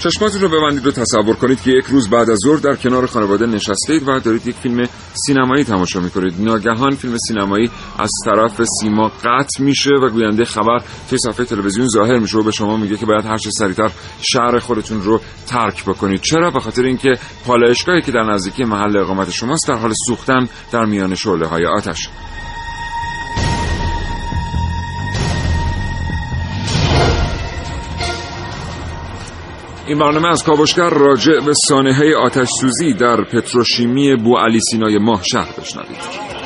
چشماتون 0.00 0.40
رو 0.40 0.48
ببندید 0.48 0.86
و 0.86 0.90
تصور 0.90 1.36
کنید 1.36 1.62
که 1.62 1.70
یک 1.70 1.84
روز 1.84 2.10
بعد 2.10 2.30
از 2.30 2.38
ظهر 2.44 2.56
در 2.56 2.76
کنار 2.76 3.06
خانواده 3.06 3.46
نشستید 3.46 4.08
و 4.08 4.20
دارید 4.20 4.46
یک 4.46 4.56
فیلم 4.56 4.88
سینمایی 5.12 5.64
تماشا 5.64 6.00
می‌کنید. 6.00 6.34
ناگهان 6.38 6.90
فیلم 6.90 7.16
سینمایی 7.28 7.70
از 7.98 8.10
طرف 8.24 8.62
سیما 8.80 9.08
قطع 9.08 9.62
میشه 9.62 9.90
و 10.02 10.08
گوینده 10.08 10.44
خبر 10.44 10.78
توی 11.08 11.18
صفحه 11.18 11.44
تلویزیون 11.44 11.88
ظاهر 11.88 12.18
میشه 12.18 12.38
و 12.38 12.42
به 12.42 12.50
شما 12.50 12.76
میگه 12.76 12.96
که 12.96 13.06
باید 13.06 13.24
هر 13.24 13.36
چه 13.36 13.50
سریعتر 13.50 13.90
شهر 14.22 14.58
خودتون 14.58 15.02
رو 15.02 15.20
ترک 15.46 15.84
بکنید. 15.84 16.20
چرا؟ 16.20 16.50
به 16.50 16.60
خاطر 16.60 16.82
اینکه 16.82 17.14
پالایشگاهی 17.46 18.02
که 18.02 18.12
در 18.12 18.22
نزدیکی 18.22 18.64
محل 18.64 18.96
اقامت 18.96 19.30
شماست 19.30 19.68
در 19.68 19.74
حال 19.74 19.92
سوختن 20.06 20.48
در 20.72 20.84
میان 20.84 21.14
شعله 21.14 21.46
های 21.46 21.66
آتش. 21.66 22.08
این 29.90 29.98
برنامه 29.98 30.28
از 30.28 30.44
کاوشگر 30.44 30.90
راجع 30.90 31.40
به 31.46 31.52
سانحه 31.68 32.16
آتش 32.16 32.48
سوزی 32.60 32.94
در 32.94 33.24
پتروشیمی 33.24 34.16
بو 34.16 34.36
علی 34.38 34.60
سینای 34.70 34.98
ماه 34.98 35.22
شهر 35.22 35.60
بشنوید. 35.60 36.39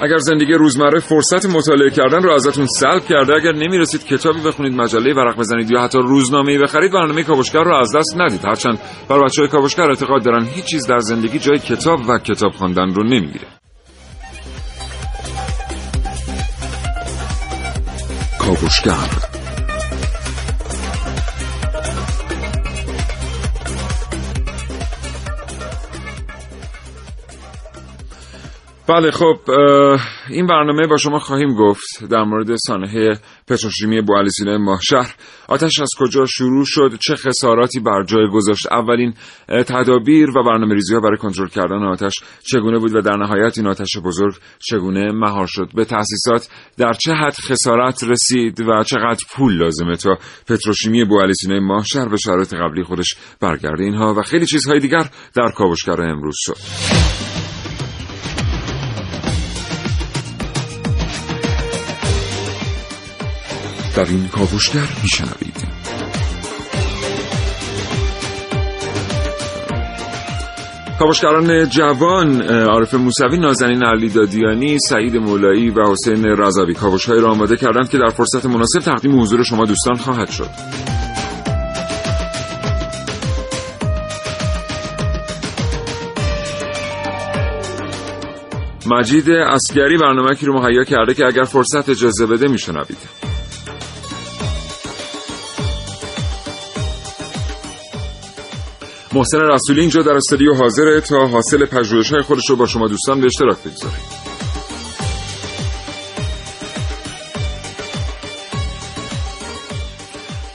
اگر 0.00 0.18
زندگی 0.18 0.52
روزمره 0.52 1.00
فرصت 1.00 1.46
مطالعه 1.46 1.90
کردن 1.90 2.22
رو 2.22 2.32
ازتون 2.32 2.66
سلب 2.66 3.04
کرده 3.04 3.34
اگر 3.34 3.52
نمی‌رسید 3.52 4.04
کتابی 4.04 4.40
بخونید 4.40 4.72
مجله 4.72 5.14
ورق 5.14 5.38
بزنید 5.38 5.70
یا 5.70 5.80
حتی 5.80 5.98
روزنامه‌ای 5.98 6.58
بخرید 6.58 6.92
برنامه 6.92 7.22
کاوشگر 7.22 7.62
رو 7.62 7.74
از 7.74 7.88
دست 7.96 8.16
ندید. 8.16 8.44
هرچند 8.44 8.78
بر 9.08 9.24
بچه 9.24 9.42
های 9.42 9.48
کاوشگر 9.48 9.82
اعتقاد 9.82 10.24
دارن 10.24 10.44
هیچ 10.44 10.64
چیز 10.64 10.86
در 10.86 10.98
زندگی 10.98 11.38
جای 11.38 11.58
کتاب 11.58 12.00
و 12.08 12.18
کتاب 12.18 12.52
خواندن 12.52 12.94
رو 12.94 13.04
نمی‌گیره. 13.04 13.46
کاوشگر 18.38 19.33
بله 28.88 29.10
خب 29.10 29.36
این 30.30 30.46
برنامه 30.46 30.86
با 30.86 30.96
شما 30.96 31.18
خواهیم 31.18 31.54
گفت 31.54 32.04
در 32.10 32.24
مورد 32.24 32.56
سانحه 32.56 33.18
پتروشیمی 33.48 34.00
بوالی 34.00 34.30
سینه 34.30 34.58
ماهشهر 34.58 35.14
آتش 35.48 35.80
از 35.80 35.88
کجا 35.98 36.26
شروع 36.26 36.64
شد؟ 36.66 36.98
چه 37.00 37.14
خساراتی 37.14 37.80
بر 37.80 38.04
جای 38.04 38.28
گذاشت؟ 38.32 38.72
اولین 38.72 39.14
تدابیر 39.48 40.30
و 40.30 40.44
برنامه 40.44 40.74
ریزی 40.74 40.94
ها 40.94 41.00
برای 41.00 41.16
کنترل 41.16 41.48
کردن 41.48 41.82
آتش 41.84 42.14
چگونه 42.50 42.78
بود 42.78 42.94
و 42.94 43.00
در 43.00 43.16
نهایت 43.16 43.58
این 43.58 43.66
آتش 43.66 43.96
بزرگ 44.04 44.34
چگونه 44.58 45.12
مهار 45.12 45.46
شد؟ 45.46 45.68
به 45.74 45.84
تأسیسات 45.84 46.48
در 46.78 46.92
چه 46.92 47.12
حد 47.12 47.34
خسارت 47.34 48.04
رسید 48.04 48.60
و 48.60 48.82
چقدر 48.82 49.24
پول 49.34 49.58
لازمه 49.58 49.96
تا 49.96 50.18
پتروشیمی 50.48 51.04
بوالی 51.04 51.34
سینه 51.34 51.60
ماهشهر 51.60 52.08
به 52.08 52.16
شرایط 52.16 52.54
قبلی 52.54 52.84
خودش 52.84 53.14
برگرده؟ 53.40 53.84
اینها 53.84 54.14
و 54.14 54.22
خیلی 54.22 54.46
چیزهای 54.46 54.78
دیگر 54.78 55.04
در 55.34 55.50
کاوشگر 55.56 56.02
امروز 56.02 56.36
شد. 56.38 57.33
در 63.96 64.04
این 64.04 64.28
کاوشگر 64.28 64.88
میشنوید. 65.02 65.84
کاوشگران 70.98 71.68
جوان 71.68 72.42
عارف 72.42 72.94
موسوی 72.94 73.38
نازنین 73.38 73.82
علی 73.82 74.08
دادیانی 74.08 74.78
سعید 74.78 75.16
مولایی 75.16 75.70
و 75.70 75.90
حسین 75.90 76.24
رضوی. 76.24 76.74
کاوشهایی 76.74 77.20
را 77.20 77.30
آماده 77.30 77.56
کردند 77.56 77.88
که 77.88 77.98
در 77.98 78.08
فرصت 78.08 78.46
مناسب 78.46 78.80
تقدیم 78.80 79.20
حضور 79.20 79.42
شما 79.42 79.64
دوستان 79.64 79.96
خواهد 79.96 80.30
شد. 80.30 80.50
مجید 88.86 89.30
اسگری 89.30 89.96
برنامه 89.96 90.34
رو 90.42 90.62
مهیا 90.62 90.84
کرده 90.84 91.14
که 91.14 91.26
اگر 91.26 91.42
فرصت 91.42 91.88
اجازه 91.88 92.26
بده 92.26 92.48
میشنوید. 92.48 93.33
محسن 99.14 99.38
رسولی 99.40 99.80
اینجا 99.80 100.02
در 100.02 100.12
استودیو 100.12 100.54
حاضره 100.54 101.00
تا 101.00 101.26
حاصل 101.26 101.66
پژوهش 101.66 102.12
های 102.12 102.22
خودش 102.22 102.50
رو 102.50 102.56
با 102.56 102.66
شما 102.66 102.88
دوستان 102.88 103.20
به 103.20 103.26
اشتراک 103.26 103.58
بگذاره 103.58 103.94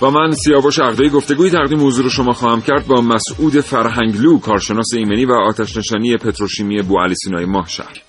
و 0.02 0.09
من 0.09 0.31
سیاوش 0.31 0.80
عقدهی 0.80 1.09
گفتگوی 1.09 1.50
تقدیم 1.50 1.88
حضور 1.88 2.09
شما 2.09 2.34
خواهم 2.34 2.62
کرد 2.62 2.88
با 2.88 3.02
مسعود 3.02 3.59
فرهنگلو 3.62 4.40
کارشناس 4.40 4.94
ایمنی 4.94 5.26
و 5.26 5.31
آتش 5.31 5.78
نشانی 5.78 6.18
پتروشیمی 6.18 6.81
بو 6.81 7.00
علی 7.00 7.16
سینای 7.16 7.46
ماه 7.46 7.70
شهر. 7.70 8.02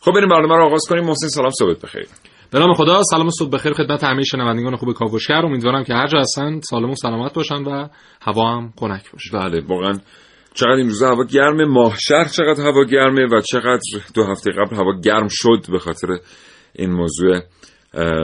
خب 0.00 0.12
بریم 0.12 0.28
برنامه 0.28 0.56
رو 0.56 0.66
آغاز 0.66 0.82
کنیم. 0.88 1.04
محسن 1.04 1.28
سلام 1.28 1.50
صبح 1.58 1.74
بخیر. 1.82 2.06
به 2.54 2.60
نام 2.60 2.74
خدا 2.74 3.02
سلام 3.10 3.30
صبح 3.30 3.50
بخیر 3.50 3.72
خدمت 3.72 4.04
همه 4.04 4.22
شنوندگان 4.22 4.76
خوب 4.76 4.92
کاوشگر. 4.92 5.46
امیدوارم 5.46 5.84
که 5.84 5.94
هر 5.94 6.06
جا 6.06 6.18
هستن 6.18 6.60
سالم 6.60 6.90
و 6.90 6.94
سلامت 6.94 7.34
باشن 7.34 7.62
و 7.62 7.88
هوا 8.22 8.52
هم 8.52 8.72
خنک 8.80 9.12
باشه. 9.12 9.30
بله 9.32 9.62
واقعا 9.68 9.92
چقدر 10.54 10.70
این 10.70 10.88
روزا 10.88 11.08
هوا 11.08 11.24
گرمه 11.24 11.64
ماهشهر 11.64 12.24
چقدر 12.24 12.62
هوا 12.62 12.84
گرمه 12.84 13.26
و 13.26 13.40
چقدر 13.40 13.80
دو 14.14 14.24
هفته 14.24 14.50
قبل 14.50 14.76
هوا 14.76 15.00
گرم 15.04 15.28
شد 15.30 15.72
به 15.72 15.78
خاطر 15.78 16.08
این 16.72 16.92
موضوع 16.92 17.40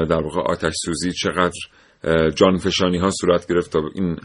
در 0.07 0.23
واقع 0.23 0.41
آتش 0.41 0.73
سوزی 0.85 1.13
چقدر 1.13 1.59
جانفشانی 2.35 2.99
ها 2.99 3.11
صورت 3.11 3.47
گرفت 3.49 3.73
تا 3.73 3.81
این 3.95 4.17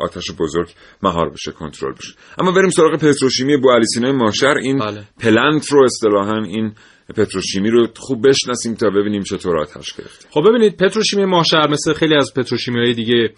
آتش 0.00 0.30
بزرگ 0.38 0.68
مهار 1.02 1.30
بشه 1.30 1.52
کنترل 1.52 1.92
بشه. 1.92 2.14
اما 2.38 2.50
بریم 2.52 2.70
سراغ 2.70 2.94
پتروشیمی 2.94 3.56
بو 3.56 3.70
علی 3.70 3.86
سینای 3.86 4.12
ماهشهر 4.12 4.56
این 4.56 4.78
بله. 4.78 5.04
پلنت 5.20 5.72
رو 5.72 5.84
اصطلاحا 5.84 6.42
این 6.42 6.72
پتروشیمی 7.16 7.70
رو 7.70 7.88
خوب 7.96 8.28
بشناسیم 8.28 8.74
تا 8.74 8.90
ببینیم 8.90 9.22
چطور 9.22 9.60
آتش 9.60 9.92
گرفت 9.92 10.28
خب 10.30 10.48
ببینید 10.48 10.76
پتروشیمی 10.76 11.24
ماهشهر 11.24 11.68
مثل 11.68 11.92
خیلی 11.92 12.14
از 12.14 12.34
پتروشیمی 12.36 12.80
های 12.80 12.94
دیگه 12.94 13.32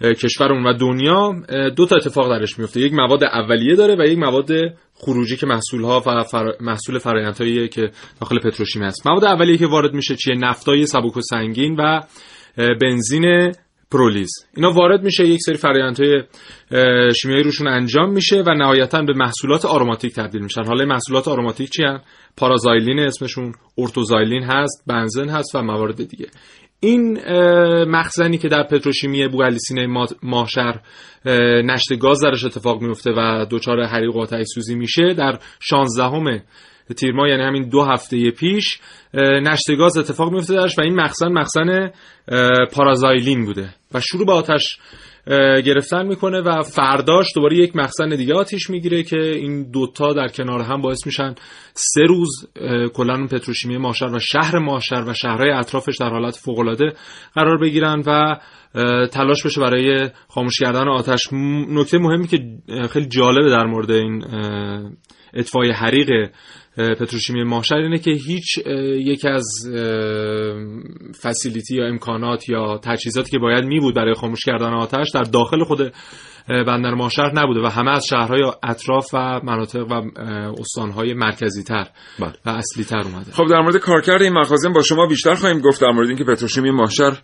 کشورمون 0.00 0.66
و 0.66 0.72
دنیا 0.72 1.32
دو 1.76 1.86
تا 1.86 1.96
اتفاق 1.96 2.38
درش 2.38 2.58
میفته 2.58 2.80
یک 2.80 2.92
مواد 2.92 3.24
اولیه 3.24 3.74
داره 3.74 3.96
و 3.98 4.06
یک 4.06 4.18
مواد 4.18 4.50
خروجی 4.94 5.36
که 5.36 5.46
محصول 5.46 5.82
ها 5.82 6.02
و 6.06 6.22
فر... 6.22 6.52
محصول 6.60 6.98
فرآیندهایی 6.98 7.68
که 7.68 7.90
داخل 8.20 8.38
پتروشیمی 8.38 8.84
هست. 8.84 9.06
مواد 9.06 9.24
اولیه 9.24 9.58
که 9.58 9.66
وارد 9.66 9.94
میشه 9.94 10.16
چیه؟ 10.16 10.34
نفتای 10.34 10.86
سبک 10.86 11.16
و 11.16 11.20
سنگین 11.20 11.76
و 11.76 12.00
بنزین 12.80 13.52
پرولیز. 13.92 14.30
اینا 14.56 14.72
وارد 14.72 15.02
میشه 15.02 15.26
یک 15.26 15.40
سری 15.46 15.56
فرآیندهای 15.56 16.22
شیمیایی 17.22 17.42
روشون 17.42 17.68
انجام 17.68 18.12
میشه 18.12 18.42
و 18.46 18.54
نهایتا 18.54 19.02
به 19.02 19.12
محصولات 19.12 19.64
آروماتیک 19.64 20.14
تبدیل 20.14 20.42
میشن. 20.42 20.64
حالا 20.64 20.84
محصولات 20.84 21.28
آروماتیک 21.28 21.70
چی 21.70 21.82
هن؟ 21.82 22.00
پارازایلین 22.36 22.98
اسمشون 22.98 23.52
ارتوزایلین 23.78 24.42
هست 24.42 24.84
بنزن 24.86 25.28
هست 25.28 25.54
و 25.54 25.62
موارد 25.62 26.08
دیگه. 26.08 26.26
این 26.80 27.18
مخزنی 27.84 28.38
که 28.38 28.48
در 28.48 28.62
پتروشیمی 28.62 29.28
بوغلیسینه 29.28 30.04
ماهشهر 30.22 30.80
نشت 31.64 31.98
گاز 31.98 32.20
درش 32.20 32.44
اتفاق 32.44 32.82
میفته 32.82 33.10
و 33.10 33.46
دچار 33.50 33.84
حریق 33.84 34.16
و 34.16 34.44
سوزی 34.54 34.74
میشه 34.74 35.14
در 35.14 35.38
16 35.60 36.42
تیر 36.96 37.12
ماه 37.12 37.28
یعنی 37.28 37.42
همین 37.42 37.68
دو 37.68 37.82
هفته 37.82 38.30
پیش 38.30 38.80
نشت 39.14 39.76
گاز 39.78 39.96
اتفاق 39.96 40.32
میفته 40.32 40.54
درش 40.54 40.78
و 40.78 40.82
این 40.82 40.94
مخزن 40.94 41.32
مخزن 41.32 41.90
پارازایلین 42.72 43.44
بوده. 43.44 43.74
و 43.94 44.00
شروع 44.00 44.26
به 44.26 44.32
آتش 44.32 44.78
گرفتن 45.66 46.06
می‌کنه 46.06 46.40
و 46.40 46.62
فرداش 46.62 47.26
دوباره 47.34 47.56
یک 47.56 47.76
مخزن 47.76 48.08
دیگه 48.08 48.34
آتیش 48.34 48.70
می‌گیره 48.70 49.02
که 49.02 49.20
این 49.20 49.70
دوتا 49.70 50.12
در 50.12 50.28
کنار 50.28 50.60
هم 50.60 50.80
باعث 50.80 51.06
میشن 51.06 51.34
سه 51.74 52.02
روز 52.02 52.48
کلا 52.94 53.26
پتروشیمی 53.26 53.76
ماشر 53.76 54.06
و 54.06 54.18
شهر 54.18 54.58
ماشر 54.58 55.04
و 55.06 55.14
شهرهای 55.14 55.50
اطرافش 55.50 55.96
در 56.00 56.08
حالت 56.08 56.36
فوقالعاده 56.36 56.92
قرار 57.34 57.58
بگیرن 57.58 58.02
و 58.06 58.36
تلاش 59.06 59.46
بشه 59.46 59.60
برای 59.60 60.08
خاموش 60.28 60.60
کردن 60.60 60.88
آتش. 60.88 61.20
نکته 61.68 61.98
مهمی 61.98 62.26
که 62.26 62.38
خیلی 62.90 63.06
جالبه 63.06 63.50
در 63.50 63.66
مورد 63.66 63.90
این 63.90 64.24
اطفای 65.34 65.70
حریق 65.70 66.30
پتروشیمی 67.00 67.44
ماهشهر 67.44 67.78
اینه 67.78 67.98
که 67.98 68.10
هیچ 68.10 68.58
یک 69.06 69.24
از 69.24 69.46
فسیلیتی 71.22 71.76
یا 71.76 71.86
امکانات 71.86 72.48
یا 72.48 72.78
تجهیزاتی 72.84 73.30
که 73.30 73.38
باید 73.38 73.64
می 73.64 73.80
بود 73.80 73.94
برای 73.94 74.14
خاموش 74.14 74.44
کردن 74.44 74.72
آتش 74.72 75.10
در 75.14 75.22
داخل 75.22 75.64
خود 75.64 75.92
بندر 76.48 76.94
ماهشهر 76.94 77.32
نبوده 77.34 77.60
و 77.60 77.66
همه 77.66 77.90
از 77.90 78.06
شهرهای 78.06 78.52
اطراف 78.62 79.14
و 79.14 79.40
مناطق 79.44 79.86
و 79.90 80.02
استانهای 80.60 81.14
مرکزی 81.14 81.62
تر 81.62 81.86
بله. 82.20 82.32
و 82.46 82.50
اصلی 82.50 82.84
تر 82.84 82.98
اومده. 82.98 83.32
خب 83.32 83.46
در 83.50 83.60
مورد 83.60 83.76
کارکرد 83.76 84.22
این 84.22 84.32
مخازن 84.32 84.72
با 84.72 84.82
شما 84.82 85.06
بیشتر 85.06 85.34
خواهیم 85.34 85.60
گفت 85.60 85.80
در 85.80 85.90
مورد 85.90 86.08
اینکه 86.08 86.24
پتروشیمی 86.24 86.70
ماهشهر 86.70 87.22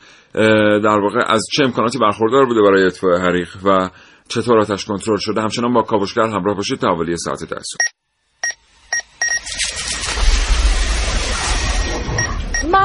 در 0.83 0.99
واقع 0.99 1.21
از 1.27 1.43
چه 1.53 1.65
امکاناتی 1.65 1.99
برخوردار 1.99 2.47
بوده 2.47 2.63
برای 2.63 2.87
اطفاء 2.87 3.19
حریق 3.19 3.49
و 3.65 3.91
چطور 4.29 4.59
آتش 4.59 4.85
کنترل 4.85 5.19
شده؟ 5.21 5.41
همچنان 5.41 5.75
با 5.75 5.83
کاوشگر 5.83 6.23
همراه 6.23 6.57
باشید 6.57 6.79
تا 6.79 6.89
حوالی 6.89 7.17
ساعت 7.17 7.41
درسون 7.41 7.79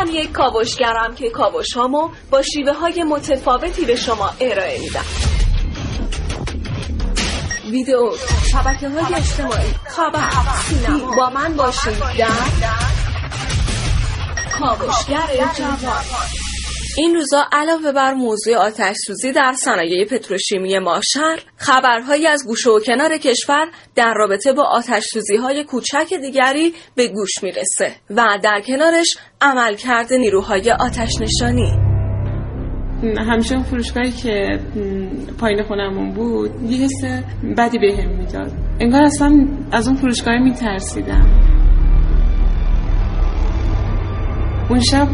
من 0.02 0.14
یک 0.14 0.32
کاوشگرم 0.32 1.16
که 1.16 1.30
کاوش 1.30 1.74
هامو 1.74 2.10
با 2.30 2.42
شیوه 2.42 2.74
های 2.74 3.04
متفاوتی 3.04 3.86
به 3.86 3.96
شما 3.96 4.30
ارائه 4.40 4.80
میدم. 4.80 5.06
ویدیو 7.72 8.12
شبکه 8.52 8.90
های 8.90 9.16
اجتماعی. 9.16 9.74
خبر. 9.88 10.30
سینما 10.70 11.16
با 11.16 11.30
من 11.30 11.56
باشید. 11.56 12.00
در 12.00 12.28
کاوشگر 14.60 15.28
جوان. 15.58 16.41
این 16.98 17.16
روزا 17.16 17.44
علاوه 17.52 17.92
بر 17.92 18.14
موضوع 18.14 18.56
آتش 18.56 18.96
سوزی 19.08 19.32
در 19.32 19.54
صنایع 19.54 20.06
پتروشیمی 20.06 20.80
ماشر 20.80 21.40
خبرهایی 21.58 22.28
از 22.28 22.44
گوشه 22.48 22.70
و 22.70 22.80
کنار 22.80 23.18
کشور 23.18 23.68
در 23.96 24.14
رابطه 24.14 24.54
با 24.54 24.64
آتش 24.64 25.04
سوزی 25.14 25.36
های 25.36 25.64
کوچک 25.64 26.14
دیگری 26.22 26.74
به 26.96 27.08
گوش 27.08 27.44
می‌رسه 27.44 27.96
و 28.10 28.40
در 28.44 28.62
کنارش 28.68 29.18
عملکرد 29.42 30.14
نیروهای 30.14 30.72
آتش 30.72 31.12
نشانی 31.22 31.92
همیشه 33.18 33.56
اون 33.56 33.64
فروشگاهی 33.64 34.12
که 34.12 34.60
پایین 35.40 35.64
خونمون 35.64 36.14
بود 36.14 36.72
یه 36.72 36.78
حس 36.78 37.24
بدی 37.58 37.80
بهم 37.80 38.18
می‌داد. 38.18 38.52
انگار 38.80 39.04
اصلا 39.04 39.48
از 39.72 39.88
اون 39.88 39.98
فروشگاه 39.98 40.38
میترسیدم. 40.38 41.61
اون 44.72 44.80
شب 44.80 45.08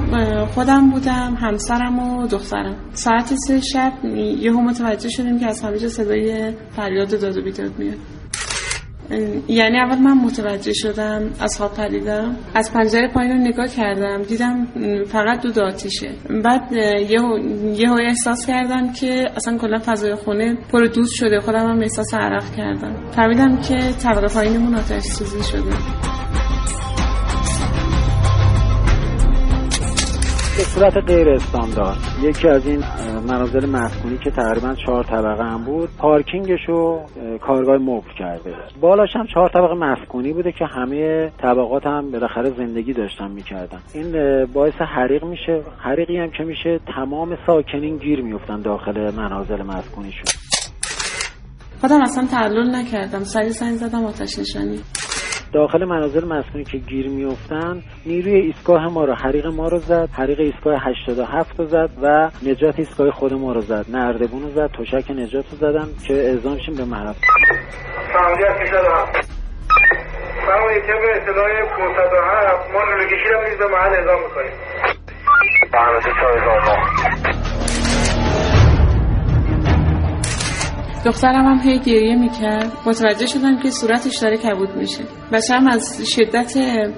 خودم 0.46 0.90
بودم 0.90 1.38
همسرم 1.42 2.00
و 2.00 2.28
دخترم. 2.28 2.76
ساعت 2.94 3.34
سه 3.48 3.62
شب 3.62 3.94
یهو 4.40 4.62
متوجه 4.62 5.10
شدیم 5.10 5.40
که 5.40 5.48
از 5.48 5.62
همه 5.62 5.80
جا 5.80 5.90
صدای 5.90 6.54
فریاد 6.76 7.22
داد 7.22 7.38
و 7.38 7.42
بیداد 7.42 7.72
میاد. 7.78 7.98
یعنی 9.48 9.80
اول 9.80 9.98
من 9.98 10.14
متوجه 10.14 10.74
شدم 10.74 11.30
از 11.40 11.58
خواب 11.58 11.74
پریدم. 11.74 12.36
از 12.56 12.74
پنجره 12.74 13.08
پایین 13.08 13.32
رو 13.32 13.38
نگاه 13.38 13.68
کردم 13.68 14.22
دیدم 14.24 14.68
فقط 15.06 15.42
دود 15.42 15.60
آتیشه. 15.60 16.12
بعد 16.44 16.72
یه 17.76 17.92
احساس 17.92 18.46
کردم 18.46 18.94
که 18.94 19.26
اصلا 19.36 19.58
کلا 19.58 19.80
فضای 19.86 20.16
خونه 20.16 20.58
پر 20.72 20.86
دود 20.86 21.08
شده. 21.10 21.40
خودم 21.40 21.70
هم 21.70 21.80
احساس 21.80 22.14
عرق 22.14 22.56
کردم. 22.56 23.12
فهمیدم 23.12 23.58
که 23.62 23.92
طبقه 24.04 24.28
پایینمون 24.28 24.76
آتش 24.76 25.04
سوزی 25.04 25.44
شده. 25.44 25.72
به 30.58 30.64
صورت 30.64 30.98
غیر 30.98 31.30
استاندارد. 31.30 31.98
یکی 32.22 32.48
از 32.48 32.68
این 32.68 32.84
منازل 33.28 33.70
مسکونی 33.70 34.18
که 34.18 34.32
تقریبا 34.32 34.76
چهار 34.86 35.04
طبقه 35.04 35.44
هم 35.44 35.64
بود 35.64 35.90
پارکینگش 35.98 36.60
رو 36.68 37.02
کارگاه 37.42 37.78
مبل 37.78 38.12
کرده. 38.20 38.56
بالاش 38.82 39.10
هم 39.16 39.26
چهار 39.34 39.50
طبقه 39.50 39.74
مسکونی 39.74 40.34
بوده 40.34 40.52
که 40.52 40.66
همه 40.66 41.32
طبقات 41.42 41.86
هم 41.86 42.12
بالاخره 42.12 42.50
زندگی 42.50 42.94
داشتن 42.94 43.32
می‌کردن. 43.32 43.80
این 43.94 44.46
باعث 44.46 44.74
حریق 44.96 45.24
میشه. 45.24 45.62
حریقی 45.84 46.18
هم 46.18 46.32
که 46.38 46.44
میشه 46.44 46.80
تمام 46.96 47.38
ساکنین 47.48 47.98
گیر 47.98 48.22
میفتن 48.22 48.62
داخل 48.62 49.12
منازل 49.16 49.62
مسکونیشون 49.62 50.26
خودم 51.82 52.02
اصلا 52.02 52.28
تعلل 52.32 52.76
نکردم. 52.76 53.24
سری 53.24 53.50
سنگ 53.50 53.76
زدم 53.76 54.06
آتش 54.06 54.40
نشانی. 54.40 54.80
داخل 55.54 55.86
منازل 55.86 56.26
مسکونی 56.26 56.64
که 56.64 56.78
گیر 56.78 57.10
میفتن 57.10 57.84
نیروی 58.06 58.36
ایستگاه 58.36 58.88
ما 58.88 59.06
رو 59.06 59.14
حریق 59.14 59.46
ما 59.46 59.68
رو 59.68 59.78
زد 59.80 60.10
حریق 60.14 60.40
ایستگاه 60.40 60.76
87 60.82 61.60
رو 61.60 61.66
زد 61.66 61.90
و 62.02 62.30
نجات 62.44 62.80
ایستگاه 62.80 63.12
خود 63.12 63.34
ما 63.34 63.54
رو 63.54 63.62
زد. 63.62 63.86
نردبون 63.90 64.42
رو 64.42 64.50
زد 64.50 64.72
تشک 64.72 65.12
نجات 65.12 65.46
رو 65.52 65.58
زدن 65.58 65.88
که 66.08 66.14
اعزام 66.14 66.58
شیم 66.58 66.76
به 66.76 66.86
محرم 66.86 67.16
فرمایید 70.46 70.82
طبق 70.82 71.04
اطلاع 71.16 71.66
507 71.66 72.74
ما 72.74 72.86
نورگشی 72.86 73.30
رو 73.30 73.58
به 73.60 73.68
محل 73.68 73.94
اعزام 73.94 74.20
می‌کنیم. 74.24 74.52
دخترم 81.06 81.46
هم 81.46 81.60
هی 81.70 81.80
گریه 81.80 82.16
می‌کرد. 82.16 82.72
متوجه 82.86 83.26
شدم 83.26 83.60
که 83.60 83.70
صورتش 83.70 84.18
داره 84.18 84.38
کبود 84.38 84.76
میشه. 84.76 85.04
بچه‌م 85.32 85.68
از 85.68 86.02
شدت 86.16 86.54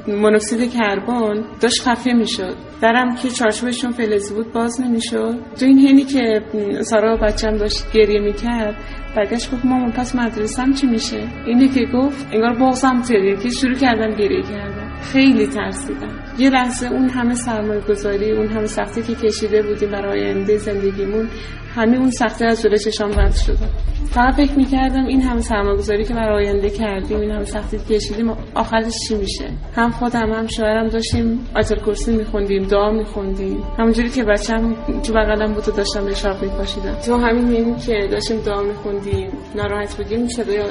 مونوکسید 0.07 0.73
کربن 0.73 1.43
داشت 1.61 1.81
خفه 1.81 2.13
می‌شد. 2.13 2.55
درم 2.81 3.15
که 3.15 3.29
چارچوبشون 3.29 3.91
فلزی 3.91 4.33
بود 4.33 4.53
باز 4.53 4.81
نمی‌شد. 4.81 5.35
تو 5.59 5.65
این 5.65 5.79
هینی 5.79 6.03
که 6.03 6.41
سارا 6.81 7.17
بچم 7.17 7.57
داشت 7.57 7.91
گریه 7.93 8.19
می‌کرد 8.19 8.75
برگشت 9.15 9.51
گفت 9.51 9.65
مامان 9.65 9.91
پس 9.91 10.15
مدرسم 10.15 10.73
چی 10.73 10.87
میشه؟ 10.87 11.27
اینه 11.45 11.67
که 11.67 11.85
گفت 11.93 12.27
انگار 12.33 12.53
بغزم 12.53 13.01
تریه 13.01 13.35
که 13.43 13.49
شروع 13.49 13.75
کردم 13.75 14.15
گریه 14.15 14.41
کردم 14.41 14.88
خیلی 15.01 15.47
ترسیدم. 15.47 16.19
یه 16.39 16.49
لحظه 16.49 16.87
اون 16.87 17.09
همه 17.09 17.33
سرمایه 17.35 17.81
گذاری 17.81 18.31
اون 18.31 18.47
همه 18.47 18.65
سختی 18.65 19.01
که 19.01 19.15
کشیده 19.15 19.61
بودیم 19.61 19.91
برای 19.91 20.21
آینده 20.21 20.57
زندگیمون 20.57 21.29
همه 21.75 21.97
اون 21.97 22.11
سختی 22.11 22.45
از 22.45 22.61
جلوی 22.61 22.79
چشام 22.79 23.11
رد 23.11 23.35
شده. 23.35 23.67
فقط 24.11 24.33
فکر 24.33 24.55
می‌کردم 24.57 25.05
این 25.05 25.21
همه 25.21 25.41
سرمایه‌گذاری 25.41 26.03
که 26.03 26.13
برای 26.13 26.45
آینده 26.45 26.69
کردیم 26.69 27.19
این 27.19 27.31
همه 27.31 27.45
سختی 27.45 27.77
که 27.77 27.95
کشیدیم 27.95 28.29
آخرش 28.55 28.93
چی 29.07 29.15
میشه؟ 29.15 29.51
هم 29.75 29.91
خودم 29.91 30.31
هم 30.31 30.47
شوهرم 30.47 30.87
داشتیم 30.87 31.45
آیتل 31.55 31.75
کرسی 31.75 32.17
میخوندیم 32.17 32.63
دعا 32.63 32.91
میخوندیم. 32.91 33.63
همونجوری 33.79 34.09
که 34.09 34.23
بچم 34.23 34.75
تو 35.03 35.13
بغلم 35.13 35.53
بود 35.53 35.69
و 35.69 35.71
داشتم 35.71 36.05
به 36.05 36.15
شاب 36.15 36.43
میپاشیدم. 36.43 36.95
تو 37.05 37.15
همین 37.15 37.45
می‌بینیم 37.45 37.75
که 37.75 38.07
داشتیم 38.11 38.41
دعا 38.41 38.61
میخوندیم 38.61 39.31
ناراحت 39.55 39.97
بودیم 39.97 40.27
صدای 40.27 40.61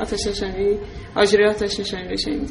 آتش 0.00 0.26
نشانی 0.26 0.78
آجری 1.16 1.46
آتش 1.46 1.80
نشانی 1.80 2.08
رو 2.08 2.46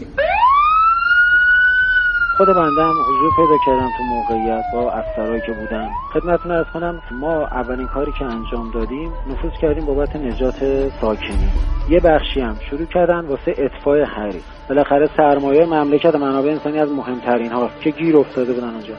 خود 2.38 2.48
بنده 2.48 2.82
هم 2.82 2.96
حضور 3.01 3.32
پیدا 3.36 3.58
کردم 3.65 3.89
تو 3.98 4.03
موقعیت 4.03 4.63
با 4.74 4.91
افسرهایی 4.91 5.41
که 5.41 5.51
بودن. 5.51 5.89
خدمتتون 6.13 6.51
ارز 6.51 6.65
کنم 6.74 7.01
ما 7.12 7.48
اولین 7.48 7.88
کاری 7.88 8.12
که 8.20 8.25
انجام 8.25 8.72
دادیم 8.72 9.12
نفوذ 9.29 9.51
کردیم 9.62 9.86
بابت 9.86 10.15
نجات 10.15 10.89
ساکنین. 11.01 11.50
یه 11.89 12.00
بخشی 12.00 12.41
هم 12.41 12.56
شروع 12.70 12.86
کردن 12.86 13.25
واسه 13.25 13.53
اطفای 13.58 14.01
حریق. 14.01 14.44
بالاخره 14.70 15.10
سرمایه 15.17 15.65
مملکت 15.65 16.15
منابع 16.15 16.50
انسانی 16.50 16.79
از 16.79 16.91
مهمترین 16.91 17.51
هاست 17.51 17.82
که 17.82 17.89
گیر 17.89 18.17
افتاده 18.17 18.53
بودن 18.53 18.70
اونجا. 18.70 18.94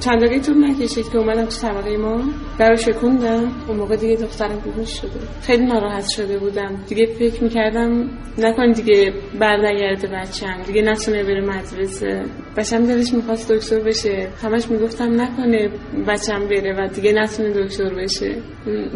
چند 0.00 0.20
دقیقه 0.20 0.40
طول 0.40 0.70
نکشید 0.70 1.08
که 1.12 1.18
اومدم 1.18 1.44
تو 1.44 1.56
طبقه 1.56 1.96
ما. 1.96 2.24
درو 2.58 2.76
شکوندم. 2.76 3.52
اون 3.68 3.76
موقع 3.76 3.96
دیگه 3.96 4.16
دخترم 4.16 4.60
بیهوش 4.64 4.88
شده. 4.88 5.10
خیلی 5.42 5.64
ناراحت 5.64 6.08
شده 6.08 6.38
بودم. 6.38 6.84
دیگه 6.88 7.06
فکر 7.06 7.44
می‌کردم 7.44 8.10
نکن 8.38 8.72
دیگه 8.72 9.12
برنگرده 9.40 10.08
بچم 10.08 10.62
دیگه 10.66 10.82
نتونه 10.82 11.22
بره 11.22 11.40
مدرسه. 11.40 12.22
بچم 12.56 12.86
دلش 12.86 13.14
می‌خواست 13.14 13.52
دکتر 13.52 13.80
بشه. 13.80 14.28
همش 14.42 14.70
می‌گفتم 14.70 15.20
نکنه 15.20 15.70
بچم 16.08 16.48
بره 16.48 16.74
و 16.78 16.88
دیگه 16.88 17.12
نتونه 17.12 17.50
دکتر 17.50 17.94
بشه. 17.94 18.36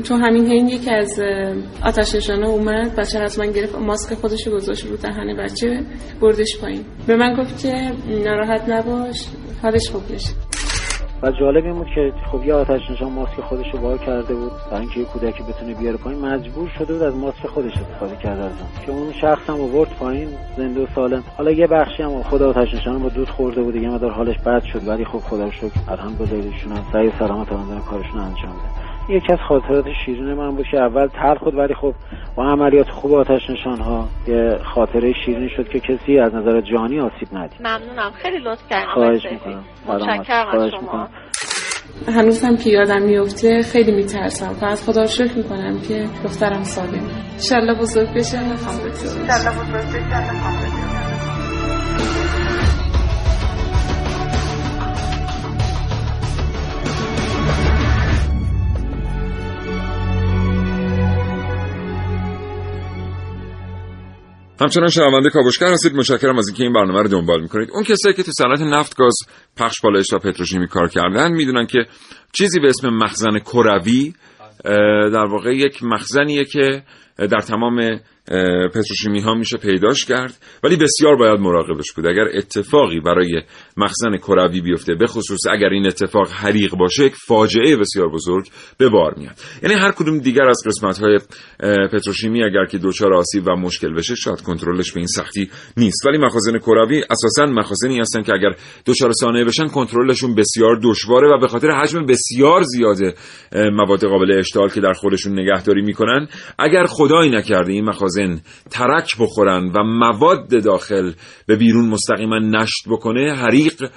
تو 0.05 0.14
همین 0.14 0.47
هین 0.47 0.69
یکی 0.69 0.90
از 0.90 1.21
آتش 1.85 2.31
اومد. 2.31 2.97
بچه 2.97 3.19
از 3.19 3.38
من 3.38 3.52
گرفت. 3.52 3.75
ماسک 3.75 4.14
خودش 4.14 4.49
گذاشت 4.49 4.87
رو 4.87 4.97
دهن 4.97 5.37
بچه. 5.37 5.81
بردش 6.21 6.59
پایین. 6.61 6.85
به 7.07 7.17
من 7.17 7.35
گفت 7.35 7.62
که 7.62 7.93
ناراحت 8.25 8.69
نباش. 8.69 9.26
حالش 9.62 9.90
خوب 9.90 10.12
بشه 10.12 10.33
و 11.23 11.31
جالب 11.31 11.64
این 11.64 11.75
بود 11.75 11.87
که 11.95 12.12
خب 12.33 12.45
یه 12.45 12.55
آتش 12.55 12.90
نشان 12.90 13.12
ماسک 13.12 13.40
خودش 13.40 13.67
رو 13.73 13.81
بار 13.81 13.99
کرده 13.99 14.35
بود 14.35 14.52
برای 14.71 14.81
اینکه 14.81 15.00
یه 15.00 15.07
کودکی 15.07 15.43
بتونه 15.43 15.75
بیاره 15.75 15.97
پایین 15.97 16.21
مجبور 16.21 16.71
شده 16.79 16.93
بود 16.93 17.02
از 17.02 17.14
ماسک 17.14 17.47
خودش 17.47 17.73
استفاده 17.73 18.17
کرده 18.17 18.43
از 18.43 18.52
که 18.87 18.93
اون 18.93 19.12
شخص 19.12 19.50
هم 19.50 19.61
آورد 19.61 19.90
پایین 19.90 20.29
زنده 20.57 20.83
و 20.83 20.87
سالم. 20.95 21.25
حالا 21.38 21.50
یه 21.50 21.67
بخشی 21.67 22.02
هم 22.02 22.23
خود 22.23 22.43
آتش 22.43 22.75
نشان 22.75 22.99
با 22.99 23.09
دود 23.09 23.29
خورده 23.29 23.62
بود 23.62 23.75
دیگه 23.75 23.88
مدار 23.88 24.11
حالش 24.11 24.38
بد 24.38 24.62
شد 24.64 24.88
ولی 24.88 25.05
خب 25.05 25.19
خدا 25.19 25.45
رو 25.45 25.50
شکر 25.50 25.73
الحمدلله 25.88 26.45
ایشون 26.45 26.73
هم 26.73 26.85
سعی 26.93 27.11
سلامت 27.19 27.50
دارن 27.50 27.81
کارشون 27.81 28.19
انجام 28.19 28.52
ده 28.52 28.90
یکی 29.11 29.33
از 29.33 29.38
خاطرات 29.49 29.85
شیرین 30.05 30.35
من 30.35 30.50
بود 30.50 30.67
که 30.71 30.76
اول 30.76 31.07
تلخ 31.07 31.45
بود 31.45 31.55
ولی 31.55 31.75
خب 31.75 31.95
با 32.37 32.45
عملیات 32.45 32.90
خوب 32.90 33.14
آتش 33.14 33.50
نشان 33.50 33.81
ها 33.81 34.09
یه 34.29 34.59
خاطره 34.75 35.12
شیرین 35.25 35.49
شد 35.57 35.69
که 35.69 35.81
کسی 35.81 36.19
از 36.19 36.35
نظر 36.35 36.61
جانی 36.61 37.00
آسیب 37.00 37.29
ندید. 37.33 37.61
ممنونم. 37.61 38.11
خیلی 38.23 38.38
لطف 38.38 38.69
کردید 38.71 38.88
خواهش 38.95 39.23
می‌کنم. 39.33 39.64
خواهش 39.87 40.71
شما. 40.71 40.81
می‌کنم. 40.81 41.09
هنوز 42.09 42.45
هم 42.45 42.57
که 42.57 42.71
یادم 42.71 43.02
میفته 43.02 43.62
خیلی 43.62 43.93
میترسم 43.93 44.55
و 44.62 44.64
از 44.64 44.90
خدا 44.90 45.07
شکر 45.07 45.37
می‌کنم 45.37 45.81
که 45.88 46.05
دخترم 46.25 46.62
سالمه. 46.62 46.99
انشالله 47.33 47.75
بزرگ 47.81 48.09
بشه. 48.14 48.38
همچنان 64.61 64.88
شنونده 64.88 65.31
کاوشگر 65.31 65.67
هستید. 65.67 65.95
متشکرم 65.95 66.38
از 66.38 66.49
اینکه 66.49 66.62
این 66.62 66.73
برنامه 66.73 67.02
رو 67.02 67.09
دنبال 67.09 67.40
می‌کنید. 67.43 67.71
اون 67.71 67.85
کسایی 67.85 68.14
که 68.14 68.23
تو 68.23 68.33
صنعت 68.33 68.61
نفت 68.61 68.97
گاز 68.97 69.14
پخش 69.57 69.81
پالایش 69.83 70.12
و 70.12 70.19
پتروشیمی 70.19 70.69
کار 70.69 70.88
کردن 70.88 71.33
می‌دونن 71.33 71.67
که 71.67 71.79
چیزی 72.33 72.61
به 72.61 72.69
اسم 72.69 72.88
مخزن 72.88 73.38
کروی 73.38 74.14
در 75.12 75.26
واقع 75.31 75.57
یک 75.57 75.83
مخزنیه 75.83 76.45
که 76.45 76.83
در 77.17 77.40
تمام 77.40 78.00
پتروشیمی 78.75 79.21
ها 79.21 79.35
میشه 79.35 79.57
پیداش 79.57 80.05
کرد. 80.05 80.37
ولی 80.65 80.77
بسیار 80.77 81.17
باید 81.17 81.41
مراقبش 81.41 81.93
بود. 81.97 82.07
اگر 82.07 82.29
اتفاقی 82.35 83.00
برای 83.00 83.43
مخزن 83.77 84.17
کروی 84.17 84.61
بیفته 84.61 84.95
به 84.95 85.07
خصوص 85.07 85.41
اگر 85.50 85.69
این 85.69 85.87
اتفاق 85.87 86.29
حریق 86.31 86.75
باشه 86.75 87.05
یک 87.05 87.15
فاجعه 87.27 87.77
بسیار 87.77 88.09
بزرگ 88.09 88.47
به 88.79 88.89
بار 88.89 89.15
میاد. 89.17 89.35
یعنی 89.62 89.75
هر 89.75 89.93
کدوم 89.93 90.19
دیگر 90.19 90.49
از 90.49 90.62
قسمت 90.67 90.99
های 90.99 91.19
پتروشیمی 91.93 92.45
اگر 92.45 92.65
که 92.65 92.79
دچار 92.79 93.15
آسیب 93.15 93.49
و 93.49 93.57
مشکل 93.57 93.95
بشه 93.95 94.15
شاید 94.15 94.41
کنترلش 94.41 94.93
به 94.93 95.00
این 95.00 95.07
سختی 95.07 95.50
نیست. 95.77 96.07
ولی 96.07 96.19
مخازن 96.19 96.59
کروی 96.59 97.03
اساسا 97.11 97.47
مخازنی 97.47 98.00
هستن 98.00 98.23
که 98.23 98.33
اگر 98.33 98.50
دچار 98.87 99.12
صانعه 99.12 99.45
بشن 99.45 99.67
کنترلشون 99.67 100.35
بسیار 100.35 100.81
دشواره 100.85 101.29
و 101.29 101.41
به 101.41 101.49
خاطر 101.49 101.71
حجم 101.71 102.07
بسیار 102.07 102.62
زیاد 102.62 102.99
مواد 103.53 104.05
قابل 104.05 104.39
اشتعال 104.39 104.69
که 104.69 104.81
در 104.81 104.93
خودشون 104.93 105.41
نگهداری 105.41 105.83
می‌کنن. 105.83 106.29
اگر 106.59 106.87
خدایی 106.87 107.31
نکرده 107.31 107.73
این 107.73 107.85
مخازن 107.85 108.10
ترک 108.71 109.11
بخورن 109.21 109.73
و 109.76 109.83
مواد 109.83 110.64
داخل 110.64 111.12
به 111.47 111.57
بیرون 111.57 111.88
مستقیما 111.88 112.38
نشت 112.38 112.88
بکنه 112.88 113.35
حریق 113.35 113.90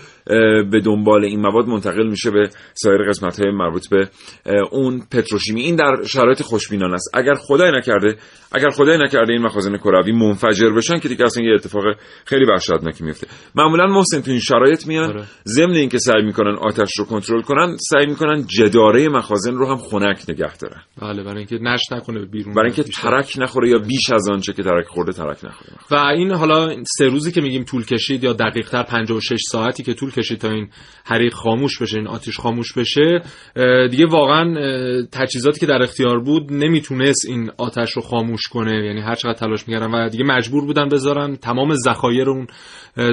به 0.71 0.81
دنبال 0.85 1.25
این 1.25 1.41
مواد 1.41 1.65
منتقل 1.65 2.07
میشه 2.07 2.31
به 2.31 2.49
سایر 2.73 3.09
قسمت 3.09 3.39
های 3.39 3.51
مربوط 3.51 3.89
به 3.89 4.09
اون 4.71 5.01
پتروشیمی 5.11 5.61
این 5.61 5.75
در 5.75 6.03
شرایط 6.07 6.41
خوشبینانه 6.41 6.93
است 6.93 7.09
اگر 7.13 7.33
خدای 7.33 7.71
نکرده 7.71 8.17
اگر 8.51 8.69
خدای 8.69 8.97
نکرده 8.97 9.33
این 9.33 9.41
مخازن 9.41 9.77
کروی 9.77 10.11
منفجر 10.11 10.69
بشن 10.69 10.99
که 10.99 11.09
دیگه 11.09 11.25
اصلا 11.25 11.43
یه 11.43 11.53
اتفاق 11.53 11.83
خیلی 12.25 12.45
وحشتناکی 12.45 13.03
میفته 13.03 13.27
معمولا 13.55 13.87
محسن 13.87 14.21
تو 14.21 14.31
این 14.31 14.39
شرایط 14.39 14.87
میان 14.87 15.09
آره. 15.09 15.23
ضمن 15.45 15.75
اینکه 15.75 15.97
سعی 15.97 16.21
می‌کنن 16.21 16.55
آتش 16.55 16.91
رو 16.99 17.05
کنترل 17.05 17.41
کنن 17.41 17.77
سعی 17.89 18.05
می‌کنن 18.05 18.45
جداره 18.47 19.09
مخازن 19.09 19.53
رو 19.53 19.67
هم 19.67 19.77
خنک 19.77 20.25
نگه 20.29 20.57
دارن 20.57 20.81
بله 21.01 21.23
برای 21.23 21.37
اینکه 21.37 21.57
نشت 21.57 21.93
نکنه 21.93 22.25
بیرون 22.25 22.53
برای 22.53 22.71
اینکه. 22.71 22.83
ترک 22.83 23.33
نخوره 23.37 23.69
یا 23.69 23.77
بیش 23.77 24.02
از 24.11 24.29
آنچه 24.29 24.53
که 24.53 24.63
ترک 24.63 24.87
خورده 24.87 25.11
ترک 25.11 25.45
نخوره 25.45 25.73
و 25.91 25.95
این 25.95 26.31
حالا 26.31 26.83
سه 26.97 27.05
روزی 27.05 27.31
که 27.31 27.41
میگیم 27.41 27.63
طول 27.63 27.85
کشید 27.85 28.23
یا 28.23 28.33
دقیق 28.33 28.69
تر 28.69 28.83
56 28.83 29.39
ساعتی 29.51 29.83
که 29.83 29.93
طول 29.93 30.11
کشید 30.11 30.39
تا 30.39 30.49
این 30.49 30.69
حریق 31.05 31.33
خاموش 31.33 31.81
بشه 31.81 31.97
این 31.97 32.07
آتیش 32.07 32.39
خاموش 32.39 32.73
بشه 32.73 33.21
دیگه 33.91 34.05
واقعا 34.05 34.55
تجهیزاتی 35.11 35.59
که 35.59 35.65
در 35.65 35.81
اختیار 35.81 36.19
بود 36.19 36.53
نمی‌تونست 36.53 37.25
این 37.25 37.51
آتش 37.57 37.91
رو 37.91 38.01
خاموش 38.01 38.47
کنه. 38.47 38.85
یعنی 38.85 39.01
هر 39.01 39.15
چقدر 39.15 39.33
تلاش 39.33 39.67
می‌کردن 39.67 39.91
و 39.91 40.09
دیگه 40.09 40.23
مجبور 40.23 40.65
بودن 40.65 40.89
بذارن. 40.89 41.35
تمام 41.35 41.75
ذخایر 41.75 42.29
اون 42.29 42.47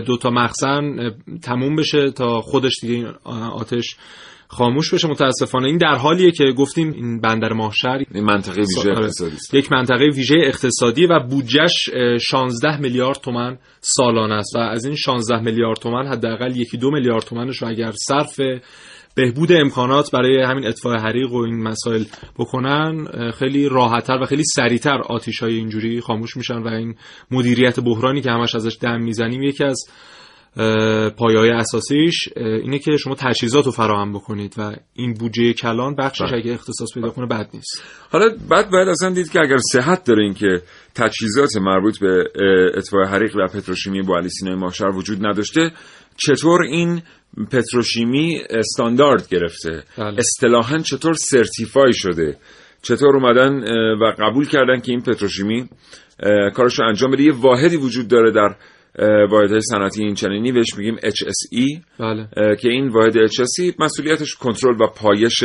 دوتا 0.07 0.31
مخزن 0.31 1.11
تموم 1.43 1.77
بشه 1.77 2.11
تا 2.11 2.41
خودش 2.41 2.73
دیگه 2.83 2.95
این 2.95 3.07
آتش 3.53 3.97
خاموش 4.53 4.95
بشه 4.95 5.09
متاسفانه. 5.09 5.67
این 5.67 5.79
در 5.79 5.95
حالیه 5.95 6.31
که 6.31 6.45
گفتیم 6.45 6.93
این 6.93 7.21
بندر 7.21 7.53
ماهشهر 7.53 8.05
این 8.15 8.25
منطقه 8.25 8.61
ویژه. 8.61 8.91
اقتصادی 8.91 9.35
است. 9.35 9.55
یک 9.55 9.73
منطقه 9.73 10.05
ویژه 10.05 10.37
اقتصادی 10.47 11.07
و 11.07 11.21
بودجش 11.21 11.91
اه، 11.93 12.19
16 12.19 12.81
میلیارد 12.81 13.17
تومن 13.17 13.59
سالانه 13.81 14.35
است. 14.35 14.57
و 14.57 14.59
از 14.59 14.85
این 14.85 14.97
16 14.97 15.41
میلیارد 15.41 15.79
تومن 15.79 16.07
حداقل 16.07 16.57
یکی 16.57 16.79
دو 16.79 16.91
میلیارد 16.91 17.23
تومنش 17.23 17.63
رو 17.63 17.69
اگر 17.69 17.93
صرف 18.09 18.41
بهبود 19.15 19.53
امکانات 19.53 20.11
برای 20.11 20.43
همین 20.43 20.67
اطفاء 20.67 20.99
حریق 20.99 21.33
و 21.33 21.37
این 21.37 21.63
مسائل 21.63 22.05
بکنن 22.39 23.07
خیلی 23.39 23.69
راحتتر 23.69 24.19
و 24.23 24.25
خیلی 24.25 24.45
سریعتر 24.45 25.01
آتیش 25.01 25.43
های 25.43 25.55
اینجوری 25.55 26.01
خاموش 26.01 26.37
میشن 26.37 26.59
و 26.59 26.69
این 26.69 26.95
مدیریت 27.31 27.81
بحرانی 27.81 28.21
که 28.21 28.31
همش 28.31 28.55
ازش 28.55 28.79
دم 28.81 29.01
می‌زنیم 29.03 29.43
یکی 29.43 29.65
از 29.65 29.85
پایه‌های 31.17 31.51
اساسیش 31.51 32.29
اینه 32.37 32.79
که 32.79 32.97
شما 32.97 33.15
تجهیزات 33.15 33.67
رو 33.67 33.73
فراهم 33.73 34.13
بکنید 34.13 34.55
و 34.59 34.77
این 34.95 35.15
بودجه 35.15 35.53
کلان 35.53 35.95
بخشش 35.95 36.23
بله. 36.23 36.35
اگه 36.35 36.53
اختصاص 36.53 36.95
پیدا 36.95 37.11
کنه 37.11 37.27
بد 37.27 37.49
نیست 37.55 37.83
حالا 38.11 38.37
بعد 38.49 38.71
باید 38.71 38.89
اصلا 38.89 39.11
دید 39.11 39.31
که 39.31 39.41
اگر 39.41 39.59
صحت 39.73 40.05
داره 40.05 40.23
این 40.23 40.35
که 40.35 40.63
تجهیزات 40.95 41.57
مربوط 41.57 41.99
به 41.99 42.25
اطفاء 42.77 43.05
حریق 43.05 43.37
و 43.37 43.47
پتروشیمی 43.47 44.03
با 44.03 44.19
علی 44.19 44.29
سینای 44.29 44.55
ماهشهر 44.55 44.97
وجود 44.97 45.27
نداشته 45.27 45.73
چطور 46.17 46.63
این 46.63 47.03
پتروشیمی 47.53 48.41
استاندارد 48.51 49.29
گرفته 49.29 49.85
بله. 49.99 50.19
اصطلاحا 50.19 50.79
چطور 50.79 51.15
سرتیفای 51.15 51.93
شده 51.93 52.37
چطور 52.83 53.17
اومدن 53.17 53.63
و 54.03 54.13
قبول 54.19 54.47
کردن 54.47 54.81
که 54.81 54.93
این 54.93 55.03
پتروشیمی 55.03 55.69
کارش 56.55 56.79
رو 56.79 56.89
انجام 56.89 57.11
بده 57.11 57.23
یه 57.23 57.33
واحدی 57.33 57.77
وجود 57.77 58.09
داره 58.09 58.31
در 58.31 58.57
واحدهای 59.31 59.61
صنعتی 59.61 60.03
این 60.03 60.15
چنینی 60.15 60.53
بهش 60.53 60.75
میگیم 60.77 60.97
HSE 60.97 61.81
بله. 61.99 62.29
که 62.57 62.69
این 62.69 62.89
واحد 62.89 63.27
HSE 63.27 63.75
مسئولیتش 63.79 64.35
کنترل 64.35 64.81
و 64.81 64.87
پایش 64.87 65.45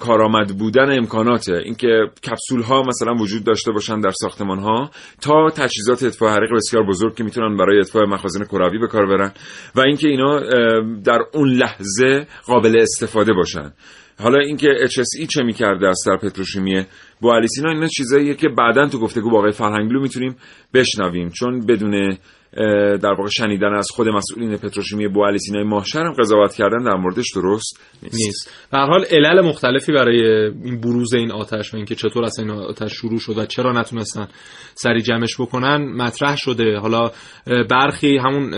کارآمد 0.00 0.58
بودن 0.58 0.98
امکاناته. 0.98 1.54
اینکه 1.64 2.10
کپسول 2.26 2.62
ها 2.62 2.82
مثلا 2.82 3.14
وجود 3.14 3.44
داشته 3.44 3.72
باشن 3.72 4.00
در 4.00 4.10
ساختمان 4.10 4.58
ها 4.58 4.90
تا 5.20 5.50
تجهیزات 5.50 6.02
اطفاء 6.02 6.30
حریق 6.30 6.50
بسیار 6.56 6.86
بزرگ 6.86 7.14
که 7.14 7.24
می‌تونن 7.24 7.56
برای 7.56 7.78
اطفاء 7.78 8.06
مخازن 8.06 8.44
کروی 8.44 8.78
به 8.78 8.86
کار 8.86 9.06
برن 9.06 9.32
و 9.74 9.80
اینکه 9.80 10.08
اینا 10.08 10.40
در 11.04 11.18
اون 11.34 11.48
لحظه 11.48 12.26
قابل 12.46 12.78
استفاده 12.78 13.32
باشن. 13.32 13.72
حالا 14.22 14.38
اینکه 14.38 14.68
HSE 14.86 15.26
چه 15.26 15.42
می‌کرده 15.42 15.88
است 15.88 16.06
در 16.06 16.16
پتروشیمی 16.16 16.84
با 17.20 17.40
سینا 17.56 17.70
اینا 17.70 17.86
چیزاییه 17.86 18.34
که 18.34 18.48
بعدا 18.48 18.88
تو 18.88 18.98
گفتگو 18.98 19.30
با 19.30 19.38
آقای 19.38 19.52
فرهنگلو 19.52 20.00
می‌تونیم 20.00 20.36
بشنویم. 20.74 21.28
چون 21.28 21.66
بدون 21.66 22.16
در 23.02 23.12
واقع 23.18 23.28
شنیدن 23.28 23.74
از 23.74 23.90
خود 23.90 24.08
مسئولین 24.08 24.56
پتروشیمی 24.56 25.08
بو 25.08 25.24
علی 25.24 25.38
سینای 25.38 25.64
ماهشهر 25.64 26.02
هم 26.02 26.12
قضاوت 26.12 26.54
کردن 26.54 26.84
در 26.84 26.96
موردش 26.96 27.26
درست 27.34 27.80
نیست, 28.02 28.50
به 28.72 28.78
هر 28.78 28.86
حال 28.86 29.04
علل 29.10 29.40
مختلفی 29.40 29.92
برای 29.92 30.50
این 30.64 30.80
بروز 30.80 31.14
این 31.14 31.32
آتش 31.32 31.74
و 31.74 31.76
اینکه 31.76 31.94
چطور 31.94 32.24
اصلا 32.24 32.44
این 32.44 32.54
آتش 32.54 32.92
شروع 32.92 33.18
شد 33.18 33.38
و 33.38 33.46
چرا 33.46 33.72
نتونستن 33.72 34.28
سری 34.74 35.02
جمعش 35.02 35.40
بکنن 35.40 35.76
مطرح 35.76 36.36
شده. 36.36 36.78
حالا 36.78 37.10
برخی 37.70 38.18
همون 38.18 38.50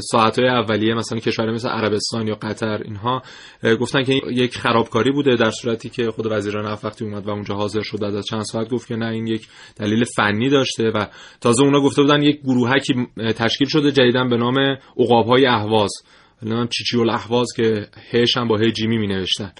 ساعتهای 0.00 0.48
اولیه 0.48 0.94
مثلا 0.94 1.18
کشورهای 1.18 1.54
مثل 1.54 1.68
عربستان 1.68 2.28
یا 2.28 2.34
قطر 2.34 2.82
اینها 2.84 3.22
گفتن 3.80 4.02
که 4.02 4.20
یک 4.30 4.58
خرابکاری 4.58 5.12
بوده 5.12 5.36
در 5.36 5.50
صورتی 5.50 5.88
که 5.88 6.10
خود 6.10 6.26
وزیر 6.30 6.62
نفت 6.62 6.84
وقتی 6.84 7.04
اومد 7.04 7.26
و 7.26 7.30
اونجا 7.30 7.54
حاضر 7.54 7.82
شد 7.82 8.00
بعد 8.00 8.14
از 8.14 8.26
چند 8.26 8.42
ساعت 8.42 8.68
گفت 8.68 8.88
که 8.88 8.96
نه 8.96 9.06
این 9.06 9.26
یک 9.26 9.48
دلیل 9.76 10.04
فنی 10.16 10.48
داشته 10.48 10.90
و 10.90 11.06
تازه 11.40 11.62
اونا 11.62 11.80
گفته 11.80 12.02
بودن 12.02 12.22
یک 12.22 12.40
گروهکی 12.40 12.94
تشکیل 13.32 13.68
شده 13.68 13.92
جدیدن 13.92 14.28
به 14.28 14.36
نام 14.36 14.58
عقابهای 14.96 15.46
اهواز. 15.46 15.90
نام 16.42 16.68
چیچی 16.68 16.98
الاهواز 16.98 17.48
که 17.56 17.86
هش 18.12 18.36
هم 18.36 18.48
با 18.48 18.58
هی 18.58 18.72
جیمی 18.72 18.98
می 18.98 19.06
نوشتن 19.06 19.52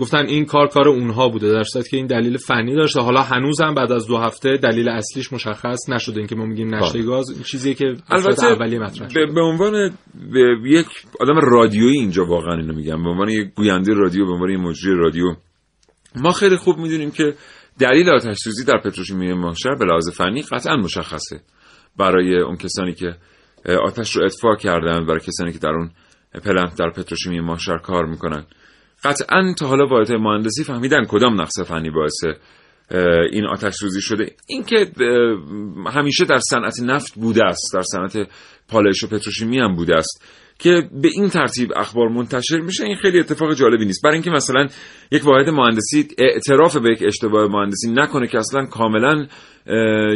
گفتن 0.00 0.26
این 0.26 0.44
کار 0.44 0.68
کار 0.68 0.88
اونها 0.88 1.28
بوده 1.28 1.52
در 1.52 1.62
صورتی 1.62 1.90
که 1.90 1.96
این 1.96 2.06
دلیل 2.06 2.36
فنی 2.36 2.74
داشته. 2.74 3.00
حالا 3.00 3.22
هنوز 3.22 3.60
هم 3.60 3.74
بعد 3.74 3.92
از 3.92 4.06
دو 4.06 4.18
هفته 4.18 4.56
دلیل 4.56 4.88
اصلیش 4.88 5.32
مشخص 5.32 5.88
نشده. 5.88 6.18
اینکه 6.18 6.34
ما 6.34 6.46
میگیم 6.46 6.74
نشته 6.74 7.02
گاز 7.02 7.30
این 7.30 7.42
چیزیه 7.42 7.74
که 7.74 7.94
البته 8.10 8.46
اولیه 8.46 8.78
مطرح 8.78 9.08
شده. 9.08 9.26
به, 9.26 9.40
عنوان 9.40 9.96
به 10.32 10.56
یک 10.64 10.86
آدم 11.20 11.38
رادیویی 11.42 11.98
اینجا 11.98 12.24
واقعا 12.24 12.56
اینو 12.56 12.74
میگم. 12.74 13.02
به 13.02 13.08
عنوان 13.08 13.28
یک 13.28 13.54
گوینده 13.54 13.94
رادیو 13.94 14.26
به 14.26 14.32
عنوان 14.32 14.50
یک 14.50 14.58
مجری 14.58 14.94
رادیو. 14.94 15.34
ما 16.16 16.32
خیلی 16.32 16.56
خوب 16.56 16.78
می‌دونیم 16.78 17.10
که 17.10 17.34
دلیل 17.78 18.08
آتش 18.08 18.36
سوزی 18.36 18.64
در 18.64 18.78
پتروشیمی 18.84 19.32
ماهشهر 19.32 19.74
به 19.74 19.84
لحاظ 19.84 20.10
فنی 20.10 20.42
قطعا 20.42 20.76
مشخصه. 20.76 21.40
برای 21.98 22.40
اون 22.40 22.56
کسانی 22.56 22.94
که 22.94 23.16
آتش 23.84 24.16
رو 24.16 24.24
اطفاء 24.24 24.56
کردن 24.56 25.06
برای 25.06 25.20
کسانی 25.20 25.52
که 25.52 25.58
در 25.58 25.70
اون 25.70 25.90
پلنت 26.44 26.78
در 26.78 26.90
پتروشیمی 26.90 27.40
ماهشهر 27.40 27.78
کار 27.78 28.06
می‌کنن. 28.06 28.44
قطعا 29.04 29.54
تا 29.58 29.66
حالا 29.66 29.86
واحدهای 29.86 30.20
مهندسی 30.20 30.64
فهمیدن 30.64 31.04
کدام 31.04 31.40
نقص 31.40 31.60
فنی 31.60 31.90
باعث 31.90 32.24
این 33.32 33.46
آتش 33.46 33.74
سوزی 33.74 34.00
شده. 34.00 34.32
اینکه 34.46 34.90
همیشه 35.86 36.24
در 36.24 36.38
صنعت 36.38 36.80
نفت 36.82 37.14
بوده 37.14 37.44
است 37.44 37.74
در 37.74 37.82
صنعت 37.82 38.28
پالایش 38.68 39.04
و 39.04 39.06
پتروشیمی 39.06 39.58
هم 39.58 39.74
بوده 39.74 39.96
است 39.96 40.24
که 40.58 40.88
به 41.02 41.08
این 41.12 41.28
ترتیب 41.28 41.72
اخبار 41.76 42.08
منتشر 42.08 42.60
میشه. 42.60 42.84
این 42.84 42.96
خیلی 42.96 43.20
اتفاق 43.20 43.54
جالبی 43.54 43.84
نیست. 43.84 44.02
برای 44.02 44.14
اینکه 44.14 44.30
مثلا 44.30 44.68
یک 45.10 45.26
واحد 45.26 45.48
مهندسی 45.48 46.08
اعتراف 46.18 46.76
به 46.76 46.90
یک 46.90 47.02
اشتباه 47.06 47.48
مهندسی 47.48 47.92
نکنه 47.92 48.26
که 48.26 48.38
اصلا 48.38 48.66
کاملا 48.66 49.26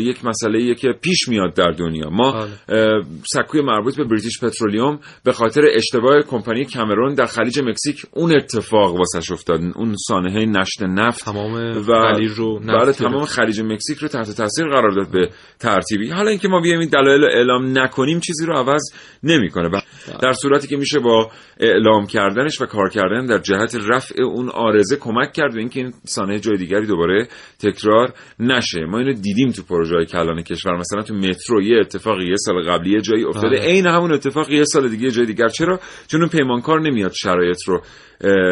یک 0.00 0.24
مسئله 0.24 0.74
که 0.74 0.88
پیش 1.02 1.28
میاد 1.28 1.54
در 1.54 1.70
دنیا. 1.70 2.10
ما 2.10 2.32
بله. 2.68 3.02
سکوی 3.32 3.62
مربوط 3.62 3.96
به 3.96 4.04
بریتیش 4.04 4.40
پترولیوم 4.44 5.00
به 5.24 5.32
خاطر 5.32 5.62
اشتباه 5.74 6.22
کمپانی 6.22 6.64
کامرون 6.64 7.14
در 7.14 7.26
خلیج 7.26 7.60
مکزیک 7.60 8.02
اون 8.12 8.36
اتفاق 8.36 8.96
واسش 8.96 9.32
افتاد. 9.32 9.60
اون 9.74 9.94
سانحه 10.08 10.46
نشت 10.46 10.82
نفت 10.82 11.24
تمام 11.24 11.52
و 11.88 12.14
خلیج 12.14 12.30
رو 12.30 12.58
نفت 12.64 12.84
بله. 12.84 12.92
تمام 12.92 13.24
خلیج 13.24 13.60
مکزیک 13.60 13.98
رو 13.98 14.08
تحت 14.08 14.36
تاثیر 14.36 14.66
قرار 14.66 14.90
داد 14.90 15.10
به 15.10 15.28
ترتیبی. 15.60 16.10
حالا 16.10 16.30
اینکه 16.30 16.48
ما 16.48 16.60
بیایم 16.60 16.80
این 16.80 16.88
دلایل 16.88 17.20
رو 17.20 17.28
اعلام 17.32 17.78
نکنیم 17.78 18.20
چیزی 18.20 18.46
رو 18.46 18.56
عوض 18.56 18.82
نمی‌کنه. 19.22 19.68
و 19.68 19.80
در 20.22 20.32
صورتی 20.32 20.68
که 20.68 20.76
میشه 20.76 20.98
با 20.98 21.30
اعلام 21.60 22.06
کردنش 22.06 22.60
و 22.60 22.66
کار 22.66 22.90
کردن 22.90 23.26
در 23.26 23.38
جهت 23.38 23.76
رفع 23.88 24.22
اون 24.22 24.48
آرزه 24.48 24.96
کمک 24.96 25.32
کرد 25.32 25.54
به 25.54 25.58
اینکه 25.60 25.80
این 25.80 25.92
سانحه 26.04 26.38
جای 26.38 26.56
دیگری 26.56 26.86
دوباره 26.86 27.28
تکرار 27.60 28.12
نشه. 28.38 28.80
ما 28.80 28.98
اینو 28.98 29.12
دیدیم 29.12 29.37
تو 29.46 29.62
پروژه 29.62 29.94
های 29.94 30.06
کلان 30.06 30.42
کشور. 30.42 30.76
مثلا 30.76 31.02
تو 31.02 31.14
مترو 31.14 31.62
یه 31.62 31.80
اتفاقی 31.80 32.24
یه 32.30 32.36
سال 32.36 32.62
قبلی 32.62 32.90
یه 32.90 33.00
جایی 33.00 33.24
افتاده. 33.24 33.48
بله. 33.56 33.60
عین 33.60 33.86
همون 33.86 34.12
اتفاق 34.12 34.50
یه 34.50 34.64
سال 34.64 34.88
دیگه 34.88 35.04
یه 35.04 35.10
جای 35.10 35.26
دیگر. 35.26 35.48
چرا؟ 35.48 35.80
چون 36.08 36.20
اون 36.20 36.30
پیمانکار 36.30 36.80
نمیاد 36.80 37.12
شرایط 37.12 37.58
رو 37.66 37.82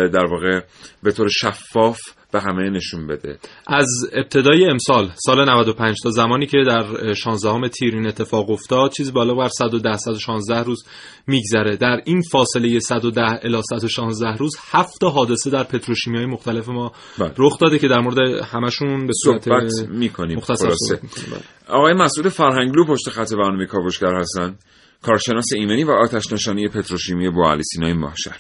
در 0.08 0.24
واقع 0.30 0.60
به 1.02 1.12
طور 1.12 1.28
شفاف 1.28 2.00
به 2.36 2.42
همه 2.42 2.70
نشون 2.70 3.06
بده 3.06 3.38
از 3.66 3.88
ابتدای 4.12 4.64
امسال 4.64 5.10
سال 5.14 5.50
95 5.50 5.96
تا 6.02 6.10
زمانی 6.10 6.46
که 6.46 6.58
در 6.66 7.14
16 7.14 7.68
تیر 7.68 7.94
این 7.94 8.06
اتفاق 8.06 8.50
افتاد 8.50 8.90
چیزی 8.90 9.12
بالا 9.12 9.34
بر 9.34 9.48
110 9.48 9.96
116 9.96 10.62
روز 10.62 10.84
میگذره 11.26 11.76
در 11.76 12.00
این 12.04 12.22
فاصله 12.22 12.80
110 12.80 13.22
الی 13.22 13.62
116 13.70 14.26
روز 14.26 14.56
هفت 14.70 15.04
حادثه 15.04 15.50
در 15.50 15.62
پتروشیمی 15.62 16.16
های 16.16 16.26
مختلف 16.26 16.68
ما 16.68 16.92
بله. 17.18 17.32
رخ 17.38 17.58
داده 17.58 17.78
که 17.78 17.88
در 17.88 18.00
مورد 18.00 18.18
همشون 18.44 19.06
به 19.06 19.12
صورت 19.22 19.48
می‌کنیم 19.88 20.36
مختصر. 20.36 20.68
بله. 20.68 21.40
آقای 21.68 21.94
مسعود 21.94 22.28
فرهنگلو 22.28 22.84
پشت 22.84 23.08
خط 23.08 23.32
برنامه 23.32 23.66
کاوشگر 23.66 24.14
هستن 24.14 24.56
کارشناس 25.02 25.46
ایمنی 25.54 25.84
و 25.84 25.90
آتش 25.90 26.32
نشانی 26.32 26.68
پتروشیمی 26.68 27.30
بوعلی 27.30 27.62
سینای 27.62 27.92
ماهشهر 27.92 28.38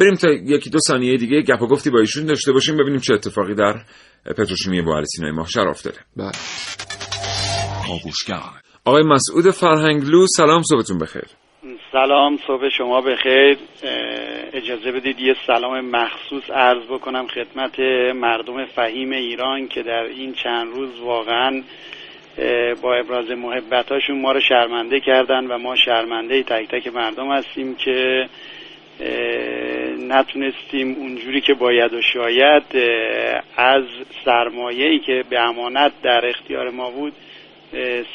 بریم 0.00 0.14
تا 0.14 0.28
یکی 0.30 0.70
دو 0.70 0.78
ثانیه 0.78 1.16
دیگه 1.16 1.42
گپ 1.42 1.62
و 1.62 1.66
گفتی 1.66 1.90
با 1.90 1.98
ایشون 1.98 2.26
داشته 2.26 2.52
باشیم 2.52 2.76
ببینیم 2.76 3.00
چه 3.00 3.14
اتفاقی 3.14 3.54
در 3.54 3.74
پتروشیمی 4.24 4.82
بوعلی 4.82 5.06
سینای 5.06 5.32
ماهشهر 5.32 5.68
افتاده 5.68 5.98
بله. 6.16 6.32
آقای 8.84 9.02
مسعود 9.02 9.50
فرهنگلو 9.50 10.26
سلام 10.26 10.62
صبحتون 10.62 10.98
بخیر. 10.98 11.24
سلام 11.92 12.38
صبح 12.46 12.68
شما 12.78 13.00
بخیر. 13.00 13.58
اجازه 14.52 14.92
بدید 14.92 15.20
یه 15.20 15.34
سلام 15.46 15.80
مخصوص 15.80 16.50
عرض 16.50 16.84
بکنم 16.90 17.26
خدمت 17.26 17.80
مردم 18.14 18.66
فهیم 18.66 19.12
ایران 19.12 19.68
که 19.68 19.82
در 19.82 20.02
این 20.02 20.32
چند 20.32 20.74
روز 20.74 21.00
واقعا 21.00 21.62
با 22.82 22.94
ابراز 22.94 23.30
محبتاشون 23.30 24.20
ما 24.20 24.32
رو 24.32 24.40
شرمنده 24.40 25.00
کردن 25.00 25.46
و 25.46 25.58
ما 25.58 25.76
شرمنده 25.76 26.42
تک 26.42 26.68
تک 26.68 26.86
مردم 26.94 27.32
هستیم 27.32 27.74
که 27.74 28.28
نتونستیم 30.08 30.94
اونجوری 30.98 31.40
که 31.40 31.54
باید 31.54 31.92
و 31.92 32.00
شاید 32.12 32.62
از 33.56 33.84
سرمایه‌ای 34.24 34.98
که 34.98 35.22
به 35.30 35.40
امانت 35.40 35.92
در 36.04 36.20
اختیار 36.24 36.70
ما 36.70 36.90
بود 36.90 37.12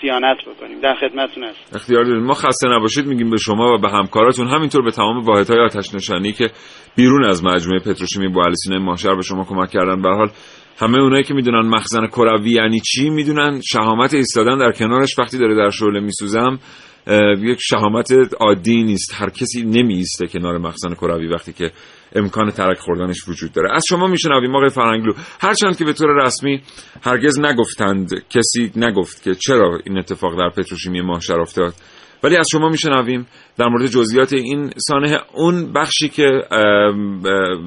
سیانت 0.02 0.38
بکنیم. 0.48 0.80
در 0.82 0.96
خدمتتون 0.96 1.44
هستم. 1.44 1.76
اختیار 1.76 2.04
دارید 2.04 2.24
ما 2.24 2.34
خسته 2.34 2.68
نباشید 2.68 3.06
میگیم 3.06 3.30
به 3.30 3.38
شما 3.38 3.74
و 3.74 3.78
به 3.78 3.90
همکاراتون. 3.90 4.48
همینطور 4.48 4.82
به 4.82 4.92
تمام 4.92 5.20
واحدهای 5.20 5.60
آتش 5.60 5.96
نشانی 5.96 6.32
که 6.32 6.50
بیرون 6.96 7.26
از 7.26 7.44
مجموعه 7.44 7.80
پتروشیمی 7.80 8.28
بوعلی 8.28 8.56
سینای 8.56 8.80
ماهشهر 8.80 9.16
به 9.16 9.22
شما 9.22 9.44
کمک 9.44 9.70
کردن. 9.70 10.02
به 10.02 10.10
حال 10.10 10.30
همه 10.80 10.98
اونایی 10.98 11.24
که 11.24 11.34
می‌دونن 11.34 11.68
مخزن 11.68 12.08
کروی 12.08 12.52
یعنی 12.52 12.80
چی 12.80 13.10
می‌دونن 13.10 13.62
شهامت 13.72 14.14
ایستادن 14.14 14.58
در 14.58 14.72
کنارش. 14.72 15.20
وقتی 15.20 15.38
داره 15.38 15.56
در 15.56 15.70
شعله 15.70 16.00
میسوزم 16.00 16.60
یک 17.38 17.58
شهامت 17.62 18.12
عادی 18.40 18.84
نیست. 18.84 19.14
هر 19.14 19.30
کسی 19.30 19.64
نمی 19.64 19.96
ایسته 19.96 20.28
کنار 20.28 20.58
مخزن 20.58 20.94
کروی 20.94 21.28
وقتی 21.28 21.54
که 21.54 21.72
امکان 22.16 22.52
ترک 22.52 22.78
خوردنش 22.78 23.28
وجود 23.28 23.52
داره. 23.52 23.76
از 23.76 23.84
شما 23.90 24.08
میشنویم 24.08 24.56
آقای 24.56 24.70
فرهنگلو 24.70 25.14
هرچند 25.42 25.78
که 25.78 25.86
به 25.86 25.94
طور 25.94 26.26
رسمی 26.26 26.62
هرگز 27.04 27.40
نگفتند. 27.40 28.10
کسی 28.30 28.72
نگفت 28.76 29.24
که 29.24 29.34
چرا 29.34 29.80
این 29.86 29.98
اتفاق 29.98 30.40
در 30.40 30.50
پتروشیمی 30.50 31.02
ماهشهر 31.02 31.40
افتاد 31.40 31.74
ولی 32.24 32.38
از 32.38 32.48
شما 32.52 32.70
میشنویم 32.70 33.28
در 33.58 33.68
مورد 33.68 33.88
جزئیات 33.88 34.34
این 34.34 34.72
سانحه 34.78 35.18
اون 35.34 35.74
بخشی 35.74 36.10
که 36.10 36.30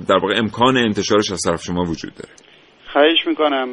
در 0.09 0.19
واقع 0.23 0.35
امکان 0.37 0.77
انتشارش 0.77 1.31
از 1.31 1.41
طرف 1.47 1.63
شما 1.63 1.83
وجود 1.83 2.15
داره. 2.15 2.46
خواهش 2.97 3.27
می‌کنم 3.27 3.69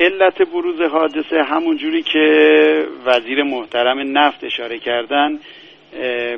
علت 0.00 0.42
بروز 0.42 0.80
حادثه 0.80 1.42
همون 1.42 1.76
جوری 1.76 2.02
که 2.02 2.86
وزیر 3.04 3.42
محترم 3.42 4.18
نفت 4.18 4.44
اشاره 4.44 4.78
کردن 4.78 5.38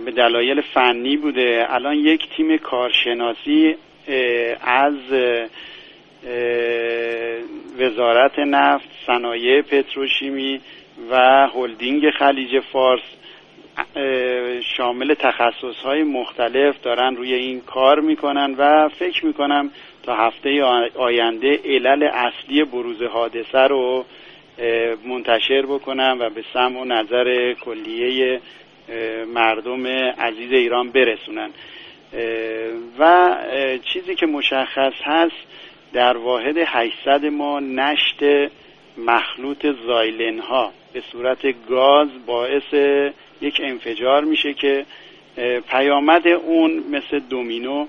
به 0.04 0.12
دلایل 0.16 0.60
فنی 0.60 1.16
بوده. 1.16 1.66
الان 1.68 1.94
یک 1.94 2.28
تیم 2.36 2.56
کارشناسی 2.56 3.74
از 4.60 4.94
وزارت 7.78 8.38
نفت 8.38 8.88
صنایع 9.06 9.62
پتروشیمی 9.62 10.60
و 11.10 11.46
هلدینگ 11.54 12.10
خلیج 12.10 12.60
فارس 12.72 13.02
شامل 14.76 15.14
تخصص 15.14 15.76
های 15.84 16.02
مختلف 16.02 16.80
دارن 16.82 17.16
روی 17.16 17.34
این 17.34 17.60
کار 17.60 18.00
می‌کنن 18.00 18.54
و 18.58 18.88
فکر 18.88 19.26
می‌کنم 19.26 19.70
تا 20.02 20.14
هفته 20.14 20.62
آینده 20.94 21.60
علل 21.64 22.02
اصلی 22.02 22.64
بروز 22.64 23.02
حادثه 23.02 23.58
رو 23.58 24.04
منتشر 25.04 25.62
بکنم 25.62 26.16
و 26.20 26.30
به 26.30 26.44
سمع 26.52 26.80
و 26.80 26.84
نظر 26.84 27.52
کلیه 27.52 28.40
مردم 29.34 29.86
عزیز 30.18 30.52
ایران 30.52 30.90
برسونن. 30.90 31.50
و 32.98 33.36
چیزی 33.84 34.14
که 34.14 34.26
مشخص 34.26 34.92
هست 35.02 35.36
در 35.92 36.16
واحد 36.16 36.58
800 36.66 37.26
ما 37.26 37.60
نشت 37.60 38.20
مخلوط 38.98 39.66
زایلن 39.86 40.38
ها 40.38 40.72
به 40.92 41.02
صورت 41.12 41.68
گاز 41.68 42.08
باعث 42.26 42.74
یک 43.40 43.61
انفجار 43.64 44.24
میشه 44.24 44.55
که 44.55 44.87
پیامد 45.70 46.29
اون 46.29 46.85
مثل 46.90 47.18
دومینو 47.18 47.87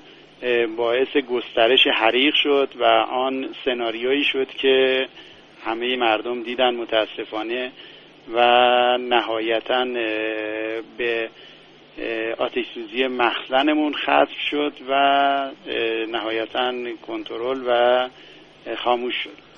باعث 0.78 1.18
گسترش 1.18 1.88
حریق 1.88 2.34
شد 2.44 2.70
و 2.80 2.84
آن 3.12 3.50
سناریویی 3.66 4.24
شد 4.24 4.48
که 4.48 5.08
همه 5.66 5.96
مردم 5.96 6.44
دیدن 6.44 6.76
متاسفانه 6.76 7.72
و 8.34 8.98
نهایتا 8.98 9.86
به 10.98 11.30
آتش 12.38 12.66
سوزی 12.74 13.08
مخزنمون 13.08 13.94
ختم 13.94 14.28
شد 14.52 14.74
و 14.90 15.52
نهایتا 16.08 16.74
کنترل 17.08 17.62
و 17.68 18.10
خاموش 18.76 19.16
شد. 19.16 19.49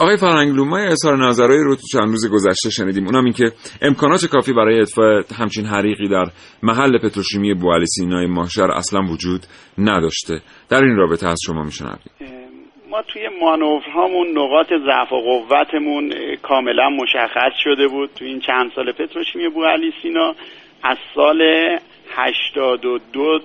آقای 0.00 0.16
فرهنگلو 0.16 0.64
ما 0.64 0.80
یه 0.80 0.90
اظهار 0.90 1.16
نظرهایی 1.16 1.64
رو 1.64 1.76
تو 1.76 1.82
چند 1.92 2.08
روز 2.08 2.30
گذشته 2.32 2.70
شنیدیم. 2.70 3.06
اونم 3.06 3.24
این 3.24 3.32
که 3.32 3.52
امکانات 3.82 4.26
کافی 4.26 4.52
برای 4.52 4.80
اطفاء 4.80 5.22
همچین 5.38 5.64
حریقی 5.64 6.08
در 6.08 6.24
محل 6.62 6.98
پتروشیمی 6.98 7.54
بوعلی 7.54 7.86
سینای 7.86 8.26
ماهشهر 8.26 8.70
اصلا 8.70 9.00
وجود 9.00 9.40
نداشته. 9.78 10.40
در 10.70 10.84
این 10.84 10.96
رابطه 10.96 11.28
از 11.28 11.38
شما 11.46 11.62
میشنویم. 11.62 11.98
ما 12.90 13.02
توی 13.02 13.22
مانورهامون 13.40 14.28
نقاط 14.38 14.66
ضعف 14.68 15.12
و 15.12 15.16
قوتمون 15.16 16.14
کاملا 16.42 16.88
مشخص 16.88 17.52
شده 17.64 17.88
بود. 17.88 18.10
تو 18.18 18.24
این 18.24 18.40
چند 18.40 18.70
سال 18.76 18.92
پتروشیمی 18.92 19.48
بوعلی 19.48 19.92
سینا 20.02 20.34
از 20.82 20.98
سال 21.14 21.40
82 22.10 23.40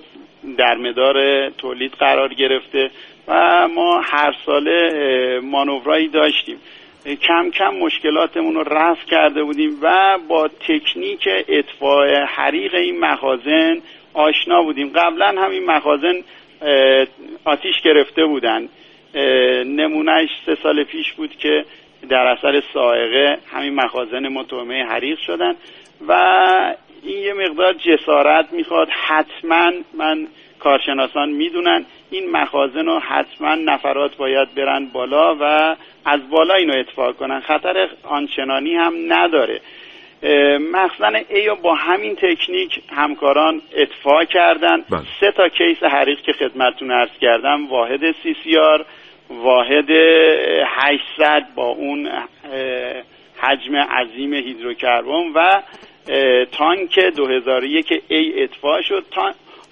در 0.58 0.76
مدار 0.76 1.14
تولید 1.58 1.92
قرار 1.92 2.34
گرفته. 2.34 2.90
و 3.28 3.68
ما 3.68 4.00
هر 4.00 4.36
ساله 4.46 5.40
مانورایی 5.42 6.08
داشتیم. 6.08 6.60
کم 7.22 7.50
کم 7.50 7.74
مشکلاتمون 7.74 8.54
رو 8.54 8.62
رفع 8.62 9.06
کرده 9.06 9.42
بودیم 9.42 9.78
و 9.82 10.18
با 10.28 10.48
تکنیک 10.48 11.28
اطفاء 11.48 12.24
حریق 12.24 12.74
این 12.74 13.00
مخازن 13.00 13.78
آشنا 14.14 14.62
بودیم. 14.62 14.92
قبلا 14.94 15.26
هم 15.26 15.50
این 15.50 15.66
مخازن 15.66 16.14
آتیش 17.44 17.80
گرفته 17.84 18.24
بودن. 18.24 18.68
نمونهش 19.64 20.28
سه 20.46 20.54
سال 20.62 20.84
پیش 20.84 21.12
بود 21.12 21.36
که 21.36 21.64
در 22.08 22.26
اثر 22.26 22.62
سائقه 22.74 23.38
همین 23.52 23.74
مخازن 23.74 24.28
متهمه 24.28 24.84
حریق 24.84 25.18
شدن 25.18 25.54
و 26.08 26.12
این 27.02 27.18
یه 27.18 27.32
مقدار 27.32 27.72
جسارت 27.72 28.52
می‌خواد. 28.52 28.88
حتما 29.06 29.72
من 29.98 30.26
کارشناسان 30.58 31.28
می‌دونن 31.28 31.86
این 32.10 32.30
مخازن 32.30 32.86
رو 32.86 32.98
حتما 32.98 33.54
نفرات 33.54 34.16
باید 34.16 34.54
برن 34.54 34.86
بالا 34.86 35.36
و 35.40 35.76
از 36.04 36.30
بالا 36.30 36.54
اینو 36.54 36.78
اتفاق 36.78 37.16
کنن. 37.16 37.40
خطر 37.40 37.88
آنچنانی 38.02 38.74
هم 38.74 38.94
نداره. 39.08 39.60
مخزن 40.72 41.14
ای 41.28 41.50
با 41.62 41.74
همین 41.74 42.16
تکنیک 42.16 42.80
همکاران 42.88 43.62
اطفاع 43.72 44.24
کردن. 44.24 44.76
بله. 44.90 45.00
سه 45.20 45.30
تا 45.30 45.48
کیس 45.48 45.82
حریق 45.82 46.20
که 46.20 46.32
خدمتتون 46.32 46.90
عرض 46.90 47.18
کردم 47.20 47.66
واحد 47.66 48.12
سی 48.22 48.36
سی 48.44 48.58
آر 48.58 48.84
واحد 49.30 49.90
800 50.66 51.46
با 51.54 51.66
اون 51.66 52.08
حجم 53.40 53.76
عظیم 53.76 54.34
هیدروکربن 54.34 55.32
و 55.34 55.62
تانک 56.52 56.98
2001 56.98 58.02
ای 58.08 58.42
اطفاع 58.42 58.82
شد. 58.82 59.04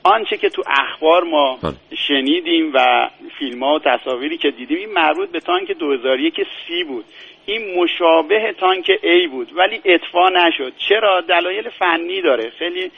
آنچه 0.05 0.37
که 0.37 0.49
تو 0.49 0.62
اخبار 0.67 1.25
ما 1.25 1.59
بله. 1.62 1.75
شنیدیم 2.09 2.71
و 2.75 3.11
فیلم 3.38 3.62
ها 3.62 3.75
و 3.75 3.79
تصاویری 3.79 4.38
که 4.38 4.51
دیدیم 4.51 4.79
این 4.79 4.93
مربوط 4.93 5.29
به 5.29 5.40
تانک 5.40 5.71
2001 5.71 6.47
سی 6.67 6.85
بود. 6.85 7.05
این 7.47 7.79
مشابه 7.79 8.55
تانک 8.59 8.90
A 9.03 9.29
بود 9.31 9.53
ولی 9.57 9.81
اطفاع 9.85 10.31
نشد. 10.31 10.73
چرا؟ 10.79 11.21
دلایل 11.21 11.69
فنی 11.69 12.23
داره. 12.23 12.53
خیلی 12.59 12.90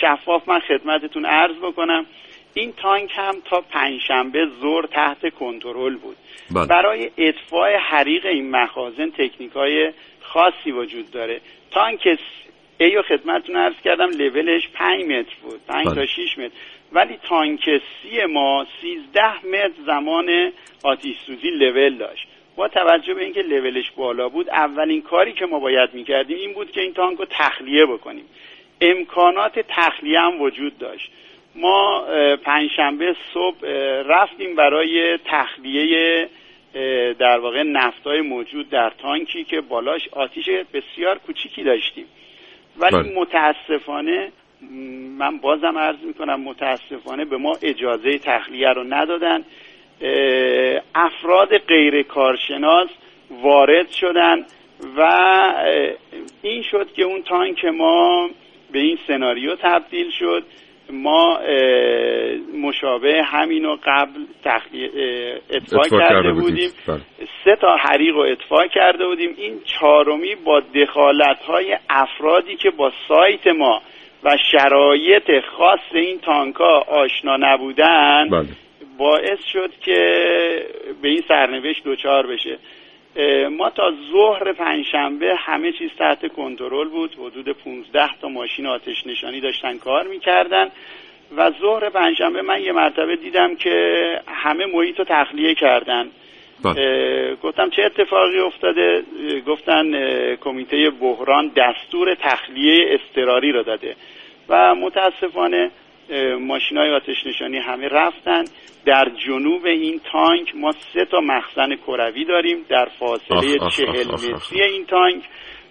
شفاف. 0.00 0.48
من 0.48 0.58
خدمتتون 0.58 1.24
عرض 1.24 1.56
بکنم. 1.56 2.06
این 2.54 2.72
تانک 2.72 3.10
هم 3.14 3.34
تا 3.44 3.60
پنجشنبه 3.60 4.46
زور 4.60 4.86
تحت 4.86 5.34
کنترل 5.34 5.96
بود. 5.96 6.16
بله. 6.50 6.66
برای 6.66 7.10
اطفاع 7.18 7.76
حریق 7.76 8.26
این 8.26 8.50
مخازن 8.50 9.10
تکنیک 9.10 9.52
های 9.52 9.92
خاصی 10.20 10.72
وجود 10.72 11.10
داره. 11.10 11.40
تانک 11.70 12.18
ای 12.84 12.94
رو 12.94 13.02
خدمتتون 13.02 13.56
عرض 13.56 13.74
کردم 13.84 14.10
لولش 14.10 14.68
5 14.68 15.04
متر 15.04 15.34
بود 15.42 15.60
5 15.68 15.86
بله. 15.86 15.94
تا 15.94 16.06
6 16.06 16.38
متر. 16.38 16.54
ولی 16.92 17.18
تانک 17.28 17.80
سی 18.02 18.24
ما 18.24 18.66
13 18.82 19.46
متر 19.46 19.72
زمان 19.86 20.52
آتیش 20.82 21.16
سوزی 21.26 21.50
لول 21.50 21.96
داشت. 21.96 22.26
با 22.56 22.68
توجه 22.68 23.14
به 23.14 23.24
اینکه 23.24 23.42
لولش 23.42 23.90
بالا 23.90 24.28
بود 24.28 24.50
اولین 24.50 25.02
کاری 25.02 25.32
که 25.32 25.46
ما 25.46 25.58
باید 25.58 25.94
می‌کردیم 25.94 26.36
این 26.36 26.52
بود 26.52 26.70
که 26.70 26.80
این 26.80 26.92
تانک 26.92 27.18
رو 27.18 27.26
تخلیه 27.30 27.86
بکنیم. 27.86 28.24
امکانات 28.80 29.58
تخلیه 29.68 30.20
هم 30.20 30.40
وجود 30.40 30.78
داشت. 30.78 31.10
ما 31.54 32.06
پنجشنبه 32.44 33.16
صبح 33.34 33.58
رفتیم 34.06 34.54
برای 34.54 35.18
تخلیه 35.24 36.28
در 37.18 37.38
واقع 37.38 37.62
نفتای 37.62 38.20
موجود 38.20 38.70
در 38.70 38.90
تانکی 38.90 39.44
که 39.44 39.60
بالاش 39.60 40.08
آتیش 40.12 40.48
بسیار 40.48 41.18
کوچیکی 41.18 41.62
داشتیم. 41.62 42.06
ولی 42.78 42.96
بله. 42.96 43.20
متاسفانه 43.20 44.32
من 45.18 45.38
بازم 45.38 45.78
عرض 45.78 46.04
می‌کنم 46.04 46.40
متاسفانه 46.40 47.24
به 47.24 47.36
ما 47.36 47.56
اجازه 47.62 48.18
تخلیه 48.18 48.68
رو 48.68 48.84
ندادن 48.84 49.44
افراد 50.94 51.58
غیر 51.58 52.02
کارشناس 52.02 52.88
وارد 53.30 53.90
شدن 53.90 54.44
و 54.96 55.02
این 56.42 56.62
شد 56.62 56.92
که 56.92 57.02
اون 57.02 57.22
تانک 57.22 57.64
ما 57.64 58.30
به 58.72 58.78
این 58.78 58.98
سناریو 59.06 59.56
تبدیل 59.56 60.10
شد 60.10 60.44
ما 60.90 61.38
مشابه 62.62 63.22
همین 63.22 63.64
رو 63.64 63.78
قبل 63.84 64.20
تخلیه 64.44 64.90
اطفاع 65.50 65.80
اطفاع 65.80 66.08
کرده 66.08 66.32
بودیم 66.32 66.70
بله. 66.88 67.00
سه 67.44 67.56
تا 67.60 67.76
حریق 67.76 68.14
رو 68.14 68.20
اطفاع 68.20 68.66
کرده 68.66 69.06
بودیم 69.06 69.34
این 69.38 69.60
چهارمی 69.64 70.34
با 70.34 70.60
دخالت 70.60 71.38
های 71.38 71.78
افرادی 71.90 72.56
که 72.56 72.70
با 72.70 72.92
سایت 73.08 73.46
ما 73.46 73.82
و 74.24 74.36
شرایط 74.52 75.30
خاص 75.56 75.80
این 75.94 76.18
تانکا 76.18 76.80
آشنا 76.80 77.36
نبودن 77.36 78.28
بله. 78.30 78.46
باعث 78.98 79.44
شد 79.52 79.70
که 79.80 79.94
به 81.02 81.08
این 81.08 81.22
سرنوشت 81.28 81.84
دچار 81.84 82.26
بشه 82.26 82.58
ما 83.50 83.70
تا 83.70 83.92
ظهر 84.12 84.52
پنجشنبه 84.52 85.34
همه 85.38 85.72
چیز 85.72 85.90
تحت 85.98 86.32
کنترل 86.32 86.88
بود. 86.88 87.14
حدود 87.14 87.48
15 87.48 88.08
تا 88.20 88.28
ماشین 88.28 88.66
آتش 88.66 89.06
نشانی 89.06 89.40
داشتن 89.40 89.78
کار 89.78 90.06
می‌کردن. 90.06 90.70
و 91.36 91.50
ظهر 91.60 91.88
پنجشنبه 91.90 92.42
من 92.42 92.62
یه 92.62 92.72
مرتبه 92.72 93.16
دیدم 93.16 93.56
که 93.56 94.20
همه 94.26 94.66
محیط 94.66 94.98
رو 94.98 95.04
تخلیه 95.08 95.54
کردن. 95.54 96.08
بله. 96.64 97.36
گفتم 97.42 97.70
چه 97.70 97.82
اتفاقی 97.82 98.38
افتاده؟ 98.38 99.02
گفتن 99.46 100.36
کمیته 100.36 100.90
بحران 100.90 101.52
دستور 101.56 102.14
تخلیه 102.14 102.98
اضطراری 103.00 103.52
رو 103.52 103.62
داده. 103.62 103.96
و 104.48 104.74
متاسفانه 104.74 105.70
ماشین 106.40 106.78
های 106.78 106.90
آتش 106.90 107.26
نشانی 107.26 107.58
همه 107.58 107.88
رفتن. 107.88 108.44
در 108.86 109.08
جنوب 109.26 109.66
این 109.66 110.00
تانک 110.12 110.56
ما 110.56 110.72
سه 110.72 111.04
تا 111.04 111.20
مخزن 111.20 111.76
کروی 111.76 112.24
داریم 112.24 112.64
در 112.68 112.88
فاصله 112.98 113.58
چهل. 113.76 114.06
متری 114.12 114.62
این 114.62 114.86
تانک 114.86 115.22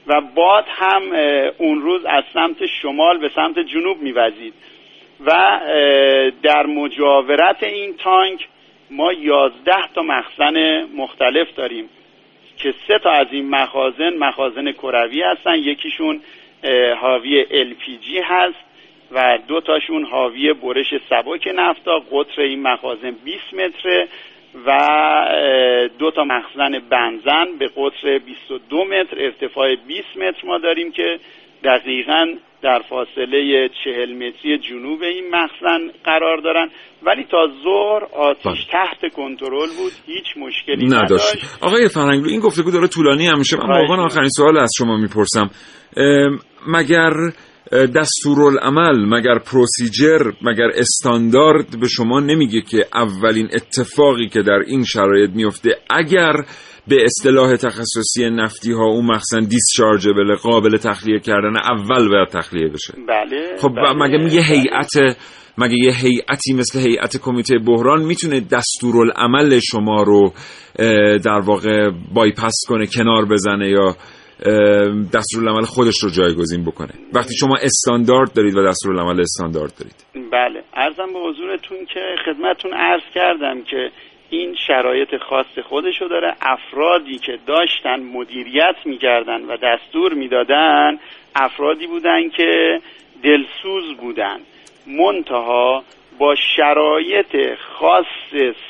و 0.08 0.22
باد 0.36 0.66
هم 0.68 1.02
اون 1.58 1.82
روز 1.82 2.06
از 2.06 2.24
سمت 2.34 2.66
شمال 2.82 3.18
به 3.18 3.30
سمت 3.36 3.60
جنوب 3.60 3.98
میوزید. 4.02 4.54
و 5.26 5.32
در 6.44 6.66
مجاورت 6.66 7.64
این 7.64 7.96
تانک 7.98 8.48
ما 8.92 9.14
یازده 9.14 9.88
تا 9.96 10.02
مخزن 10.02 10.84
مختلف 10.96 11.48
داریم 11.56 11.90
که 12.58 12.74
سه 12.88 13.00
تا 13.04 13.12
از 13.12 13.28
این 13.32 13.50
مخازن 13.50 14.18
مخازن 14.18 14.72
کروی 14.72 15.22
هستن. 15.22 15.56
یکیشون 15.56 16.22
حاوی 17.02 17.46
LPG 17.46 18.24
هست. 18.24 18.71
و 19.16 19.38
دو 19.48 19.62
تاشون 19.62 20.06
حاوی 20.06 20.54
برش 20.54 20.94
سبک 21.10 21.48
نفتا 21.56 22.00
قطر 22.12 22.42
این 22.42 22.62
مخازن 22.62 23.12
20 23.26 23.54
متره 23.54 24.08
و 24.66 24.78
دو 26.00 26.12
تا 26.12 26.24
مخزن 26.24 26.80
بنزن 26.92 27.58
به 27.60 27.68
قطر 27.68 28.20
22 28.26 28.84
متر 28.86 29.18
ارتفاع 29.18 29.76
20 29.88 30.08
متر 30.18 30.48
ما 30.48 30.58
داریم 30.58 30.92
که 30.92 31.20
دقیقا 31.64 32.26
در 32.62 32.80
فاصله 32.90 33.70
40 33.84 34.14
متری 34.14 34.58
جنوب 34.58 35.02
این 35.02 35.30
مخزن 35.32 35.92
قرار 36.04 36.38
دارن. 36.38 36.70
ولی 37.04 37.24
تا 37.24 37.48
ظهر 37.64 38.04
آتش 38.14 38.46
بله. 38.46 38.56
تحت 38.72 39.14
کنترل 39.14 39.70
بود 39.78 39.92
هیچ 40.06 40.26
مشکلی 40.38 40.86
نداشت. 40.86 41.04
نداشت. 41.04 41.64
آقای 41.64 41.88
فرهنگلو 41.88 42.30
این 42.30 42.40
گفتگو 42.40 42.72
داره 42.72 42.88
طولانی 42.88 43.28
هم 43.28 43.38
میشه. 43.38 43.58
من 43.58 43.62
خواهش 43.62 43.72
واقعا 43.82 43.92
می‌کنم. 43.92 44.06
آخرین 44.06 44.30
سوال 44.30 44.58
از 44.58 44.72
شما 44.78 44.98
می‌پرسم. 44.98 45.50
مگر 46.68 47.12
دستورالعمل 47.72 49.06
مگر 49.06 49.40
پروسیجر 49.40 50.32
مگر 50.42 50.70
استاندارد 50.76 51.80
به 51.80 51.88
شما 51.88 52.20
نمیگه 52.20 52.62
که 52.62 52.86
اولین 52.94 53.50
اتفاقی 53.54 54.28
که 54.28 54.42
در 54.42 54.60
این 54.68 54.84
شرایط 54.84 55.30
میفته 55.30 55.70
اگر 55.90 56.34
به 56.88 57.04
اصطلاح 57.06 57.56
تخصصی 57.56 58.30
نفتی 58.30 58.72
ها 58.72 58.86
اون 58.86 59.06
مخزن 59.06 59.40
دیسشارجبل 59.40 60.36
قابل 60.36 60.78
تخلیه 60.78 61.20
کردن 61.20 61.58
اول 61.58 62.10
باید 62.10 62.28
تخلیه 62.28 62.68
بشه 62.68 62.94
بله 63.08 63.58
خب 63.62 63.70
بله، 63.70 63.94
مگه 63.94 64.34
یه 64.34 64.42
بله. 64.42 64.58
هیئت 64.58 65.18
مگه 65.58 65.76
یه 65.78 65.94
هیئتی 65.94 66.54
مثل 66.54 66.80
هیئت 66.80 67.18
کمیته 67.18 67.58
بحران 67.58 68.04
می‌تونه 68.04 68.40
دستورالعمل 68.40 69.60
شما 69.60 70.04
رو 70.04 70.34
در 71.26 71.40
واقع 71.46 71.90
بایپس 72.14 72.56
کنه 72.68 72.88
کنار 72.88 73.26
بزنه 73.26 73.70
یا 73.70 73.96
دستورالعمل 75.14 75.66
خودش 75.66 75.98
رو 76.04 76.10
جایگزین 76.10 76.66
بکنه. 76.66 76.94
وقتی 77.14 77.36
شما 77.38 77.56
استاندارد 77.62 78.34
دارید 78.34 78.56
و 78.56 78.68
دستورالعمل 78.68 79.22
استاندارد 79.22 79.74
دارید. 79.80 80.30
بله. 80.32 80.64
ارزم 80.74 81.14
به 81.14 81.20
حضورتون 81.20 81.78
که 81.86 82.00
خدمتون 82.26 82.74
عرض 82.74 83.04
کردم 83.16 83.62
که 83.62 83.92
این 84.30 84.56
شرایط 84.68 85.10
خاص 85.30 85.60
خودشو 85.70 86.08
داره. 86.08 86.36
افرادی 86.42 87.18
که 87.18 87.38
داشتن 87.48 88.00
مدیریت 88.04 88.76
می‌کردن 88.86 89.42
و 89.42 89.58
دستور 89.64 90.14
می‌دادن 90.14 91.00
افرادی 91.36 91.88
بودن 91.88 92.30
که 92.30 92.80
دلسوز 93.24 93.98
بودن. 94.02 94.38
منتها 94.88 95.84
با 96.20 96.36
شرایط 96.56 97.58
خاص 97.80 98.06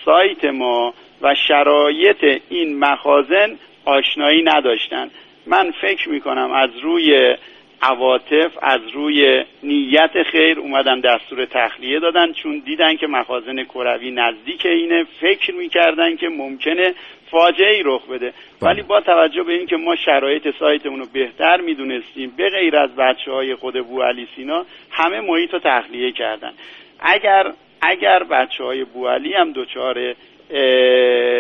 سایت 0.06 0.46
ما 0.46 0.94
و 1.22 1.36
شرایط 1.48 2.42
این 2.50 2.80
مخازن 2.80 3.56
آشنایی 3.86 4.44
نداشتن. 4.44 5.10
من 5.46 5.72
فکر 5.72 6.10
می‌کنم 6.10 6.52
از 6.52 6.70
روی 6.82 7.36
عواطف 7.82 8.58
از 8.62 8.82
روی 8.94 9.44
نیت 9.64 10.24
خیر 10.32 10.60
اومدن 10.60 11.00
دستور 11.00 11.46
تخلیه 11.46 12.00
دادن 12.00 12.34
چون 12.34 12.62
دیدن 12.66 12.96
که 12.96 13.08
مخازن 13.08 13.64
کروی 13.64 14.12
نزدیک 14.12 14.66
اینه 14.66 15.06
فکر 15.22 15.54
می‌کردن 15.54 16.16
که 16.16 16.30
ممکنه 16.30 16.94
فاجعه 17.32 17.76
ای 17.76 17.84
رخ 17.86 18.08
بده. 18.08 18.34
ولی 18.62 18.82
با 18.82 19.02
توجه 19.02 19.44
به 19.44 19.54
اینکه 19.54 19.78
ما 19.78 19.96
شرایط 19.96 20.56
سایتمون 20.60 21.00
رو 21.00 21.06
بهتر 21.14 21.62
می‌دونستیم 21.62 22.34
به 22.38 22.50
غیر 22.50 22.78
از 22.78 22.96
بچه 22.96 23.32
های 23.32 23.56
خود 23.56 23.88
بو 23.88 24.02
علی 24.02 24.28
سینا 24.36 24.66
همه 24.92 25.20
محیط 25.20 25.54
رو 25.54 25.60
تخلیه 25.60 26.12
کردن. 26.12 26.52
اگر 27.00 27.54
اگر 27.82 28.24
بچه 28.24 28.64
های 28.64 28.84
بو 28.84 29.08
علی 29.08 29.34
هم 29.34 29.52
دچار 29.52 30.16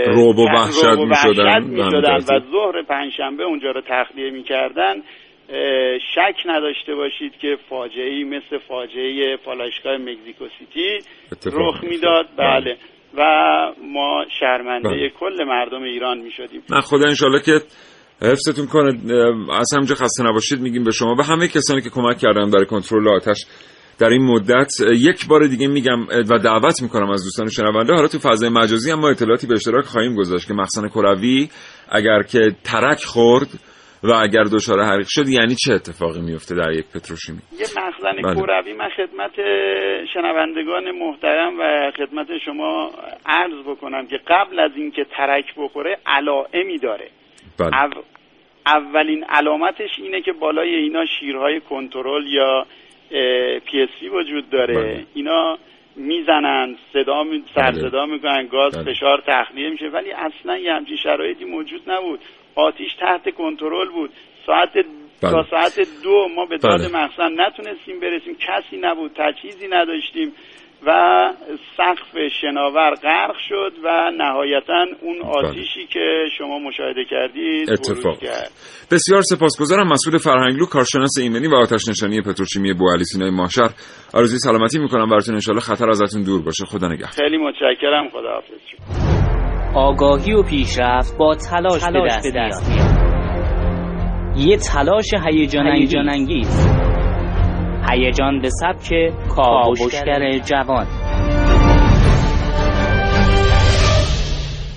رعب 0.07 0.39
و 0.39 0.47
وحشت 0.55 0.83
و 0.83 1.05
می‌شدن. 1.05 1.63
می‌شدن 1.63 2.01
بله، 2.01 2.37
و 2.37 2.51
ظهر 2.51 2.81
پنجشنبه 2.89 3.43
اونجا 3.43 3.71
رو 3.71 3.81
تخلیه 3.89 4.31
می‌کردن 4.31 4.95
اه، 4.95 5.97
شک 6.15 6.35
نداشته 6.45 6.95
باشید 6.95 7.33
که 7.41 7.57
فاجعه 7.69 8.09
ای 8.09 8.23
مثل 8.23 8.57
فاجعه 8.67 9.37
پالایشگاه 9.37 9.97
مکزیکو 9.97 10.45
سیتی 10.59 10.99
رخ. 11.45 11.83
می‌داد 11.83 12.25
بله. 12.37 12.61
بله 12.61 12.77
و 13.17 13.23
ما 13.93 14.25
شرمنده 14.39 14.89
بله. 14.89 15.09
کل 15.09 15.43
مردم 15.43 15.83
ایران 15.83 16.19
می‌شدیم 16.19 16.63
نه 16.69 16.81
خدا 16.81 17.07
انشالله 17.07 17.41
که 17.45 17.51
حفظتون 18.21 18.67
کنه 18.67 18.89
از 19.59 19.73
همینجا 19.73 19.95
خسته 19.95 20.23
نباشید 20.23 20.59
میگیم 20.59 20.83
به 20.83 20.91
شما 20.91 21.15
و 21.19 21.21
همه 21.23 21.47
کسانی 21.47 21.81
که 21.81 21.89
کمک 21.89 22.17
کردن 22.17 22.51
برای 22.51 22.65
کنترل 22.65 23.07
آتش 23.07 23.45
در 23.99 24.07
این 24.07 24.21
مدت 24.21 24.71
یک 24.91 25.27
بار 25.27 25.47
دیگه 25.47 25.67
میگم 25.67 25.99
و 26.29 26.37
دعوت 26.37 26.81
می‌کنم 26.81 27.09
از 27.09 27.23
دوستان 27.23 27.47
شنونده 27.47 27.93
حالا 27.93 28.07
تو 28.07 28.19
فضای 28.19 28.49
مجازی 28.49 28.91
هم 28.91 28.99
ما 28.99 29.09
اطلاعاتی 29.09 29.47
به 29.47 29.53
اشتراک 29.53 29.85
خواهیم 29.85 30.15
گذاشت 30.15 30.47
که 30.47 30.53
مخزن 30.53 30.87
کروی 30.87 31.49
اگر 31.91 32.23
که 32.23 32.39
ترک 32.63 33.03
خورد 33.03 33.47
و 34.03 34.13
اگر 34.13 34.43
دچار 34.43 34.81
حریق 34.81 35.07
شد 35.09 35.27
یعنی 35.27 35.55
چه 35.55 35.73
اتفاقی 35.73 36.21
میفته 36.21 36.55
در 36.55 36.71
یک 36.71 36.85
پتروشیمی؟ 36.93 37.39
یه 37.59 37.65
مخزن 37.77 38.21
بله. 38.23 38.35
کروی 38.35 38.73
من 38.73 38.89
خدمت 38.89 39.31
شنوندگان 40.13 40.91
محترم 40.91 41.59
و 41.59 41.91
خدمت 41.97 42.27
شما 42.45 42.91
عرض 43.25 43.65
بکنم 43.67 44.07
که 44.07 44.19
قبل 44.27 44.59
از 44.59 44.71
اینکه 44.75 45.05
ترک 45.17 45.45
بخوره 45.57 45.97
علائمی 46.05 46.77
داره. 46.77 47.09
بله. 47.59 47.83
او- 47.83 48.03
اولین 48.65 49.23
علامتش 49.29 49.89
اینه 49.97 50.21
که 50.21 50.31
بالای 50.31 50.75
اینا 50.75 51.05
شیرهای 51.19 51.59
کنترل 51.69 52.27
یا 52.27 52.65
PSV 53.65 54.11
وجود 54.11 54.49
داره 54.49 54.73
بله. 54.73 55.05
اینا 55.13 55.57
می‌زنن 55.95 56.75
صدا 56.93 57.23
می... 57.23 57.43
سر 57.55 57.71
بله. 57.71 57.89
صدا 57.89 58.05
می‌کنن 58.05 58.47
گاز 58.47 58.75
بله. 58.75 58.93
فشار 58.93 59.23
تخلیه 59.27 59.69
میشه 59.69 59.85
ولی 59.85 60.11
اصلا 60.11 60.57
یه 60.57 60.73
همچین 60.73 60.97
شرایطی 60.97 61.45
موجود 61.45 61.81
نبود 61.91 62.19
آتیش 62.55 62.93
تحت 62.93 63.29
کنترل 63.35 63.89
بود 63.89 64.09
ساعت 64.45 64.73
بله. 64.73 65.31
تا 65.31 65.43
ساعت 65.49 65.87
دو 66.03 66.27
ما 66.35 66.45
به 66.45 66.57
داد 66.57 66.79
بله. 66.79 67.03
مخزن 67.03 67.41
نتونستیم 67.41 67.99
برسیم 67.99 68.35
کسی 68.35 68.77
نبود 68.81 69.11
تجهیزی 69.15 69.67
نداشتیم 69.67 70.31
و 70.87 70.91
سقف 71.77 72.17
شناور 72.41 72.93
غرق 73.03 73.35
شد 73.49 73.73
و 73.83 74.11
نهایتا 74.17 74.85
اون 75.01 75.21
آتیشی 75.21 75.87
که 75.93 76.25
شما 76.37 76.59
مشاهده 76.59 77.05
کردید 77.09 77.67
بله. 77.67 77.73
اتفاق. 77.73 78.03
بروز 78.03 78.19
کرد. 78.19 78.51
بسیار 78.91 79.21
سپاسگزارم. 79.21 79.87
مسعود 79.87 80.17
فرهنگلو 80.17 80.65
کارشناس 80.65 81.17
ایمنی 81.21 81.47
و 81.47 81.55
آتش 81.55 81.87
نشانی 81.89 82.21
پتروشیمی 82.21 82.73
بوعلی 82.73 83.03
سینای 83.03 83.29
ماهشهر. 83.29 83.69
آرزوی 84.13 84.39
سلامتی 84.39 84.79
می‌کنم. 84.79 85.09
براتون 85.09 85.33
انشالله 85.33 85.61
خطر 85.61 85.89
ازتون 85.89 86.23
دور 86.23 86.41
باشه. 86.43 86.65
خدا 86.65 86.87
نگهدار. 86.87 87.09
خیلی 87.09 87.37
متشکرم. 87.37 88.09
خداحافظ 88.09 88.51
آگاهی 89.75 90.33
و 90.33 90.43
پیشرفت 90.43 91.17
با 91.17 91.35
تلاش, 91.35 91.83
به 92.23 92.31
دست, 92.35 92.69
میاد. 92.69 93.01
یه 94.37 94.57
تلاش 94.57 95.05
هیجان 95.27 96.09
انگیز 96.09 96.67
هیجان 97.91 98.41
به 98.41 98.49
سبک 98.49 98.93
کاوشگر 99.35 100.39
جوان 100.39 100.87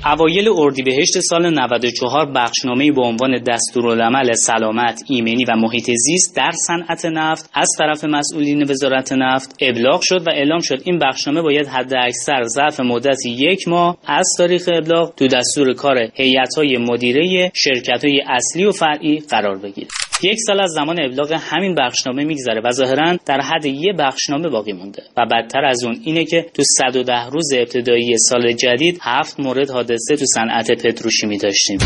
اوایل 0.07 0.49
اردیبهشت 0.57 1.21
سال 1.21 1.55
94 1.55 2.33
بخشنامه‌ای 2.33 2.91
با 2.91 3.07
عنوان 3.07 3.43
دستورالعمل 3.43 4.33
سلامت، 4.33 5.03
ایمنی 5.09 5.45
و 5.45 5.57
محیط 5.57 5.91
زیست 5.91 6.37
در 6.37 6.51
صنعت 6.67 7.05
نفت 7.05 7.51
از 7.55 7.69
طرف 7.79 8.05
مسئولین 8.05 8.63
وزارت 8.63 9.13
نفت 9.13 9.57
ابلاغ 9.61 10.01
شد 10.01 10.27
و 10.27 10.31
اعلام 10.31 10.61
شد 10.61 10.83
این 10.85 10.99
بخشنامه 10.99 11.43
باید 11.43 11.67
حداکثر 11.67 12.43
ظرف 12.43 12.81
مدت 12.81 13.27
یک 13.27 13.69
ماه 13.69 13.97
از 14.07 14.29
تاریخ 14.39 14.69
ابلاغ 14.75 15.15
تو 15.15 15.27
دستور 15.29 15.75
کار 15.75 15.97
هیئت‌های 16.15 16.77
مدیره 16.79 17.53
شرکت‌های 17.55 18.23
اصلی 18.27 18.65
و 18.65 18.71
فرعی 18.71 19.19
قرار 19.19 19.59
بگیره. 19.59 19.89
یک 20.23 20.39
سال 20.47 20.61
از 20.61 20.71
زمان 20.71 21.01
ابلاغ 21.01 21.33
همین 21.41 21.75
بخشنامه 21.75 22.25
میگذره 22.25 22.61
و 22.65 22.71
ظاهرا 22.71 23.17
در 23.27 23.41
حد 23.41 23.65
یه 23.67 23.93
بخشنامه 23.99 24.49
باقی 24.49 24.73
مونده 24.73 25.03
و 25.17 25.27
بدتر 25.27 25.65
از 25.65 25.85
اون 25.85 25.97
اینه 26.05 26.25
که 26.25 26.47
تو 26.55 26.63
110 26.79 27.27
روز 27.33 27.53
ابتدایی 27.59 28.19
سال 28.19 28.53
جدید 28.53 28.99
هفت 29.03 29.41
مورد 29.41 29.71
حادثه 29.71 30.17
تو 30.17 30.25
صنعت 30.35 30.71
پتروشیمی 30.71 31.39
داشتیم. 31.39 31.79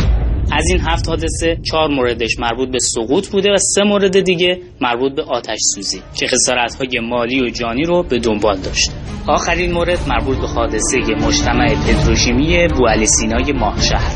از 0.52 0.64
این 0.70 0.80
هفت 0.80 1.08
حادثه 1.08 1.56
چهار 1.70 1.88
موردش 1.88 2.38
مربوط 2.38 2.68
به 2.68 2.78
سقوط 2.78 3.28
بوده 3.28 3.52
و 3.52 3.56
سه 3.56 3.82
مورد 3.82 4.20
دیگه 4.20 4.60
مربوط 4.80 5.14
به 5.16 5.22
آتش 5.22 5.58
سوزی 5.74 6.02
که 6.18 6.26
خسارت‌های 6.26 7.00
مالی 7.00 7.40
و 7.40 7.50
جانی 7.50 7.84
رو 7.84 8.02
به 8.02 8.18
دنبال 8.18 8.56
داشته 8.56 8.92
آخرین 9.28 9.72
مورد 9.72 9.98
مربوط 10.08 10.38
به 10.38 10.46
حادثه 10.46 10.98
مجتمع 10.98 11.74
پتروشیمی 11.74 12.68
بوعلی 12.68 13.06
سینای 13.06 13.52
ماهشهر 13.52 14.12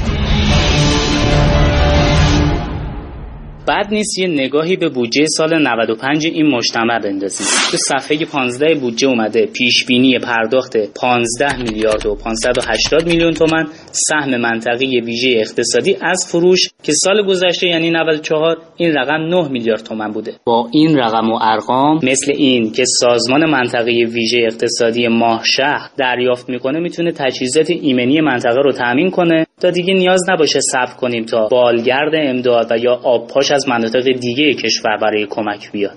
بد 3.68 3.86
نیست 3.90 4.18
یه 4.18 4.26
نگاهی 4.26 4.76
به 4.76 4.88
بودجه 4.88 5.24
سال 5.26 5.62
95 5.62 6.26
این 6.26 6.46
مجتمع 6.46 6.98
بندازیم. 6.98 7.46
تو 7.70 7.76
صفحه 7.76 8.24
15 8.24 8.74
بودجه 8.74 9.08
اومده 9.08 9.46
پیش 9.46 9.86
بینی 9.86 10.18
پرداخت 10.18 10.76
15 10.76 11.56
میلیارد 11.56 12.06
و 12.06 12.14
580 12.14 13.06
میلیون 13.06 13.32
تومن 13.32 13.66
سهم 13.92 14.36
منطقه 14.36 14.86
ویژه 15.04 15.34
اقتصادی 15.40 15.96
از 16.00 16.26
فروش 16.30 16.60
که 16.82 16.92
سال 16.92 17.26
گذشته 17.26 17.66
یعنی 17.66 17.90
94 17.90 18.56
این 18.76 18.92
رقم 18.92 19.22
9 19.22 19.48
میلیارد 19.48 19.82
تومن 19.82 20.10
بوده. 20.10 20.32
با 20.44 20.68
این 20.72 20.98
رقم 20.98 21.30
و 21.30 21.38
ارقام؟ 21.42 21.96
مثل 22.02 22.32
این 22.36 22.72
که 22.72 22.84
سازمان 22.84 23.50
منطقه 23.50 23.90
ویژه 23.90 24.38
اقتصادی 24.46 25.08
ماهشهر 25.08 25.90
دریافت 25.96 26.48
می‌کنه 26.48 26.80
می‌تونه 26.80 27.12
تجهیزات 27.12 27.70
ایمنی 27.70 28.20
منطقه 28.20 28.60
رو 28.64 28.72
تامین 28.72 29.10
کنه 29.10 29.46
تا 29.60 29.70
دیگه 29.70 29.94
نیاز 29.94 30.20
نباشه 30.30 30.60
صبر 30.60 30.94
کنیم 31.00 31.24
تا 31.24 31.48
بالگرد 31.48 32.12
امداد 32.14 32.72
و 32.72 32.76
یا 32.76 32.94
آبپاش 33.04 33.50
از 33.50 33.68
مناطق 33.68 34.12
دیگه 34.20 34.54
کشور 34.54 34.96
برای 35.02 35.26
کمک 35.30 35.72
بیاد. 35.72 35.96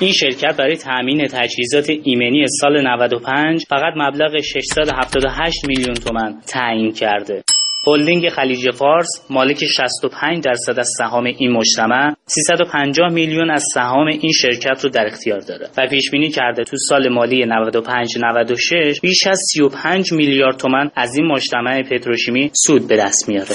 این 0.00 0.12
شرکت 0.12 0.56
برای 0.58 0.76
تامین 0.76 1.26
تجهیزات 1.26 1.90
ایمنی 2.02 2.46
سال 2.60 2.86
95 2.86 3.64
فقط 3.68 3.92
مبلغ 3.96 4.40
678 4.40 5.64
میلیون 5.68 5.94
تومن 5.94 6.40
تعیین 6.46 6.92
کرده. 6.92 7.42
هلدینگ 7.86 8.28
خلیج 8.28 8.70
فارس 8.70 9.08
مالک 9.30 9.64
65 9.66 10.44
درصد 10.44 10.78
از 10.78 10.90
سهام 10.98 11.24
این 11.24 11.52
مجتمع 11.52 12.12
350 12.26 13.08
میلیون 13.12 13.50
از 13.50 13.64
سهام 13.74 14.06
این 14.06 14.32
شرکت 14.32 14.84
رو 14.84 14.90
در 14.90 15.06
اختیار 15.06 15.40
داره 15.40 15.68
و 15.78 15.86
پیش 15.86 16.10
بینی 16.10 16.28
کرده 16.28 16.64
تو 16.64 16.76
سال 16.76 17.08
مالی 17.08 17.46
95 17.46 18.18
96 18.18 19.00
بیش 19.00 19.26
از 19.26 19.40
35 19.52 20.12
میلیارد 20.12 20.56
تومن 20.56 20.90
از 20.96 21.16
این 21.16 21.26
مجتمع 21.26 21.82
پتروشیمی 21.82 22.50
سود 22.66 22.88
به 22.88 22.96
دست 22.96 23.28
میاره. 23.28 23.54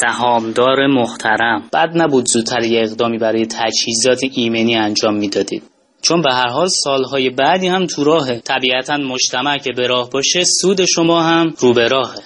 سهامدار 0.00 0.86
محترم 0.86 1.62
بد 1.72 1.90
نبود 1.94 2.26
زودتر 2.26 2.62
یه 2.64 2.80
اقدامی 2.80 3.18
برای 3.18 3.46
تجهیزات 3.46 4.20
ایمنی 4.36 4.76
انجام 4.76 5.14
می‌دادید. 5.16 5.77
چون 6.08 6.22
به 6.22 6.34
هر 6.34 6.48
حال 6.48 6.68
سالهای 6.68 7.30
بعدی 7.30 7.66
هم 7.66 7.86
تو 7.86 8.04
راهه. 8.04 8.40
طبیعتا 8.40 8.96
مجتمع 8.96 9.58
که 9.58 9.72
به 9.76 9.86
راه 9.86 10.10
باشه 10.10 10.44
سود 10.44 10.84
شما 10.84 11.22
هم 11.22 11.54
رو 11.60 11.72
به 11.72 11.88
راهه. 11.88 12.18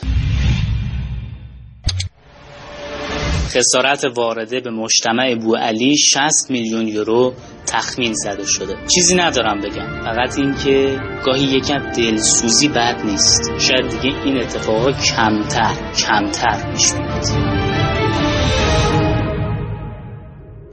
خسارت 3.48 4.04
وارده 4.16 4.60
به 4.60 4.70
مجتمع 4.70 5.34
بوعلی 5.34 5.96
60 5.98 6.50
میلیون 6.50 6.88
یورو 6.88 7.32
تخمین 7.66 8.12
زده 8.14 8.46
شده. 8.46 8.76
چیزی 8.94 9.14
ندارم 9.14 9.60
بگم. 9.60 10.04
فقط 10.04 10.38
اینکه 10.38 11.00
گاهی 11.24 11.44
یکم 11.44 11.90
دلسوزی 11.90 12.68
بد 12.68 13.00
نیست. 13.04 13.42
شاید 13.58 13.88
دیگه 13.88 14.16
این 14.24 14.38
اتفاقا 14.38 14.92
کمتر 14.92 15.74
کمتر 15.96 16.72
بیاد 16.72 17.71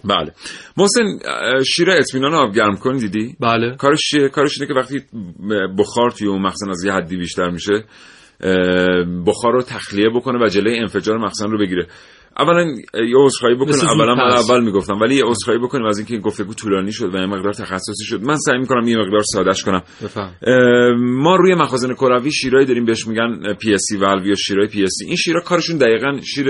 بله. 0.06 0.32
محسن 0.78 1.04
اه، 1.04 1.64
شیر 1.64 1.90
اطمینان 1.92 2.34
آب 2.34 2.56
گرم 2.56 2.76
کن 2.76 2.98
دیدی؟ 2.98 3.36
بله. 3.40 3.76
کارش 3.76 4.00
چیه؟ 4.10 4.30
کارش 4.30 4.62
اینه 4.62 4.74
که 4.74 4.80
وقتی 4.80 5.04
بخار 5.78 6.12
توی 6.12 6.28
اون 6.28 6.42
مخزن 6.42 6.70
از 6.70 6.84
یه 6.84 6.92
حدی 6.92 7.18
بیشتر 7.18 7.50
میشه 7.50 7.84
بخار 9.28 9.54
رو 9.54 9.62
تخلیه 9.62 10.10
بکنه 10.16 10.46
و 10.46 10.48
جلوی 10.48 10.80
انفجار 10.80 11.18
مخزن 11.18 11.52
رو 11.52 11.60
بگیره. 11.60 11.88
اولا 12.40 12.62
یه 12.94 13.16
عذرخواهی 13.18 13.56
بکنم 13.56 13.90
اولا 13.90 14.16
من. 14.16 14.34
اول 14.34 14.64
می‌گفتم 14.64 15.00
ولی 15.02 15.16
یه 15.16 15.24
عذرخواهی 15.26 15.60
بکنیم 15.60 15.86
از 15.86 15.98
اینکه 15.98 16.14
این 16.14 16.22
گفتگو 16.22 16.54
طولانی 16.54 16.92
شد 16.92 17.16
و 17.16 17.18
یه 17.18 17.26
مقدار 17.26 17.54
تخصصی 17.54 18.06
شد. 18.06 18.22
من 18.22 18.38
سعی 18.38 18.58
می‌کنم 18.58 18.88
یه 18.88 18.98
مقدار 18.98 19.22
سادهش 19.34 19.64
کنم. 19.64 19.84
ما 21.00 21.36
روی 21.36 21.56
مخازن 21.56 21.94
کروی 21.94 22.32
شیرایی 22.32 22.66
داریم 22.66 22.86
بهش 22.86 23.08
میگن 23.08 23.54
PSV 23.54 23.82
valve 23.90 24.28
یا 24.28 24.36
شیرای 24.36 24.68
PSV 24.68 25.06
این 25.06 25.16
شیرا 25.16 25.42
کارشون 25.42 25.78
دقیقا 25.78 26.20
شیر 26.36 26.48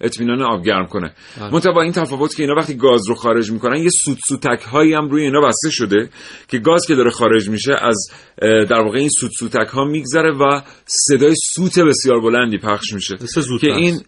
اطمینان 0.00 0.42
آب 0.42 0.64
گرم 0.64 0.86
کنه. 0.86 1.14
منتها 1.52 1.82
این 1.82 1.92
تفاوت 1.92 2.34
که 2.34 2.42
اینا 2.42 2.54
وقتی 2.54 2.74
گاز 2.74 3.08
رو 3.08 3.14
خارج 3.14 3.50
می‌کنن 3.50 3.76
یه 3.76 3.90
سوت 4.04 4.18
سوتک 4.28 4.62
هایی 4.62 4.94
هم 4.94 5.08
روی 5.08 5.22
اینا 5.22 5.40
بسته 5.40 5.70
شده 5.70 6.10
که 6.48 6.58
گاز 6.58 6.86
که 6.86 6.94
داره 6.94 7.10
خارج 7.10 7.48
میشه 7.48 7.72
از 7.80 8.10
در 8.40 8.80
واقع 8.80 8.98
این 8.98 9.08
سوت 9.08 9.30
سوتک 9.38 9.68
ها 9.68 9.84
میگذره 9.84 10.32
و 10.32 10.60
صدای 10.84 11.34
سوت 11.54 11.78
بسیار 11.78 12.20
بلندی 12.20 12.58
پخش 12.58 12.92
میشه. 12.92 13.16
که 13.60 13.66
این 13.66 14.00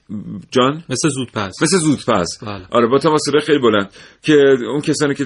جان؟ 0.51 0.85
مثل 0.89 1.09
زودپس 1.23 1.63
مثل 1.63 1.79
زودپس 1.79 2.39
بله. 2.43 2.67
آره 2.71 2.87
با 2.87 2.99
تواصل 2.99 3.41
خیلی 3.41 3.59
بلند. 3.59 3.91
که 4.23 4.33
اون 4.69 4.81
کسانی 4.81 5.15
که 5.15 5.25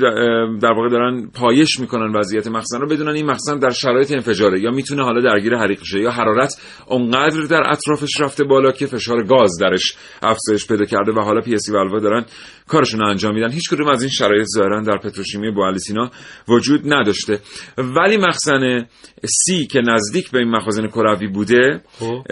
در 0.62 0.72
واقع 0.72 0.88
دارن 0.88 1.30
پایش 1.34 1.80
می‌کنن 1.80 2.16
وضعیت 2.16 2.46
مخزن 2.46 2.80
رو 2.80 2.88
بدونن 2.88 3.12
این 3.12 3.26
مخزن 3.26 3.58
در 3.58 3.70
شرایط 3.70 4.12
انفجاره 4.12 4.60
یا 4.60 4.70
می‌تونه 4.70 5.02
حالا 5.02 5.20
درگیر 5.20 5.56
حریق 5.56 5.84
شه 5.84 6.00
یا 6.00 6.10
حرارت 6.10 6.60
اونقدر 6.86 7.42
در 7.50 7.62
اطرافش 7.70 8.20
رفته 8.20 8.44
بالا 8.44 8.72
که 8.72 8.86
فشار 8.86 9.24
گاز 9.24 9.58
درش 9.60 9.96
افزایش 10.22 10.66
پیدا 10.66 10.84
کرده 10.84 11.12
و 11.12 11.20
حالا 11.20 11.40
PS 11.40 11.54
valve 11.54 11.70
ا 11.70 11.98
دارن 11.98 12.24
کارشون 12.68 13.00
رو 13.00 13.06
انجام 13.06 13.34
میدن. 13.34 13.50
هیچ 13.50 13.70
کدوم 13.70 13.88
از 13.88 14.02
این 14.02 14.10
شرایط 14.10 14.46
ظاهرا 14.56 14.82
در 14.82 14.98
پتروشیمی 14.98 15.50
بوعلی 15.50 15.78
سینا 15.78 16.10
وجود 16.48 16.80
نداشته. 16.92 17.40
ولی 17.78 18.16
مخزن 18.16 18.86
سی 19.24 19.66
که 19.66 19.80
نزدیک 19.80 20.30
به 20.30 20.38
این 20.38 20.50
مخازن 20.50 20.86
کروی 20.86 21.26
بوده 21.26 21.80
خب. 21.98 22.22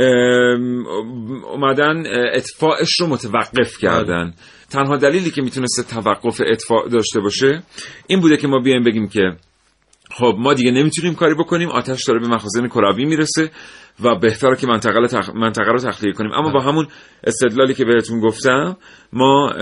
اومدن 1.53 2.03
اطفاءش 2.35 3.01
رو 3.01 3.07
متوقف 3.07 3.54
متوقف 3.55 3.79
کردن. 3.79 4.35
تنها 4.71 4.97
دلیلی 4.97 5.31
که 5.31 5.43
می‌تونسته 5.43 5.83
توقف 5.83 6.41
اطفاء 6.47 6.89
داشته 6.89 7.21
باشه 7.21 7.63
این 8.07 8.21
بوده 8.21 8.37
که 8.37 8.49
ما 8.49 8.59
بیایم 8.59 8.83
بگیم 8.83 9.09
که 9.09 9.33
خب 10.11 10.35
ما 10.39 10.55
دیگه 10.55 10.71
نمی‌تونیم 10.71 11.15
کاری 11.15 11.35
بکنیم 11.35 11.69
آتش 11.69 12.05
داره 12.05 12.21
به 12.21 12.29
مخازن 12.29 12.69
کروی 12.69 13.05
می‌رسه 13.05 13.51
و 14.01 14.15
بهتره 14.15 14.57
که 14.57 14.67
منطقه, 14.67 14.99
رو 14.99 15.07
تخ... 15.07 15.31
منطقه 15.31 15.73
رو 15.73 15.79
تخلیه 15.79 16.13
کنیم. 16.13 16.33
اما 16.33 16.53
با 16.53 16.61
همون 16.61 16.87
استدلالی 17.25 17.75
که 17.75 17.85
بهتون 17.85 18.21
گفتم 18.21 18.77
ما 19.13 19.53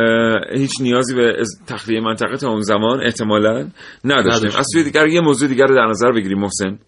هیچ 0.54 0.80
نیازی 0.80 1.14
به 1.14 1.44
تخلیه 1.66 2.00
منطقه 2.00 2.36
تا 2.36 2.50
اون 2.50 2.60
زمان 2.60 3.00
احتمالا 3.02 3.68
نداشتیم. 4.04 4.50
از 4.58 4.66
سوی 4.72 4.84
دیگر 4.84 5.06
یه 5.06 5.20
موضوع 5.20 5.48
دیگر 5.48 5.66
رو 5.66 5.74
در 5.74 5.86
نظر 5.86 6.12
بگیریم 6.12 6.38
محسن. 6.38 6.78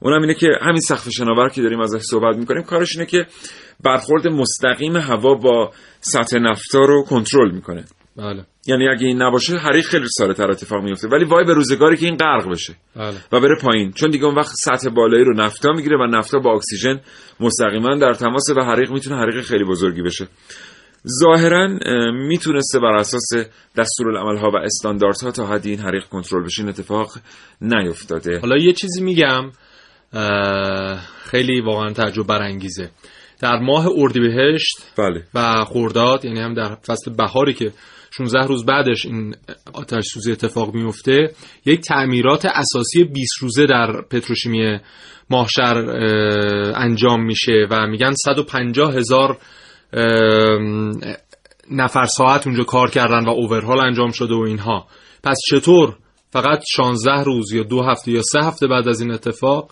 اونم 0.00 0.20
اینه 0.20 0.34
که 0.34 0.46
همین 0.60 0.80
سقف 0.80 1.08
شناور 1.08 1.48
که 1.48 1.62
داریم 1.62 1.80
ازش 1.80 2.00
صحبت 2.10 2.36
می‌کنیم 2.36 2.62
کارش 2.62 2.96
اینه 2.96 3.06
که 3.06 3.26
برخورد 3.84 4.28
مستقیم 4.28 4.96
هوا 4.96 5.34
با 5.34 5.70
سطح 6.00 6.38
نفتا 6.38 6.84
رو 6.84 7.04
کنترل 7.08 7.50
می‌کنه. 7.50 7.84
بله. 8.16 8.44
یعنی 8.66 8.88
اگه 8.88 9.06
این 9.06 9.22
نباشه 9.22 9.56
حریق 9.56 9.84
خیلی 9.84 10.06
ساده 10.08 10.34
تر 10.34 10.50
اتفاق 10.50 10.82
میفته 10.82 11.08
ولی 11.08 11.24
وای 11.24 11.44
به 11.44 11.54
روزگاری 11.54 11.96
که 11.96 12.06
این 12.06 12.16
غرق 12.16 12.50
بشه. 12.50 12.74
بله. 12.96 13.16
و 13.32 13.40
بره 13.40 13.56
پایین. 13.62 13.92
چون 13.92 14.10
دیگه 14.10 14.24
اون 14.24 14.34
وقت 14.34 14.52
سطح 14.64 14.90
بالایی 14.90 15.24
رو 15.24 15.34
نفتا 15.34 15.72
می‌گیره 15.72 15.96
و 15.96 16.06
نفتا 16.06 16.38
با 16.38 16.54
اکسیژن 16.54 17.00
مستقیما 17.40 17.94
در 17.94 18.12
تماس 18.12 18.50
و 18.56 18.60
حریق 18.60 18.90
می‌تونه 18.90 19.16
حریق 19.16 19.44
خیلی 19.44 19.64
بزرگی 19.64 20.02
بشه. 20.02 20.28
ظاهرا 21.22 21.68
می‌تونسته 22.12 22.78
بر 22.78 22.96
اساس 22.96 23.28
دستورالعملها 23.76 24.50
و 24.50 24.56
استانداردها 24.56 25.30
تا 25.30 25.46
حدی 25.46 25.70
این 25.70 25.80
حریق 25.80 26.04
کنترل 26.04 26.44
بشه 26.44 26.62
این 26.62 26.68
اتفاق 26.68 27.12
نیفتاده. 27.60 28.38
حالا 28.40 28.56
یه 28.56 28.72
چیزی 28.72 29.02
میگم 29.02 29.50
خیلی 31.24 31.60
واقعا 31.60 31.92
تعجب 31.92 32.26
برانگیزه. 32.26 32.90
در 33.40 33.58
ماه 33.58 33.86
اردیبهشت 33.96 34.76
بله. 34.98 35.22
و 35.34 35.64
خرداد 35.64 36.24
یعنی 36.24 36.40
هم 36.40 36.54
در 36.54 36.74
فصل 36.74 37.12
بهاری 37.12 37.54
که 37.54 37.72
16 38.10 38.46
روز 38.46 38.64
بعدش 38.66 39.06
این 39.06 39.34
آتش 39.72 40.04
سوزی 40.04 40.32
اتفاق 40.32 40.74
میفته 40.74 41.32
یک 41.64 41.80
تعمیرات 41.80 42.44
اساسی 42.44 43.04
20 43.04 43.32
روزه 43.40 43.66
در 43.66 44.02
پتروشیمی 44.02 44.78
ماهشر 45.30 45.76
انجام 46.74 47.24
میشه 47.24 47.66
و 47.70 47.86
میگن 47.86 48.12
150 48.24 48.94
هزار 48.94 49.38
نفر 51.70 52.04
ساعت 52.04 52.46
اونجا 52.46 52.64
کار 52.64 52.90
کردن 52.90 53.24
و 53.24 53.30
اوورهال 53.30 53.80
انجام 53.80 54.10
شده 54.10 54.34
و 54.34 54.40
اینها 54.40 54.86
پس 55.24 55.36
چطور 55.50 55.96
فقط 56.30 56.62
16 56.76 57.10
روز 57.10 57.52
یا 57.52 57.62
دو 57.62 57.82
هفته 57.82 58.12
یا 58.12 58.22
سه 58.22 58.40
هفته 58.40 58.66
بعد 58.66 58.88
از 58.88 59.00
این 59.00 59.10
اتفاق 59.10 59.70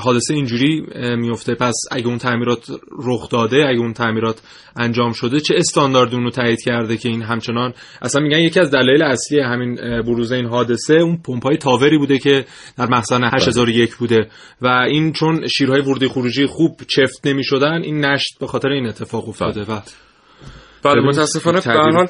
حادثه 0.00 0.34
اینجوری 0.34 0.82
میفته. 1.16 1.54
پس 1.54 1.74
اگه 1.90 2.06
اون 2.06 2.18
تعمیرات 2.18 2.70
رخ 2.98 3.28
داده 3.28 3.56
اگه 3.68 3.78
اون 3.78 3.92
تعمیرات 3.92 4.40
انجام 4.76 5.12
شده 5.12 5.40
چه 5.40 5.54
استانداردی 5.56 6.16
اون 6.16 6.24
رو 6.24 6.30
تایید 6.30 6.62
کرده 6.62 6.96
که 6.96 7.08
این 7.08 7.22
همچنان؟ 7.22 7.74
اصلا 8.02 8.22
میگن 8.22 8.38
یکی 8.38 8.60
از 8.60 8.70
دلایل 8.70 9.02
اصلی 9.02 9.40
همین 9.40 9.74
بروز 10.02 10.32
این 10.32 10.46
حادثه 10.46 10.94
اون 10.94 11.18
پمپای 11.26 11.56
تاوری 11.56 11.98
بوده 11.98 12.18
که 12.18 12.44
در 12.78 12.86
مخزن 12.86 13.24
8001 13.24 13.96
بوده. 13.96 14.28
و 14.62 14.66
این 14.66 15.12
چون 15.12 15.46
شیرهای 15.46 15.80
ورودی 15.80 16.08
خروجی 16.08 16.46
خوب 16.46 16.76
چفت 16.96 17.26
نمی‌شدن 17.26 17.82
این 17.82 18.04
نشت 18.04 18.38
به 18.40 18.46
خاطر 18.46 18.68
این 18.68 18.86
اتفاق 18.86 19.28
افتاده. 19.28 19.60
و 19.62 19.80
بله 20.94 21.08
متاسفانه 21.08 21.60
به 21.60 21.92
حال 21.92 22.08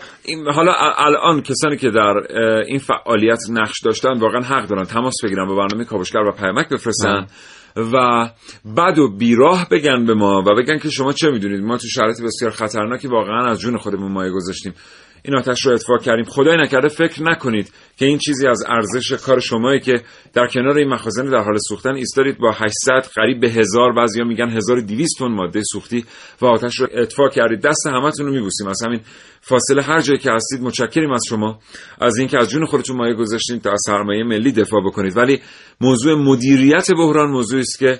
حالا 0.55 0.73
الان 0.97 1.43
کسانی 1.43 1.77
که 1.77 1.91
در 1.91 2.15
این 2.67 2.79
فعالیت 2.79 3.39
نقش 3.51 3.81
داشتن 3.85 4.19
واقعا 4.19 4.41
حق 4.41 4.69
دارن 4.69 4.85
تماس 4.85 5.15
بگیرن 5.25 5.47
با 5.47 5.55
برنامه 5.55 5.85
کاوشگر 5.85 6.21
و 6.21 6.33
پیامک 6.33 6.69
بفرستن 6.69 7.27
و 7.77 8.29
بعد 8.65 8.99
و 8.99 9.09
بیراه 9.09 9.67
بگن 9.71 10.07
به 10.07 10.15
ما 10.15 10.43
و 10.47 10.55
بگن 10.55 10.79
که 10.79 10.91
شما 10.91 11.13
چه 11.13 11.31
می‌دونید؟ 11.31 11.61
ما 11.61 11.77
تو 11.77 11.87
شرایط 11.89 12.23
بسیار 12.23 12.51
خطرناکی 12.51 13.09
واقعا 13.09 13.47
از 13.47 13.61
جون 13.61 13.77
خودمون 13.77 14.13
مایه 14.13 14.33
گذاشتیم. 14.33 14.75
این 15.23 15.37
آتش 15.37 15.67
رو 15.67 15.73
اطفاء 15.73 15.99
کردیم. 15.99 16.25
خدای 16.25 16.57
نکرده 16.57 16.89
فکر 16.89 17.23
نکنید 17.23 17.73
که 17.97 18.07
این 18.07 18.19
چیزی 18.19 18.47
از 18.49 18.63
ارزش 18.69 19.13
کار 19.13 19.41
شمایی 19.41 19.81
که 19.81 20.03
در 20.33 20.47
کنار 20.47 20.79
این 20.79 20.89
مخازن 20.89 21.25
در 21.25 21.43
حال 21.43 21.57
سوختن 21.69 21.95
ایستادید 21.95 22.39
با 22.39 22.51
800 22.51 23.11
قریب 23.15 23.41
به 23.41 23.51
هزار 23.51 23.93
بعضیا 23.93 24.25
میگن 24.25 24.49
1200 24.51 25.19
تن 25.19 25.27
ماده 25.27 25.63
سوختی 25.73 26.05
و 26.41 26.47
آتش 26.47 26.75
رو 26.75 26.89
اطفاء 26.93 27.29
کردید. 27.29 27.61
دست 27.61 27.87
همتون 27.87 28.27
رو 28.27 28.33
میبوسیم. 28.33 28.69
از 28.69 28.83
همین 28.87 29.01
فاصله 29.41 29.83
هر 29.83 30.01
جایی 30.01 30.19
که 30.19 30.31
هستید 30.33 30.61
متشکریم 30.61 31.13
از 31.13 31.23
شما. 31.29 31.59
از 32.01 32.19
اینکه 32.19 32.39
از 32.39 32.51
جون 32.51 32.65
خودتون 32.65 32.97
مایه 32.97 33.15
گذاشتین 33.15 33.61
تا 33.61 33.71
از 33.71 33.81
سرمایه 33.87 34.25
ملی 34.25 34.53
دفاع 34.53 34.81
بکنید. 34.87 35.17
ولی 35.17 35.41
موضوع 35.81 36.15
مدیریت 36.15 36.91
بحران 36.91 37.31
موضوعی 37.31 37.61
است 37.61 37.79
که 37.79 37.99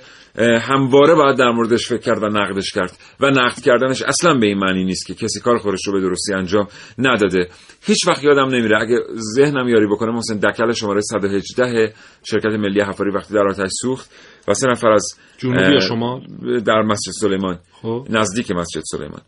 همواره 0.61 1.15
باید 1.15 1.37
در 1.37 1.51
موردش 1.51 1.87
فکر 1.87 1.97
کرد 1.97 2.23
و 2.23 2.27
نقدش 2.27 2.71
کرد. 2.71 2.97
و 3.19 3.29
نقد 3.29 3.61
کردنش 3.61 4.01
اصلا 4.01 4.33
به 4.33 4.47
این 4.47 4.57
معنی 4.57 4.83
نیست 4.83 5.05
که 5.07 5.13
کسی 5.13 5.39
کار 5.39 5.57
خودش 5.57 5.87
رو 5.87 5.93
به 5.93 6.01
درستی 6.01 6.33
انجام 6.33 6.67
نداده. 7.09 7.49
هیچ 7.81 8.07
وقت 8.07 8.23
یادم 8.23 8.47
نمیره. 8.47 8.81
اگه 8.81 8.97
ذهنم 9.35 9.67
یاری 9.67 9.87
بکنه 9.87 10.11
محسن 10.11 10.37
دکل 10.37 10.71
شماره 10.71 11.01
118 11.01 11.93
شرکت 12.23 12.45
ملی 12.45 12.81
حفاری 12.81 13.11
وقتی 13.11 13.33
در 13.33 13.47
آتش 13.47 13.69
سوخت 13.81 14.11
و 14.47 14.53
سه 14.53 14.67
نفر 14.67 14.87
از 14.87 15.05
جنوبی 15.37 15.81
شما 15.87 16.21
در 16.65 16.81
مسجد 16.81 17.11
سلیمان. 17.11 17.59
خب. 17.81 18.07
نزدیک 18.09 18.51
مسجد 18.51 18.81
سلیمان. 18.85 19.21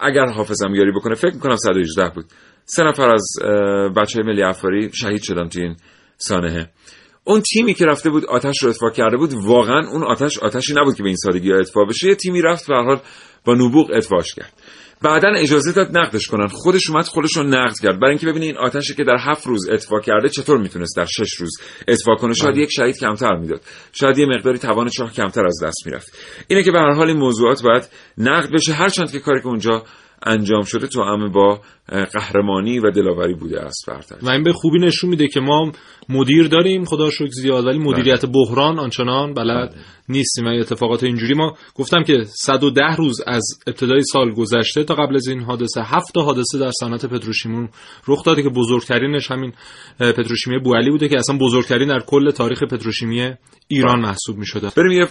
اگر 0.00 0.26
حافظم 0.26 0.74
یاری 0.74 0.92
بکنه 0.92 1.14
فکر 1.14 1.34
می‌کنم 1.34 1.56
118 1.56 2.10
بود. 2.14 2.24
سه 2.64 2.84
نفر 2.84 3.14
از 3.14 3.28
بچه 3.96 4.22
ملی 4.22 4.42
حفاری 4.42 4.90
شهید 4.92 5.22
شدن 5.22 5.48
تو 5.48 5.60
این 5.60 5.76
سانحه. 6.16 6.70
اون 7.24 7.40
تیمی 7.40 7.74
که 7.74 7.86
رفته 7.86 8.10
بود 8.10 8.24
آتش 8.24 8.62
رو 8.62 8.68
اطفاء 8.68 8.90
کرده 8.90 9.16
بود 9.16 9.34
واقعا 9.34 9.88
اون 9.88 10.02
آتش 10.02 10.38
آتشی 10.38 10.74
نبود 10.74 10.94
که 10.94 11.02
به 11.02 11.08
این 11.08 11.16
سادگی 11.16 11.52
ها 11.52 11.58
اطفاء 11.58 11.84
بشه. 11.84 12.08
یه 12.08 12.14
تیمی 12.14 12.42
رفت 12.42 12.68
به 12.68 12.74
حال 12.74 13.00
با 13.44 13.54
نبوغ 13.54 13.90
اطفاش 13.94 14.34
کرد. 14.34 14.52
بعدا 15.02 15.28
اجازه 15.36 15.72
داد 15.72 15.98
نقدش 15.98 16.26
کنن. 16.26 16.46
خودش 16.46 16.90
اومد 16.90 17.04
خودش 17.04 17.36
رو 17.36 17.42
نقد 17.42 17.74
کرد. 17.82 18.00
برای 18.00 18.10
اینکه 18.10 18.26
ببینه 18.26 18.46
این 18.46 18.56
آتشی 18.56 18.94
که 18.94 19.04
در 19.04 19.16
هفت 19.20 19.46
روز 19.46 19.68
اطفاء 19.68 20.00
کرده 20.00 20.28
چطور 20.28 20.58
می‌تونست 20.58 20.96
در 20.96 21.04
شش 21.04 21.34
روز 21.34 21.52
اطفاء 21.88 22.16
کنه؟ 22.16 22.34
شاید 22.34 22.56
یک 22.56 22.68
شهید 22.72 22.98
کمتر 22.98 23.34
می‌داد. 23.36 23.60
شاید 23.92 24.18
یه 24.18 24.26
مقداری 24.26 24.58
توان 24.58 24.88
چاه 24.88 25.12
کمتر 25.12 25.46
از 25.46 25.62
دست 25.64 25.86
می‌رفت. 25.86 26.18
اینه 26.48 26.62
که 26.62 26.70
به 26.70 26.78
هر 26.78 26.92
حال 26.92 27.08
این 27.08 27.16
موضوعات 27.16 27.62
باید 27.62 27.88
نقد 28.18 28.52
بشه. 28.52 28.72
هرچند 28.72 29.12
که 29.12 29.18
کاری 29.18 29.40
که 29.40 29.46
اونجا 29.46 29.84
انجام 30.22 30.62
شده 30.62 30.86
تو 30.86 31.02
همه 31.02 31.28
با 31.28 31.60
قهرمانی 31.88 32.78
و 32.78 32.90
دلاوری 32.90 33.34
بوده 33.34 33.60
است 33.60 33.84
برتر 33.88 34.16
و 34.22 34.28
این 34.28 34.42
به 34.42 34.52
خوبی 34.52 34.78
نشون 34.78 35.10
میده 35.10 35.28
که 35.28 35.40
ما 35.40 35.72
مدیر 36.08 36.48
داریم 36.48 36.84
خدا 36.84 37.10
شکر 37.10 37.30
زیاد 37.30 37.66
ولی 37.66 37.78
مدیریت 37.78 38.26
بحران 38.26 38.78
آنچنان 38.78 39.34
بلد 39.34 39.74
نیستیم 40.08 40.46
و 40.46 40.48
اتفاقات 40.48 41.04
اینجوری. 41.04 41.34
ما 41.34 41.56
گفتم 41.74 42.02
که 42.02 42.24
110 42.24 42.96
روز 42.96 43.20
از 43.26 43.44
ابتدای 43.66 44.02
سال 44.02 44.30
گذشته 44.30 44.84
تا 44.84 44.94
قبل 44.94 45.14
از 45.14 45.28
این 45.28 45.42
حادثه 45.42 45.82
هفت 45.82 46.14
تا 46.14 46.22
حادثه 46.22 46.58
در 46.58 46.70
صنعت 46.80 47.06
پتروشیمی 47.06 47.68
رخ 48.08 48.24
داده 48.24 48.42
که 48.42 48.48
بزرگترینش 48.48 49.30
همین 49.30 49.52
پتروشیمی 49.98 50.58
بوعلی 50.58 50.90
بوده 50.90 51.08
که 51.08 51.18
اصلا 51.18 51.38
بزرگترین 51.38 51.88
در 51.88 52.00
کل 52.06 52.30
تاریخ 52.30 52.62
پتروشیمی 52.62 53.34
ایران 53.68 54.00
محسوب 54.00 54.36
می‌شده 54.38 54.70
بریم 54.76 54.92
یه 54.92 55.04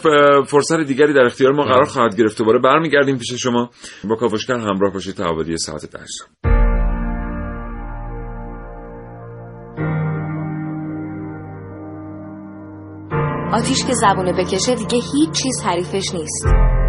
فرصت 0.44 0.80
دیگری 0.88 1.14
در 1.14 1.26
اختیار 1.26 1.52
ما 1.52 1.64
قرار 1.64 1.86
خواهد 1.86 2.18
گرفت. 2.18 2.38
دوباره 2.38 2.60
برمیگردیم 2.60 3.18
پیش 3.18 3.34
شما. 3.34 3.70
با 4.04 4.16
کاوشگر 4.16 4.56
همراه 4.56 4.94
باشید 4.94 5.16
تا 5.16 5.44
ساعت 5.58 5.92
10 5.92 6.65
آتیش 13.56 13.86
که 13.86 13.94
زبونه 13.94 14.34
بکشه 14.34 14.76
دیگه 14.76 14.98
هیچ 15.14 15.32
چیز 15.32 15.64
حریفش 15.66 16.14
نیست. 16.14 16.46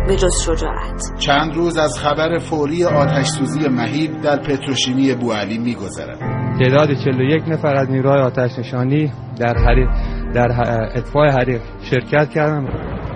به 0.08 0.16
جز 0.16 0.42
شجاعت. 0.42 1.18
چند 1.18 1.54
روز 1.54 1.76
از 1.78 1.98
خبر 1.98 2.38
فوری 2.38 2.84
آتش 2.84 3.26
سوزی 3.26 3.68
مهیب 3.68 4.20
در 4.20 4.36
پتروشیمی 4.36 5.14
بوعلی 5.14 5.58
میگذرد. 5.58 6.18
تعداد 6.58 6.88
41 7.04 7.42
نفر 7.48 7.74
از 7.74 7.90
نیروهای 7.90 8.20
آتش 8.20 8.58
نشانی 8.58 9.12
در 9.40 9.56
حریق 9.66 9.88
در 10.34 10.48
اطفاء 10.94 11.30
حریق 11.30 11.60
شرکت 11.90 12.30
کردن 12.30 12.68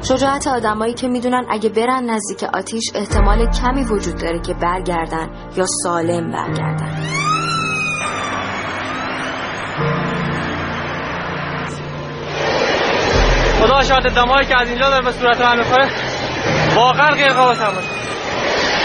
شجاعت 0.02 0.46
آدمایی 0.46 0.94
که 0.94 1.08
می‌دونن 1.08 1.44
اگه 1.50 1.68
برن 1.68 2.10
نزدیک 2.10 2.48
آتیش 2.54 2.84
احتمال 2.94 3.46
کمی 3.50 3.84
وجود 3.84 4.14
داره 4.22 4.40
که 4.40 4.54
برگردن 4.54 5.28
یا 5.56 5.64
سالم 5.82 6.32
برگردن. 6.32 7.29
شاهد 13.82 14.14
دمایی 14.14 14.46
که 14.46 14.60
از 14.60 14.68
اینجا 14.68 14.90
داره 14.90 15.04
به 15.04 15.12
صورت 15.12 15.40
من 15.40 15.58
می‌خوره 15.58 15.88
واقعا 16.76 17.10
غیر 17.10 17.32
قابل 17.32 17.54
تحمل 17.54 17.82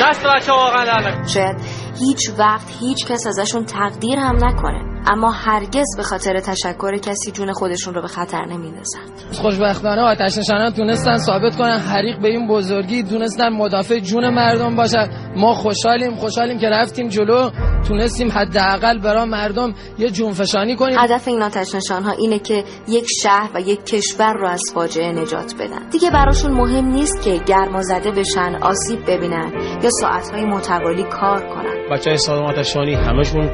دست 0.01 0.25
بچه 0.27 0.51
واقعا 0.51 0.85
در 0.85 1.27
شاید 1.27 1.55
هیچ 1.99 2.19
وقت 2.39 2.67
هیچ 2.79 3.05
کس 3.05 3.27
ازشون 3.27 3.65
تقدیر 3.65 4.19
هم 4.19 4.35
نکنه. 4.45 4.94
اما 5.07 5.31
هرگز 5.31 5.85
به 5.97 6.03
خاطر 6.03 6.39
تشکر 6.39 6.97
کسی 6.97 7.31
جون 7.31 7.53
خودشون 7.53 7.93
رو 7.93 8.01
به 8.01 8.07
خطر 8.07 8.45
نمیندازند. 8.45 9.11
خوشبختانه 9.41 10.01
آتش 10.01 10.37
نشانان 10.37 10.73
تونستن 10.73 11.17
ثابت 11.17 11.55
کنن 11.55 11.77
حریق 11.77 12.21
به 12.21 12.27
این 12.27 12.47
بزرگی 12.47 13.03
دونستن 13.03 13.49
مدافع 13.49 13.99
جون 13.99 14.29
مردم 14.29 14.75
باشن 14.75 15.09
ما 15.35 15.53
خوشحالیم 15.53 16.15
خوشحالیم 16.15 16.59
که 16.59 16.67
رفتیم 16.67 17.07
جلو. 17.07 17.49
تونستیم 17.87 18.31
حداقل 18.31 18.99
برای 18.99 19.29
مردم 19.29 19.73
یه 19.97 20.09
جونفشانی 20.09 20.75
کنیم. 20.75 20.99
هدف 20.99 21.27
این 21.27 21.41
آتش 21.41 21.75
نشان 21.75 22.03
ها 22.03 22.11
اینه 22.11 22.39
که 22.39 22.63
یک 22.87 23.05
شهر 23.23 23.49
و 23.55 23.61
یک 23.61 23.85
کشور 23.85 24.33
رو 24.33 24.47
از 24.47 24.61
فاجعه 24.73 25.11
نجات 25.11 25.55
بدن. 25.59 25.89
دیگه 25.89 26.11
براشون 26.11 26.51
مهم 26.51 26.85
نیست 26.85 27.23
که 27.23 27.41
گرما 27.45 27.81
زده 27.81 28.11
بشن 28.11 28.55
آسیب 28.61 28.99
ببینن 29.07 29.51
یا 29.83 29.89
ساعتهای 30.01 30.45
متوالی 30.45 31.03
کار 31.03 31.41
کنن. 31.41 31.74
بچه 31.91 32.09
های 32.09 32.17
سازمان 32.17 32.49
آتشانی 32.49 32.93
همشون 32.93 33.49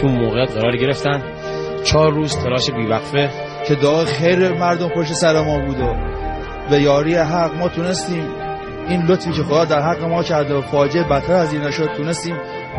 تو 0.00 0.08
موقعیت 0.08 0.50
قرار 0.50 0.76
گرفتن. 0.76 1.22
چهار 1.84 2.12
روز 2.12 2.38
تلاش 2.38 2.70
بیوقفه. 2.70 3.30
که 3.68 3.74
دعا 3.74 4.04
خیر 4.04 4.52
مردم 4.52 4.88
پشت 4.88 5.12
سر 5.12 5.42
ما 5.42 5.58
بود 5.66 5.80
و 5.80 5.94
به 6.70 6.82
یاری 6.82 7.14
حق 7.14 7.54
ما 7.54 7.68
تونستیم. 7.68 8.28
این 8.88 9.02
لطفی 9.02 9.32
که 9.32 9.42
خدا 9.42 9.64
در 9.64 9.80
حق 9.80 10.04
ما 10.04 10.22
کرده 10.22 10.54
و 10.54 10.60
فاجعه 10.60 11.04
بدتر 11.04 11.32
از 11.32 11.52
این 11.52 11.62
نشد 11.62 11.92
تونستیم 11.96 12.36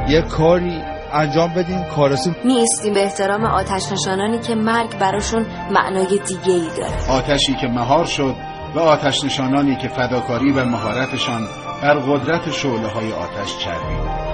یه 0.08 0.22
کاری 0.22 0.82
انجام 1.14 1.54
بدیم. 1.54 1.84
کارسون 1.96 2.36
نیستیم. 2.46 2.94
به 2.94 3.04
احترام 3.04 3.46
آتش 3.46 3.92
نشانانی 3.92 4.40
که 4.40 4.56
مرگ 4.56 5.00
براشون 5.00 5.46
معنای 5.72 6.20
دیگه 6.28 6.54
ای 6.54 6.70
داره. 6.78 7.12
آتشی 7.12 7.56
که 7.56 7.68
مهار 7.68 8.06
شد 8.06 8.36
و 8.76 8.80
آتش 8.80 9.24
نشانانی 9.24 9.76
که 9.76 9.88
فداکاری 9.88 10.52
و 10.52 10.66
مهارتشان 10.66 11.48
بر 11.82 11.94
قدرت 11.94 12.52
شعله 12.52 12.88
های 12.88 13.12
آتش 13.12 13.58
چربید. 13.58 14.25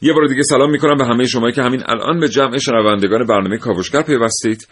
یه 0.00 0.12
بار 0.12 0.26
دیگه 0.26 0.42
سلام 0.42 0.70
می‌کنم 0.70 0.96
به 0.96 1.04
همه 1.04 1.24
شما 1.24 1.50
که 1.50 1.62
همین 1.62 1.82
الان 1.86 2.20
به 2.20 2.28
جمع 2.28 2.58
شنوندگان 2.58 3.26
برنامه 3.26 3.58
کاوشگر 3.58 4.02
پیوستید. 4.02 4.68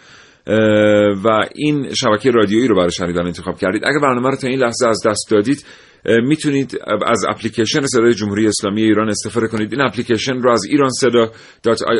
و 1.23 1.43
این 1.55 1.93
شبکه 1.93 2.31
رادیویی 2.31 2.67
رو 2.67 2.75
برای 2.75 2.91
شنیدن 2.91 3.25
انتخاب 3.25 3.57
کردید. 3.57 3.81
اگر 3.85 3.99
برنامه 4.01 4.29
رو 4.29 4.35
تا 4.35 4.47
این 4.47 4.59
لحظه 4.59 4.87
از 4.87 5.01
دست 5.07 5.27
دادید 5.31 5.65
می‌تونید 6.05 6.77
از 7.05 7.25
اپلیکیشن 7.29 7.85
صدای 7.85 8.13
جمهوری 8.13 8.47
اسلامی 8.47 8.81
ایران 8.81 9.09
استفاده 9.09 9.47
کنید. 9.47 9.73
این 9.73 9.81
اپلیکیشن 9.81 10.33
رو 10.33 10.51
از 10.51 10.63
ایران 10.69 10.89
صدا 10.89 11.31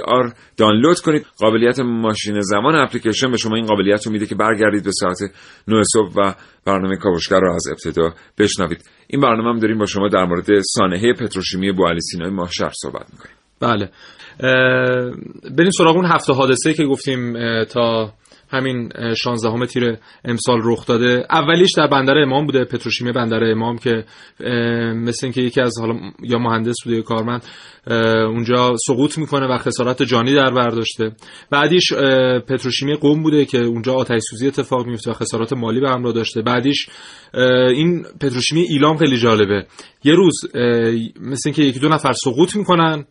آر 0.06 0.34
دانلود 0.58 1.00
کنید. 1.00 1.26
قابلیت 1.38 1.80
ماشین 1.80 2.42
زمان 2.42 2.76
اپلیکیشن 2.76 3.32
به 3.32 3.38
شما 3.38 3.56
این 3.56 3.66
قابلیت 3.66 4.06
رو 4.06 4.12
میده 4.12 4.26
که 4.26 4.36
برگردید 4.36 4.84
به 4.84 4.92
ساعت 4.92 5.18
9 5.68 5.84
صبح 5.94 6.14
و 6.16 6.34
برنامه 6.66 6.96
کاوشگر 6.96 7.40
رو 7.40 7.54
از 7.54 7.68
ابتدا 7.72 8.14
بشنوید. 8.38 8.90
این 9.08 9.22
برنامه 9.22 9.50
هم 9.50 9.60
داریم 9.60 9.78
با 9.78 9.86
شما 9.86 10.08
در 10.08 10.26
مورد 10.26 10.46
سانحه 10.62 11.14
پتروشیمی 11.14 11.72
بوعلی 11.72 12.02
سینای 12.02 12.30
ماهشهر 12.30 12.72
صحبت 12.82 13.06
می‌کنیم. 13.14 13.36
بله. 13.60 13.90
بریم 15.58 15.72
سراغ 15.78 15.96
اون 15.96 16.06
هفته 16.06 16.34
حادثه 16.34 16.74
که 16.74 16.84
گفتیم 16.84 17.34
تا 17.64 18.14
همین 18.50 18.90
16 19.24 19.50
همه 19.50 19.66
تیر 19.66 19.98
امسال 20.26 20.60
رخ 20.64 20.86
داده. 20.86 21.26
اولیش 21.30 21.70
در 21.78 21.88
بندر 21.88 22.18
امام 22.18 22.46
بوده 22.46 22.66
پتروشیمی 22.66 23.12
بندر 23.12 23.44
امام 23.44 23.78
که 23.78 24.06
مثل 24.96 25.26
اینکه 25.26 25.42
یکی 25.42 25.62
از 25.62 25.74
حالا 25.80 26.00
یا 26.24 26.38
مهندس 26.38 26.76
بوده 26.84 26.96
یا 26.96 27.02
کارمند 27.02 27.44
اونجا 28.28 28.76
سقوط 28.88 29.18
می‌کنه 29.18 29.48
و 29.48 29.58
خسارت 29.58 30.04
جانی 30.04 30.34
در 30.34 30.52
برداشته 30.52 31.12
بعدیش 31.50 31.94
پتروشیمی 32.48 32.96
قوم 32.96 33.24
بوده 33.24 33.46
که 33.46 33.58
اونجا 33.58 33.94
آتش 33.94 34.22
سوزی 34.30 34.48
اتفاق 34.48 34.86
میفته 34.88 35.12
و 35.12 35.14
خسارات 35.14 35.54
مالی 35.54 35.80
به 35.80 35.90
همراه 35.90 36.14
داشته. 36.14 36.42
بعدیش 36.42 36.90
این 37.74 38.04
پتروشیمی 38.22 38.62
ایلام 38.62 38.98
خیلی 38.98 39.18
جالبه. 39.18 39.66
یه 40.04 40.16
روز 40.16 40.34
مثل 41.22 41.42
اینکه 41.46 41.64
یکی 41.64 41.80
دو 41.80 41.90
نفر 41.90 42.14
سقوط 42.14 42.56
می‌کنن 42.56 43.06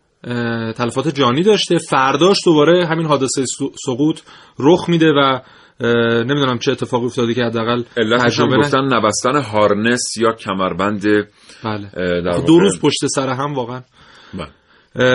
تلفات 0.77 1.15
جانی 1.15 1.43
داشته. 1.43 1.77
فرداش 1.77 2.37
دوباره 2.45 2.85
همین 2.85 3.05
حادثه 3.05 3.43
سقوط 3.85 4.21
رخ 4.59 4.89
میده 4.89 5.11
و 5.11 5.39
نمی‌دونم 6.23 6.57
چه 6.57 6.71
اتفاقی 6.71 7.05
افتاده 7.05 7.33
که 7.33 7.43
حداقل 7.43 7.83
هم 7.97 8.57
گفتن 8.57 8.93
نبستن 8.93 9.41
هارنس 9.41 10.17
یا 10.17 10.31
کمربند 10.31 11.03
بله. 11.63 11.89
دو 12.47 12.59
روز 12.59 12.79
پشت 12.79 13.07
سر 13.07 13.29
هم 13.29 13.53
واقعا. 13.53 13.81
بله. 14.33 14.47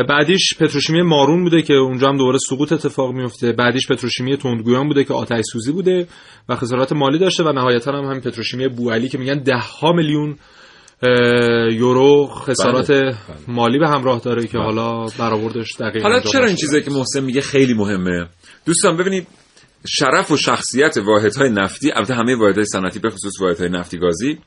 بعدیش 0.03 0.55
پتروشیمی 0.61 1.03
مارون 1.03 1.43
بوده 1.45 1.63
که 1.63 1.75
اونجا 1.75 2.09
هم 2.09 2.17
دوباره 2.17 2.39
سقوط 2.49 2.73
اتفاق 2.73 3.13
میفته 3.13 3.53
بعدیش 3.53 3.89
پتروشیمی 3.89 4.37
تندگویان 4.37 4.89
بوده 4.89 5.05
که 5.05 5.15
آتش 5.15 5.45
سوزی 5.53 5.73
بوده 5.73 6.07
و 6.49 6.57
خسارات 6.57 6.93
مالی 6.93 7.19
داشته 7.19 7.45
و 7.45 7.53
نهایتا 7.53 7.93
هم 7.93 8.05
همین 8.05 8.21
پتروشیمی 8.21 8.69
بوعلی 8.69 9.09
که 9.09 9.19
میگن 9.19 9.39
ده 9.39 9.59
ها 9.81 9.93
میلیون 9.93 10.37
یورو 11.73 12.27
خسارات 12.27 12.91
بله. 12.91 13.17
مالی 13.49 13.79
به 13.79 13.89
همراه 13.89 14.21
داره 14.21 14.47
که 14.47 14.59
بله. 14.59 14.63
حالا 14.63 15.07
برآوردش 15.19 15.77
دقیقا 15.81 16.09
حالا 16.09 16.21
چرا 16.21 16.47
این 16.47 16.57
چیزی 16.57 16.83
که 16.83 16.91
محسن 16.91 17.21
میگه 17.21 17.41
خیلی 17.41 17.75
مهمه 17.75 18.27
دوستان 18.67 18.97
ببینید 18.97 19.27
شرف 19.89 20.31
و 20.31 20.37
شخصیت 20.37 20.97
واحدهای 20.97 21.51
نفتی 21.51 21.93
البته 21.93 22.15
همه 22.15 22.37
واحدهای 22.37 22.65
صنعتی 22.65 22.99
به 22.99 23.11
خصوص 23.11 23.41
واحدهای 23.41 23.69
نفتی 23.69 23.99
گازی 23.99 24.39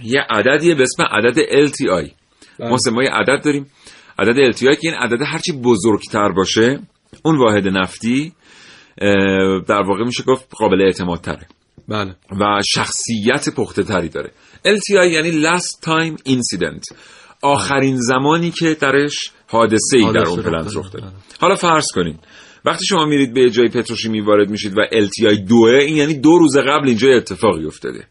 یه 0.00 0.20
عددیه 0.30 0.74
به 0.74 0.82
اسم 0.82 1.02
عدد 1.02 1.36
LTI 1.68 2.10
بله. 2.58 2.70
محسن 2.70 2.90
ما 2.90 3.02
یه 3.02 3.10
عدد 3.10 3.44
داریم 3.44 3.66
عدد 4.18 4.52
LTI 4.52 4.60
که 4.60 4.78
این 4.82 4.94
عدد 4.94 5.22
هرچی 5.26 5.52
بزرگتر 5.52 6.28
باشه 6.28 6.80
اون 7.24 7.38
واحد 7.38 7.68
نفتی 7.68 8.32
در 9.68 9.82
واقع 9.86 10.04
میشه 10.04 10.22
گفت 10.22 10.48
قابل 10.58 10.82
اعتماد 10.82 11.20
تره 11.20 11.46
بله. 11.88 12.16
و 12.40 12.60
شخصیت 12.74 13.54
پخته 13.56 13.82
تری 13.82 14.08
داره 14.08 14.30
LTI 14.66 15.12
یعنی 15.12 15.42
Last 15.42 15.84
Time 15.84 16.28
Incident. 16.28 16.96
آخرین 17.42 17.96
زمانی 17.96 18.50
که 18.50 18.76
درش 18.80 19.14
حادثه 19.46 19.96
ای 19.96 20.12
در 20.12 20.26
اون 20.26 20.42
پلنت 20.42 20.76
رخ 20.76 20.92
داده. 20.92 21.06
حالا 21.40 21.54
فرض 21.54 21.86
کنین 21.94 22.18
وقتی 22.64 22.86
شما 22.86 23.06
میرید 23.06 23.34
به 23.34 23.50
جای 23.50 23.68
پتروشیمی 23.68 24.20
وارد 24.20 24.50
میشید 24.50 24.72
و 24.78 24.80
LTI 25.06 25.48
دوه 25.48 25.70
این 25.70 25.96
یعنی 25.96 26.14
دو 26.14 26.38
روز 26.38 26.56
قبل 26.56 26.88
اینجا 26.88 27.08
اتفاقی 27.08 27.66
افتاده. 27.66 28.06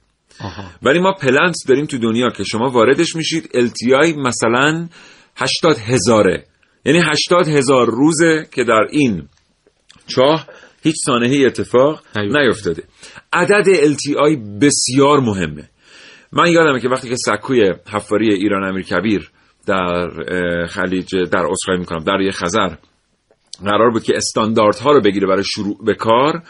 ولی 0.84 1.00
ما 1.00 1.14
پلنت 1.14 1.56
داریم 1.68 1.86
تو 1.86 1.98
دنیا 1.98 2.30
که 2.30 2.44
شما 2.44 2.70
واردش 2.70 3.16
میشید 3.16 3.44
LTI 3.44 4.18
مثلا 4.18 4.88
80 5.36 5.78
هزاره. 5.78 6.46
یعنی 6.86 7.00
80 7.00 7.48
هزار 7.48 7.88
روزه 7.88 8.48
که 8.54 8.64
در 8.64 8.88
این 8.92 9.28
چاه 10.08 10.48
هیچ 10.84 10.96
سانحه 11.06 11.46
اتفاق 11.46 12.04
نیفتاده. 12.16 12.84
عدد 13.34 13.94
LTI 13.94 14.38
بسیار 14.62 15.20
مهمه. 15.20 15.70
من 16.34 16.52
یادمه 16.52 16.80
که 16.80 16.90
وقتی 16.90 17.10
که 17.10 17.16
سکوی 17.16 17.74
حفاری 17.94 18.34
ایران 18.34 18.64
امیر 18.64 18.84
کبیر 18.84 19.32
در 19.68 20.10
خلیج 20.70 21.16
در 21.16 21.46
اسخای 21.46 21.78
می‌کنم 21.78 22.04
در 22.04 22.22
یه 22.22 22.32
خزر 22.32 22.70
قرار 23.66 23.92
بود 23.92 24.04
که 24.04 24.14
استانداردها 24.16 24.92
رو 24.92 25.02
بگیره 25.02 25.28
برای 25.28 25.44
شروع 25.44 25.78
به 25.86 25.94
کار 25.94 26.44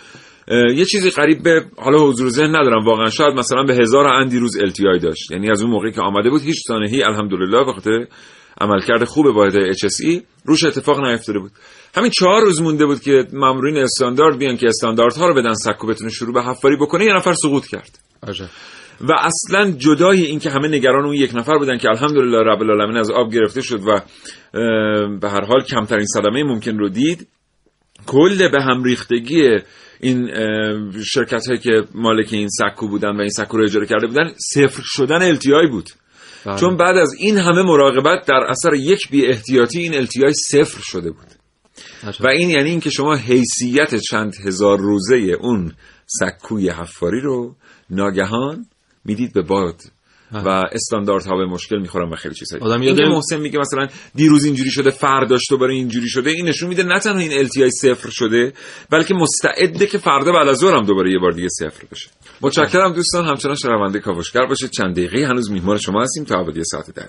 یه 0.76 0.86
چیزی 0.86 1.10
قریب 1.10 1.44
به 1.44 1.66
حالا 1.78 2.00
حضور 2.00 2.30
ذهن 2.30 2.56
ندارم 2.56 2.86
واقعا 2.86 3.10
شاید 3.10 3.40
مثلا 3.40 3.64
به 3.64 3.76
هزار 3.76 4.08
اندی 4.08 4.40
روز 4.40 4.58
LTI 4.58 5.02
داشت. 5.02 5.32
یعنی 5.32 5.52
از 5.52 5.62
اون 5.62 5.72
موقعی 5.72 5.92
که 5.92 6.02
آمده 6.02 6.30
بود 6.30 6.42
هیچ 6.42 6.58
سانحه‌ای 6.68 7.04
الحمدلله 7.04 7.66
به 7.66 7.74
خاطر 7.74 8.08
عملکرد 8.62 9.04
خوب 9.04 9.26
واحد 9.26 9.74
HSE 9.74 10.22
روش 10.46 10.64
اتفاق 10.64 11.00
نیفتاده 11.00 11.40
بود. 11.40 11.52
همین 11.96 12.12
چهار 12.20 12.42
روز 12.42 12.62
مونده 12.62 12.86
بود 12.86 13.00
که 13.00 13.28
مامورین 13.34 13.78
استاندارد 13.78 14.38
بیان 14.38 14.58
که 14.58 14.68
استانداردها 14.68 15.28
رو 15.28 15.34
بدن 15.34 15.54
سکو 15.54 15.88
بتونه 15.88 16.10
شروع 16.10 16.34
به 16.34 16.44
حفاری 16.44 16.76
بکنه 16.76 17.06
یه 17.06 17.14
نفر 17.14 17.34
سقوط 17.34 17.66
کرد. 17.66 18.00
عجب. 18.28 18.46
و 19.10 19.14
اصلا 19.20 19.72
جدای 19.72 20.26
این 20.26 20.40
که 20.40 20.50
همه 20.50 20.68
نگران 20.68 21.06
اون 21.06 21.14
یک 21.14 21.36
نفر 21.36 21.58
بودن 21.58 21.78
که 21.78 21.90
الحمدلله 21.90 22.38
رب 22.38 22.62
العالمین 22.62 22.98
از 22.98 23.12
آب 23.12 23.34
گرفته 23.34 23.62
شد 23.62 23.80
و 23.88 24.02
به 25.22 25.30
هر 25.30 25.46
حال 25.46 25.64
کمترین 25.64 26.06
صدمه 26.06 26.44
ممکن 26.44 26.78
رو 26.78 26.90
دید 26.90 27.28
کل 28.08 28.52
به 28.52 28.62
هم 28.62 28.84
ریختگی 28.84 29.60
این 30.00 30.32
شرکت 31.04 31.48
هایی 31.48 31.60
که 31.60 31.84
مالک 31.96 32.34
این 32.34 32.48
سکو 32.50 32.88
بودن 32.88 33.18
و 33.18 33.20
این 33.20 33.30
سکو 33.30 33.58
رو 33.58 33.64
اجاره 33.64 33.86
کرده 33.86 34.08
بودن 34.08 34.34
صفر 34.54 34.82
شدن 34.86 35.22
التیای 35.22 35.68
بود. 35.68 35.90
بله. 36.46 36.58
چون 36.58 36.78
بعد 36.78 36.98
از 36.98 37.14
این 37.20 37.38
همه 37.38 37.64
مراقبت 37.64 38.26
در 38.28 38.46
اثر 38.50 38.74
یک 38.74 39.10
بی 39.12 39.26
احتیاطی 39.26 39.80
این 39.80 39.96
التیای 39.96 40.34
صفر 40.34 40.82
شده 40.82 41.12
بود. 41.12 41.28
و 42.20 42.28
این 42.28 42.50
یعنی 42.50 42.70
اینکه 42.70 42.90
شما 42.90 43.16
حیثیت 43.16 43.96
چند 43.96 44.36
هزار 44.46 44.80
روزه 44.80 45.16
اون 45.16 45.72
سکوی 46.06 46.70
حفاری 46.70 47.22
رو 47.22 47.56
ناگهان 47.90 48.66
می‌دید 49.06 49.34
به 49.34 49.42
باد. 49.42 49.82
و 50.34 50.50
استانداردها 50.72 51.38
به 51.38 51.46
مشکل 51.46 51.80
می‌خورن 51.80 52.10
و 52.10 52.16
خیلی 52.16 52.36
چیزایی. 52.36 52.64
آدم 52.64 52.82
این 52.82 53.08
محسن 53.08 53.40
میگه 53.40 53.60
مثلا 53.60 53.88
دیروز 54.16 54.46
اینجوری 54.46 54.72
شده 54.72 54.90
فرداش 54.90 55.42
برای 55.60 55.76
اینجوری 55.76 56.10
شده. 56.10 56.30
این 56.30 56.48
نشون 56.48 56.70
میده 56.70 56.84
نه 56.84 57.00
تنها 57.00 57.20
این 57.20 57.48
LTI 57.48 57.70
صفر 57.82 58.10
شده 58.10 58.54
بلکه 58.90 59.14
مستعده 59.14 59.88
که 59.88 59.98
فردا 59.98 60.32
بعد 60.32 60.48
از 60.48 60.58
ظهر 60.58 60.76
هم 60.76 60.86
دوباره 60.86 61.12
یه 61.12 61.20
بار 61.20 61.32
دیگه 61.32 61.48
صفر 61.60 61.84
بشه. 61.92 62.10
متشکرم 62.42 62.94
دوستان. 62.94 63.26
همچنان 63.26 63.56
شنونده 63.56 64.00
کاوشگر 64.00 64.46
باشید. 64.46 64.70
چند 64.70 64.96
دقیقه 64.96 65.28
هنوز 65.28 65.52
میهمان 65.52 65.78
شما 65.78 66.02
هستیم 66.02 66.24
تا 66.24 66.40
ابدی 66.40 66.64
ساعت 66.64 66.92
10 66.96 67.08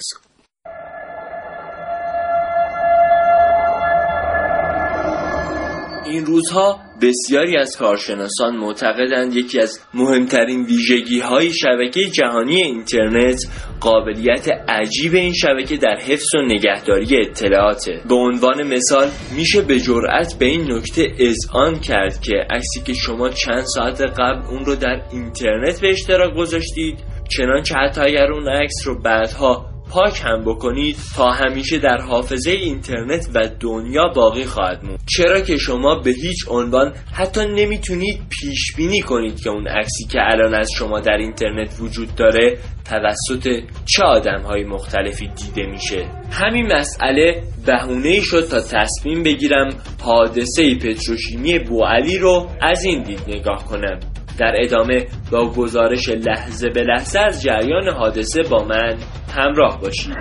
این 6.13 6.27
روزها 6.27 6.81
بسیاری 7.03 7.57
از 7.57 7.77
کارشناسان 7.77 8.57
معتقدند 8.57 9.37
یکی 9.37 9.61
از 9.61 9.81
مهمترین 9.95 10.65
ویژگی 10.65 11.21
های 11.21 11.53
شبکه 11.53 12.07
جهانی 12.07 12.63
اینترنت 12.63 13.39
قابلیت 13.81 14.49
عجیب 14.69 15.15
این 15.15 15.33
شبکه 15.33 15.77
در 15.77 15.97
حفظ 15.97 16.35
و 16.35 16.43
نگهداری 16.43 17.17
اطلاعاته. 17.21 18.01
به 18.09 18.15
عنوان 18.15 18.63
مثال 18.63 19.09
میشه 19.37 19.63
به 19.63 19.81
جرأت 19.81 20.35
به 20.39 20.45
این 20.45 20.73
نکته 20.73 21.13
اذعان 21.19 21.81
کرد 21.81 22.21
که 22.21 22.33
عکسی 22.51 22.81
که 22.81 22.95
شما 22.95 23.29
چند 23.29 23.65
ساعت 23.75 24.01
قبل 24.01 24.47
اون 24.51 24.65
رو 24.65 24.77
در 24.77 25.03
اینترنت 25.13 25.81
به 25.81 25.91
اشتراک 25.91 26.35
گذاشتید 26.37 26.99
چنانچه 27.29 27.75
حتی 27.75 28.01
اگر 28.01 28.33
اون 28.33 28.49
عکس 28.49 28.87
رو 28.87 29.03
بعدها 29.03 29.72
پاک 29.93 30.21
هم 30.25 30.45
بکنید 30.45 30.97
تا 31.17 31.31
همیشه 31.31 31.79
در 31.79 32.01
حافظه 32.01 32.51
اینترنت 32.51 33.29
و 33.35 33.49
دنیا 33.61 34.09
باقی 34.17 34.45
خواهد 34.45 34.85
موند. 34.85 35.01
چرا 35.17 35.41
که 35.41 35.57
شما 35.57 35.95
به 35.95 36.11
هیچ 36.11 36.49
عنوان 36.49 36.93
حتی 37.13 37.41
نمی‌تونید 37.41 38.23
پیش 38.29 38.77
بینی 38.77 39.01
کنید 39.01 39.41
که 39.41 39.51
اون 39.51 39.69
عکسی 39.69 40.05
که 40.05 40.19
الان 40.23 40.55
از 40.55 40.71
شما 40.77 41.01
در 41.01 41.17
اینترنت 41.17 41.77
وجود 41.81 42.15
داره 42.15 42.59
توسط 42.85 43.49
چه 43.87 44.03
آدم 44.05 44.41
های 44.41 44.65
مختلفی 44.65 45.29
دیده 45.29 45.71
میشه. 45.71 46.07
همین 46.31 46.73
مسئله 46.73 47.43
بهونه 47.67 48.21
شد 48.21 48.49
تا 48.51 48.61
تصمیم 48.61 49.23
بگیرم 49.23 49.69
حادثه 50.03 50.75
پتروشیمی 50.75 51.59
بوعلی 51.59 52.19
رو 52.19 52.49
از 52.61 52.85
این 52.85 53.03
دید 53.03 53.21
نگاه 53.29 53.65
کنم. 53.65 54.12
در 54.39 54.55
ادامه 54.57 55.07
با 55.33 55.51
گزارش 55.51 56.09
لحظه 56.09 56.69
به 56.71 56.83
لحظه 56.83 57.21
از 57.21 57.43
جریان 57.43 57.89
حادثه 57.89 58.43
با 58.51 58.65
من 58.65 58.97
همراه 59.37 59.81
باشید. 59.81 60.15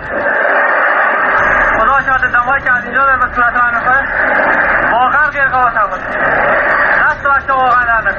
خدا 1.78 2.00
شاید 2.06 2.32
دمایی 2.32 2.62
که 2.64 2.72
از 2.76 2.84
اینجا 2.84 3.02
به 3.02 3.34
صورت 3.34 3.54
من 3.54 3.74
می‌خوره 3.74 4.02
واقعا 4.92 5.30
غیر 5.30 5.48
قابل 5.48 5.70
تحمل 5.70 5.98
دست 7.04 7.26
بچه 7.26 7.52
واقعا 7.52 7.84
در 7.84 8.12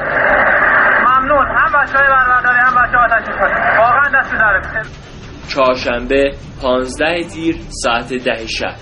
ممنون. 1.02 1.48
هم 1.48 1.72
بچه 1.82 1.98
های 1.98 2.08
برورداری 2.08 2.58
هم 2.58 2.76
بچه 2.76 2.98
آتش 2.98 3.30
واقعا 3.80 4.10
دست 4.22 4.32
داره 4.32 4.62
چهارشنبه 5.50 6.32
15 6.62 7.24
تیر 7.24 7.56
ساعت 7.70 8.14
ده 8.14 8.48
شب. 8.48 8.76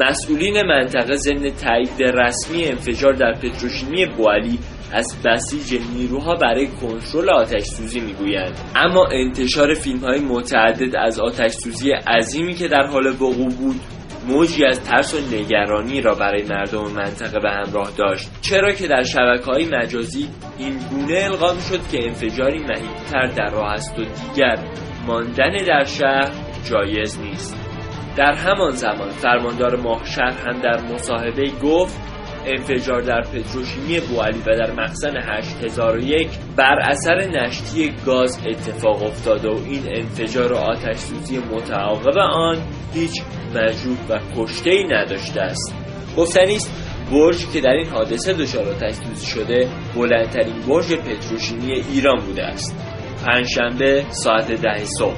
مسئولین 0.00 0.66
منطقه 0.66 1.14
ضمن 1.16 1.50
تایید 1.64 2.02
رسمی 2.02 2.64
انفجار 2.64 3.12
در 3.12 3.32
پتروشیمی 3.32 4.06
بوالی 4.06 4.58
از 4.94 5.22
بسیج 5.24 5.80
نیروها 5.94 6.34
برای 6.34 6.66
کنترل 6.66 7.30
آتش 7.30 7.62
سوزی 7.62 8.00
می‌گویند. 8.00 8.58
اما 8.76 9.08
انتشار 9.12 9.74
فیلم 9.74 9.98
های 9.98 10.20
متعدد 10.20 10.96
از 10.96 11.20
آتش 11.20 11.52
سوزی 11.52 11.90
عظیمی 11.90 12.54
که 12.54 12.68
در 12.68 12.86
حال 12.86 13.06
وقوع 13.06 13.48
بود 13.48 13.80
موجی 14.28 14.64
از 14.64 14.80
ترس 14.80 15.14
و 15.14 15.36
نگرانی 15.36 16.00
را 16.00 16.14
برای 16.14 16.42
مردم 16.42 16.92
منطقه 16.92 17.40
به 17.40 17.50
همراه 17.50 17.90
داشت. 17.98 18.30
چرا 18.40 18.72
که 18.72 18.86
در 18.86 19.02
شبکه 19.02 19.44
های 19.44 19.68
مجازی 19.72 20.28
این 20.58 20.78
گونه 20.90 21.24
القا 21.24 21.54
شد 21.70 21.88
که 21.92 21.98
انفجاری 22.02 22.58
مهیبتر 22.58 23.26
در 23.26 23.50
راه 23.50 23.72
است 23.72 23.98
و 23.98 24.02
دیگر 24.02 24.58
ماندن 25.06 25.64
در 25.66 25.84
شهر 25.84 26.32
جایز 26.70 27.20
نیست. 27.20 27.56
در 28.16 28.32
همان 28.32 28.70
زمان 28.70 29.10
فرماندار 29.10 29.76
ماهشهر 29.76 30.48
هم 30.48 30.60
در 30.60 30.80
مصاحبه 30.92 31.50
گفت 31.62 32.13
انفجار 32.46 33.00
در 33.00 33.20
پتروشیمی 33.20 34.00
بوالی 34.00 34.38
و 34.38 34.56
در 34.56 34.72
مخزن 34.72 35.16
8001 35.16 36.28
بر 36.56 36.78
اثر 36.80 37.14
نشتی 37.14 37.92
گاز 38.06 38.38
اتفاق 38.46 39.02
افتاده 39.02 39.48
و 39.48 39.56
این 39.66 39.82
انفجار 39.86 40.52
و 40.52 40.56
آتش 40.56 40.96
سوزی 40.96 41.38
متعاقب 41.38 42.18
آن 42.18 42.56
هیچ 42.94 43.22
مجروح 43.54 43.98
و 44.08 44.18
کشته 44.36 44.70
ای 44.70 44.84
نداشته 44.84 45.40
است. 45.40 45.74
گفتنی 46.16 46.56
است 46.56 46.84
برجی 47.12 47.46
که 47.52 47.60
در 47.60 47.70
این 47.70 47.88
حادثه 47.88 48.32
دچار 48.32 48.68
آتش 48.68 48.94
سوزی 48.94 49.26
شده 49.26 49.68
بلندترین 49.96 50.60
برج 50.68 50.94
پتروشیمی 50.94 51.72
ایران 51.72 52.20
بوده 52.20 52.42
است. 52.42 52.76
پنجشنبه 53.26 54.04
ساعت 54.10 54.52
ده 54.52 54.84
صبح. 54.84 55.16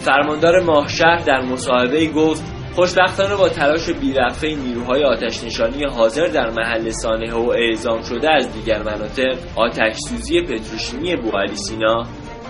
فرماندار 0.00 0.62
ماهشهر 0.62 1.16
در 1.16 1.40
مصاحبه 1.40 2.06
گفت 2.06 2.59
خوشبختانه 2.74 3.36
با 3.36 3.48
تلاش 3.48 3.90
بیرفته 3.90 4.54
نیروهای 4.54 5.04
آتش 5.04 5.44
نشانی 5.44 5.84
حاضر 5.84 6.26
در 6.26 6.50
محل 6.50 6.90
سانحه 6.90 7.34
و 7.34 7.50
اعزام 7.50 8.02
شده 8.02 8.30
از 8.30 8.52
دیگر 8.52 8.82
مناطق 8.82 9.38
آتش 9.56 9.96
سوزی 10.08 10.40
پتروشیمی 10.42 11.16
بوعلی 11.16 11.56
سینا 11.56 12.04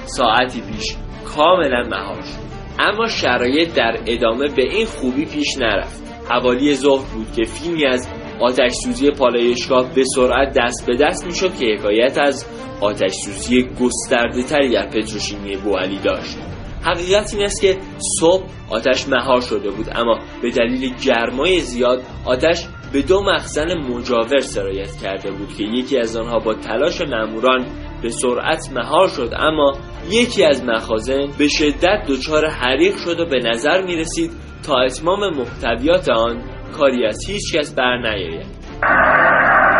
ساعتی 0.05 0.61
پیش 0.61 0.97
کاملا 1.25 1.89
مهار 1.91 2.23
شد. 2.23 2.51
اما 2.79 3.07
شرایط 3.07 3.75
در 3.75 3.99
ادامه 4.07 4.49
به 4.57 4.63
این 4.63 4.87
خوبی 4.87 5.25
پیش 5.25 5.59
نرفت. 5.59 6.03
حوالی 6.29 6.75
ظهر 6.75 7.15
بود 7.15 7.33
که 7.37 7.45
فیلمی 7.45 7.87
از 7.87 8.09
آتش 8.41 8.73
سوزی 8.73 9.11
پالایشگاه 9.11 9.95
به 9.95 10.05
سرعت 10.17 10.59
دست 10.59 10.87
به 10.87 10.97
دست 10.97 11.27
می‌شد 11.27 11.55
که 11.55 11.67
حکایت 11.67 12.19
از 12.19 12.47
آتش 12.81 13.13
سوزی 13.13 13.69
گسترده 13.81 14.43
تری 14.43 14.73
در 14.73 14.87
پتروشیمی 14.87 15.57
بوعلی 15.57 15.99
داشت. 15.99 16.37
حقیقت 16.85 17.35
این 17.35 17.45
است 17.45 17.61
که 17.63 17.79
صبح 18.21 18.45
آتش 18.71 19.09
مهار 19.09 19.41
شده 19.41 19.71
بود 19.71 19.87
اما 19.95 20.19
به 20.43 20.51
دلیل 20.51 20.95
گرمای 21.05 21.61
زیاد 21.61 22.03
آتش 22.27 22.67
به 22.93 23.03
دو 23.03 23.23
مخزن 23.23 23.75
مجاور 23.75 24.39
سرایت 24.39 24.97
کرده 25.03 25.31
بود 25.31 25.55
که 25.57 25.65
یکی 25.65 25.99
از 25.99 26.17
آنها 26.17 26.39
با 26.39 26.55
تلاش 26.55 27.01
ماموران 27.01 27.67
به 28.03 28.09
سرعت 28.09 28.73
مهار 28.73 29.09
شد 29.09 29.31
اما 29.37 29.73
یکی 30.11 30.45
از 30.45 30.65
مخازن 30.65 31.27
به 31.39 31.49
شدت 31.49 32.05
دچار 32.09 32.47
حریق 32.47 32.95
شد 33.05 33.21
و 33.21 33.27
به 33.27 33.39
نظر 33.45 33.83
می 33.83 33.97
رسید 33.97 34.31
تا 34.67 34.81
اتمام 34.81 35.21
محتویات 35.37 36.09
آن 36.09 36.43
کاری 36.79 37.07
از 37.07 37.27
هیچ 37.29 37.57
کس 37.57 37.75
بر 37.75 37.97
نیاید. 37.97 38.47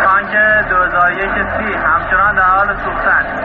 تانک 0.05 0.31
2001 0.69 1.29
سی 1.57 1.73
همچنان 1.73 2.35
در 2.35 2.43
حال 2.43 2.67
سوختن. 2.67 3.40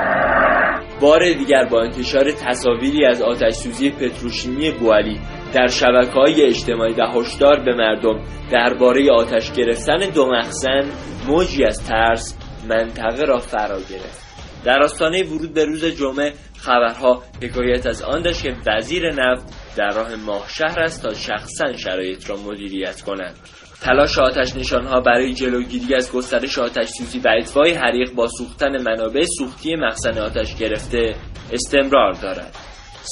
بار 1.01 1.33
دیگر 1.33 1.65
با 1.65 1.83
انتشار 1.83 2.33
تصاویری 2.33 3.05
از 3.05 3.23
آتش 3.23 3.55
سوزی 3.55 3.91
پتروشیمی 3.91 4.71
بوالی 4.71 5.21
در 5.53 5.67
شبکه 5.67 6.13
های 6.13 6.43
اجتماعی 6.43 6.93
و 6.93 7.07
هشدار 7.07 7.61
به 7.61 7.75
مردم 7.75 8.23
درباره 8.53 9.13
آتش 9.13 9.53
گرفتن 9.53 9.99
دو 10.15 10.27
مخزن 10.27 10.91
موجی 11.27 11.65
از 11.65 11.85
ترس 11.85 12.39
منطقه 12.69 13.25
را 13.25 13.39
فرا 13.39 13.79
گرفت. 13.79 14.27
در 14.65 14.83
آستانه 14.83 15.23
ورود 15.23 15.55
به 15.55 15.65
روز 15.65 15.85
جمعه 15.85 16.33
خبرها 16.59 17.23
حکایت 17.43 17.87
از 17.87 18.03
آن 18.03 18.23
داشت 18.23 18.43
که 18.43 18.57
وزیر 18.67 19.13
نفت 19.13 19.45
در 19.77 19.91
راه 19.91 20.15
ماه 20.15 20.49
شهر 20.49 20.81
است 20.81 21.03
تا 21.03 21.15
شخصا 21.15 21.73
شرایط 21.77 22.31
را 22.31 22.37
مدیریت 22.37 23.01
کنند. 23.01 23.37
تلاش 23.87 24.19
آتش 24.19 24.57
نشانها 24.57 25.01
برای 25.01 25.35
جلوگیری 25.35 25.95
از 25.95 26.13
گسترش 26.13 26.59
آتش 26.59 26.89
سوزی 26.89 27.19
و 27.19 27.29
اطفای 27.39 27.73
حریق 27.73 28.15
با 28.15 28.29
سوختن 28.29 28.83
منابع 28.83 29.25
سوختی 29.39 29.77
مخزن 29.77 30.19
آتش 30.19 30.57
گرفته 30.57 31.15
استمرار 31.53 32.13
دارد. 32.13 32.55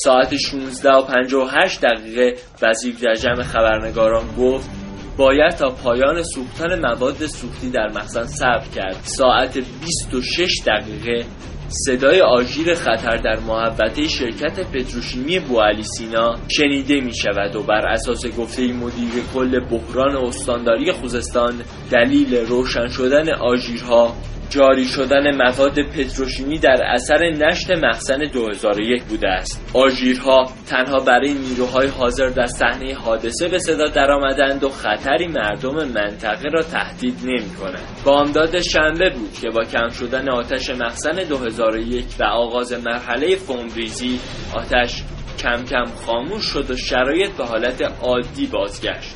ساعت 0.04 0.36
16 0.36 0.90
و 0.90 1.02
58 1.02 1.80
دقیقه 1.80 2.34
وزیر 2.62 2.94
در 3.02 3.42
خبرنگاران 3.42 4.24
گفت 4.38 4.70
باید 5.16 5.52
تا 5.52 5.68
پایان 5.70 6.22
سوختن 6.22 6.78
مواد 6.80 7.26
سوختی 7.26 7.70
در 7.70 7.88
مخزن 7.88 8.24
صبر 8.24 8.66
کرد. 8.74 8.96
ساعت 9.02 9.58
26 9.58 10.50
دقیقه 10.66 11.24
صدای 11.68 12.20
آژیر 12.20 12.74
خطر 12.74 13.16
در 13.16 13.40
محوطه 13.40 14.08
شرکت 14.08 14.60
پتروشیمی 14.72 15.38
بوالی 15.38 15.82
سینا 15.82 16.34
شنیده 16.48 17.00
می 17.00 17.14
شود 17.14 17.56
و 17.56 17.62
بر 17.62 17.86
اساس 17.86 18.26
گفته 18.26 18.72
مدیر 18.72 19.22
کل 19.34 19.60
بحران 19.60 20.16
استانداری 20.16 20.92
خوزستان 20.92 21.54
دلیل 21.90 22.34
روشن 22.36 22.88
شدن 22.88 23.32
آژیرها 23.32 24.16
جاری 24.50 24.84
شدن 24.84 25.36
مواد 25.36 25.82
پتروشیمی 25.82 26.58
در 26.58 26.82
اثر 26.86 27.30
نشت 27.30 27.70
مخزن 27.70 28.18
2001 28.32 29.02
بوده 29.02 29.28
است. 29.28 29.70
آژیرها 29.74 30.52
تنها 30.66 30.98
برای 30.98 31.34
نیروهای 31.34 31.88
حاضر 31.88 32.28
در 32.28 32.46
صحنه 32.46 32.94
حادثه 32.94 33.48
به 33.48 33.58
صدا 33.58 33.86
درآمدند 33.86 34.64
و 34.64 34.68
خطری 34.68 35.26
مردم 35.26 35.74
منطقه 35.74 36.48
را 36.48 36.62
تهدید 36.62 37.18
نمی 37.24 37.54
کنند. 37.60 37.88
بامداد 38.04 38.60
شنبه 38.60 39.10
بود 39.10 39.32
که 39.42 39.50
با 39.50 39.64
کم 39.64 39.88
شدن 39.88 40.28
آتش 40.28 40.70
مخزن 40.70 41.24
2001 41.28 42.04
و 42.20 42.24
آغاز 42.24 42.72
مرحله 42.72 43.36
فومریزی 43.36 44.20
آتش 44.54 45.02
کم 45.38 45.64
کم 45.64 45.84
خاموش 46.06 46.44
شد 46.44 46.70
و 46.70 46.76
شرایط 46.76 47.30
به 47.30 47.44
حالت 47.44 47.82
عادی 48.02 48.46
بازگشت. 48.46 49.14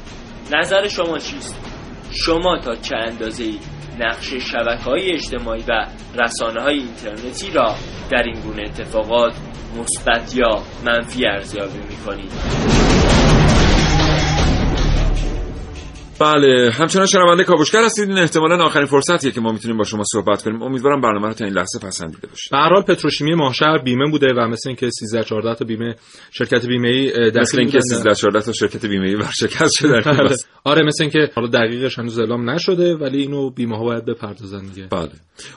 نظر 0.54 0.88
شما 0.88 1.18
چیست؟ 1.18 1.56
شما 2.10 2.60
تا 2.64 2.74
چه 2.76 2.96
اندازه 2.96 3.44
نقش 4.00 4.34
شبکه 4.34 4.84
های 4.84 5.12
اجتماعی 5.12 5.64
و 5.68 5.86
رسانه 6.22 6.62
های 6.62 6.74
اینترنتی 6.78 7.50
را 7.50 7.74
در 8.10 8.22
این 8.22 8.40
گونه 8.40 8.62
اتفاقات 8.62 9.34
مثبت 9.78 10.36
یا 10.36 10.62
منفی 10.84 11.26
ارزیابی 11.26 11.78
می 11.78 11.96
کنید 12.06 12.77
بله 16.20 16.70
همچنان 16.72 17.06
شنونده 17.06 17.44
کاوشگر 17.44 17.84
هستید. 17.84 18.08
این 18.08 18.18
احتمالا 18.18 18.64
آخرین 18.64 18.86
فرصتیه 18.86 19.30
که 19.30 19.40
ما 19.40 19.52
می‌تونیم 19.52 19.76
با 19.76 19.84
شما 19.84 20.02
صحبت 20.12 20.42
کنیم. 20.42 20.62
امیدوارم 20.62 21.00
برنامه 21.00 21.26
رو 21.26 21.34
تا 21.34 21.44
این 21.44 21.54
لحظه 21.54 21.78
پسندیده 21.78 22.26
باشید. 22.26 22.50
به 22.50 22.56
هر 22.56 22.68
حال 22.68 22.82
پتروشیمی 22.82 23.34
ماهشهر 23.34 23.78
بیمه 23.78 24.10
بوده 24.10 24.34
و 24.36 24.48
مثل 24.48 24.68
اینکه 24.68 24.90
13 24.90 25.24
14 25.24 25.54
تا 25.54 25.64
بیمه 25.64 25.94
شرکت 26.30 26.66
بیمه 26.66 26.88
ای 26.88 27.30
مثل 27.34 27.58
اینکه 27.58 27.80
13 27.80 28.14
14 28.14 28.40
تا 28.40 28.52
شرکت 28.52 28.86
بیمه 28.86 29.08
ای 29.08 29.14
ورشکست 29.14 29.72
شده. 29.78 30.00
بله. 30.10 30.36
آره 30.64 30.82
مثل 30.86 31.04
اینکه 31.04 31.30
حالا 31.34 31.48
دقیقش 31.48 31.98
هنوز 31.98 32.18
اعلام 32.18 32.50
نشده 32.50 32.94
ولی 32.94 33.18
اینو 33.18 33.50
بیمه 33.50 33.76
ها 33.76 33.84
باید 33.84 34.04
بپردازن 34.04 34.66
دیگه. 34.66 34.88
بله. 34.90 35.10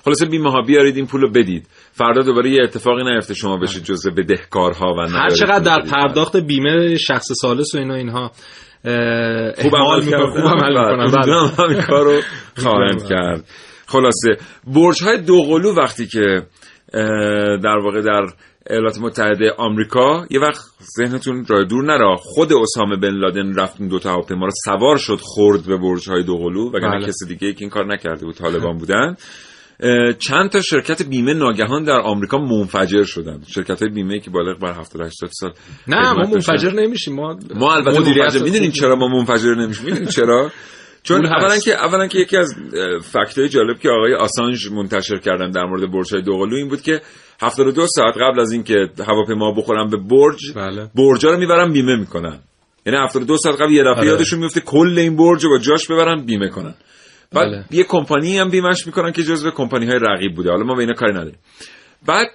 خلاصه 0.05 0.25
بیمه 0.25 0.51
ها 0.51 0.61
بیارید 0.61 0.95
این 0.95 1.07
پولو 1.07 1.31
بدید. 1.31 1.67
فردا 1.91 2.21
دوباره 2.21 2.49
یه 2.49 2.63
اتفاقی 2.63 3.03
نیفته 3.03 3.33
شما 3.33 3.57
بشید 3.57 3.83
جزء 3.83 4.09
بدهکارها 4.09 4.95
و 4.97 5.09
هر 5.09 5.29
چقدر 5.29 5.59
در 5.59 5.89
پرداخت 5.91 6.37
بیمه 6.37 6.95
شخص 6.95 7.27
ثالث 7.41 7.75
و 7.75 7.77
اینا 7.77 7.95
اینها 7.95 8.31
خوب 9.61 9.75
عمل 9.75 10.05
می‌کنن 10.05 10.31
خوب 10.31 10.45
عمل 10.45 10.69
می‌کنن 10.69 11.11
بله. 11.11 11.47
همین 11.47 11.81
کارو 11.81 12.21
خواهند 12.63 13.03
کرد. 13.09 13.45
خلاصه 13.85 14.37
برج 14.67 15.03
های 15.03 15.17
دوقلو 15.21 15.75
وقتی 15.75 16.07
که 16.07 16.41
در 17.63 17.77
واقع 17.83 18.01
در 18.01 18.21
ایالات 18.69 18.97
متحده 19.01 19.51
آمریکا 19.57 20.25
یه 20.29 20.39
وقت 20.39 20.61
ذهنتون 20.97 21.45
راه 21.45 21.63
دور 21.63 21.83
نره. 21.83 22.15
خود 22.19 22.53
اسامه 22.53 22.97
بن 22.97 23.09
لادن 23.09 23.55
رفت 23.55 23.81
دو 23.81 23.99
تا 23.99 24.11
هواپیما 24.11 24.45
رو 24.45 24.51
سوار 24.65 24.97
شد 24.97 25.19
خورد 25.21 25.65
به 25.65 25.77
برج 25.77 26.09
های 26.09 26.23
دوقلو 26.23 26.69
وگرنه 26.69 26.97
بله. 26.97 27.07
کسی 27.07 27.25
دیگه 27.27 27.53
که 27.53 27.61
این 27.61 27.69
کار 27.69 27.93
نکرده 27.93 28.25
بود 28.25 28.35
طالبان 28.35 28.77
بودن. 28.77 29.15
چند 30.19 30.49
تا 30.49 30.61
شرکت 30.61 31.03
بیمه 31.03 31.33
ناگهان 31.33 31.83
در 31.83 31.99
آمریکا 31.99 32.37
منفجر 32.37 33.03
شدن 33.03 33.41
شرکت 33.47 33.81
های 33.81 33.91
بیمه 33.91 34.19
که 34.19 34.29
بالغ 34.29 34.59
بر 34.59 34.73
70 34.73 35.01
80 35.01 35.29
سال 35.33 35.53
نه 35.87 36.13
ما. 36.13 36.29
منفجر 36.33 36.73
نمیشیم 36.73 37.15
ما 37.15 37.39
ما 37.55 37.73
البته 37.73 37.99
مدیریت 37.99 38.23
منفجر 38.23 38.43
می‌دونین 38.43 38.71
چرا 38.71 38.95
ما 38.95 39.07
منفجر 39.07 39.55
نمیشیم 39.55 39.85
می‌دونین 39.85 40.09
چرا 40.09 40.51
چون. 41.03 41.25
اولا 41.25 41.57
که 41.57 41.73
اولا 41.73 42.07
که 42.07 42.19
یکی 42.19 42.37
از 42.37 42.55
فکتای 43.03 43.49
جالب 43.49 43.79
که 43.79 43.89
آقای 43.89 44.13
آسانژ 44.13 44.67
منتشر 44.67 45.17
کردن 45.17 45.51
در 45.51 45.63
مورد 45.65 45.91
برج 45.91 46.13
های 46.13 46.21
دوقلو 46.21 46.55
این 46.55 46.67
بود 46.67 46.81
که 46.81 47.01
72 47.41 47.87
ساعت 47.87 48.17
قبل 48.17 48.39
از 48.39 48.51
اینکه 48.51 48.89
هواپیما 49.07 49.51
بخورن 49.51 49.89
به 49.89 49.97
برج 49.97 50.53
بله. 50.55 50.89
برجا 50.95 51.31
رو 51.31 51.37
می‌برن 51.37 51.73
بیمه 51.73 51.95
می‌کنن 51.95 52.39
یعنی 52.85 52.99
72 52.99 53.37
ساعت 53.37 53.61
قبل 53.61 53.71
یه 53.71 53.83
دفعه 53.83 53.93
آره. 53.93 54.07
یادشون 54.07 54.39
میفته 54.39 54.61
کل 54.61 54.97
این 54.97 55.15
برج 55.15 55.43
رو 55.43 55.49
با 55.49 55.57
جاش 55.57 55.87
ببرن 55.87 56.25
بیمه 56.25 56.49
کنن 56.49 56.73
بعد 57.33 57.47
بله. 57.47 57.65
یه 57.71 57.83
کمپانی 57.83 58.37
هم 58.37 58.49
بیمش 58.49 58.87
می‌کنن 58.87 59.11
که 59.11 59.23
جزو 59.23 59.51
کمپانی 59.51 59.85
های 59.85 59.99
رقیب 60.01 60.35
بوده. 60.35 60.49
حالا 60.49 60.63
ما 60.63 60.73
به 60.73 60.79
اینا 60.79 60.93
کاری 60.93 61.11
نداریم. 61.11 61.39
بعد 62.07 62.27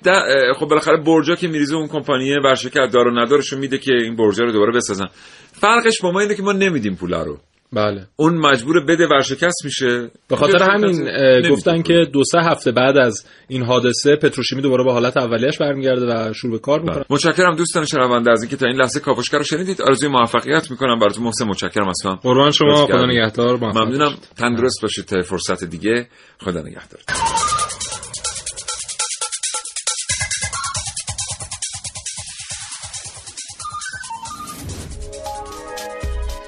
خب 0.57 0.67
بالاخره 0.67 0.97
برجا 0.97 1.35
که 1.35 1.49
میریزه 1.49 1.77
اون 1.77 1.89
کمپانی 1.89 2.35
ورشکست 2.35 2.95
دار 2.95 3.09
و 3.09 3.11
ندارشون 3.11 3.59
میده 3.59 3.79
که 3.79 3.93
این 3.93 4.17
برجا 4.17 4.45
رو 4.45 4.53
دوباره 4.53 4.73
بسازن. 4.73 5.07
فرقش 5.53 6.01
با 6.03 6.13
ما 6.13 6.21
اینه 6.21 6.35
که 6.35 6.43
ما 6.43 6.53
نمیدیم 6.53 6.95
پول 6.95 7.15
رو. 7.15 7.39
بله. 7.73 8.07
اون 8.17 8.35
مجبور 8.35 8.85
بده 8.85 9.07
ورشکست 9.07 9.65
میشه. 9.65 10.11
به 10.29 10.37
خاطر 10.37 10.63
همین 10.63 11.09
گفتن. 11.51 11.83
که 11.83 11.95
دو 12.13 12.25
سه 12.25 12.39
هفته 12.39 12.73
بعد 12.73 12.97
از 12.97 13.27
این 13.49 13.63
حادثه 13.63 14.17
پتروشیمی 14.17 14.63
دوباره 14.63 14.85
به 14.85 14.93
حالت 14.93 15.17
اولیش 15.17 15.59
برمیگرده 15.59 16.07
و 16.07 16.33
شروع 16.33 16.53
به 16.53 16.59
کار 16.59 16.81
می‌کنه. 16.81 17.05
متشکرم 17.11 17.57
دوستان 17.57 17.85
شنونده 17.85 18.31
از 18.31 18.43
اینکه 18.43 18.57
تا 18.57 18.67
این 18.67 18.77
لحظه 18.77 19.01
کاوشگر 19.01 19.39
رو 19.39 19.45
شنیدید 19.45 19.83
آرزوی 19.83 20.09
موفقیت 20.09 20.71
می‌کنم 20.71 20.99
براتون. 20.99 21.25
محسن 21.25 21.45
متشکرم 21.45 21.89
از 21.89 22.03
هم. 22.05 22.15
قربان 22.15 22.51
شما 22.51 22.87
خدا. 22.87 23.07
نگهدار 23.07 23.57
ممنونم. 23.57 24.15
تندرست 24.37 24.83
باشید 24.83 25.05
تا 25.05 25.23
فرصت 25.23 25.65
دیگه. 25.65 26.09
خدا 26.39 26.61
نگهدار. 26.61 27.01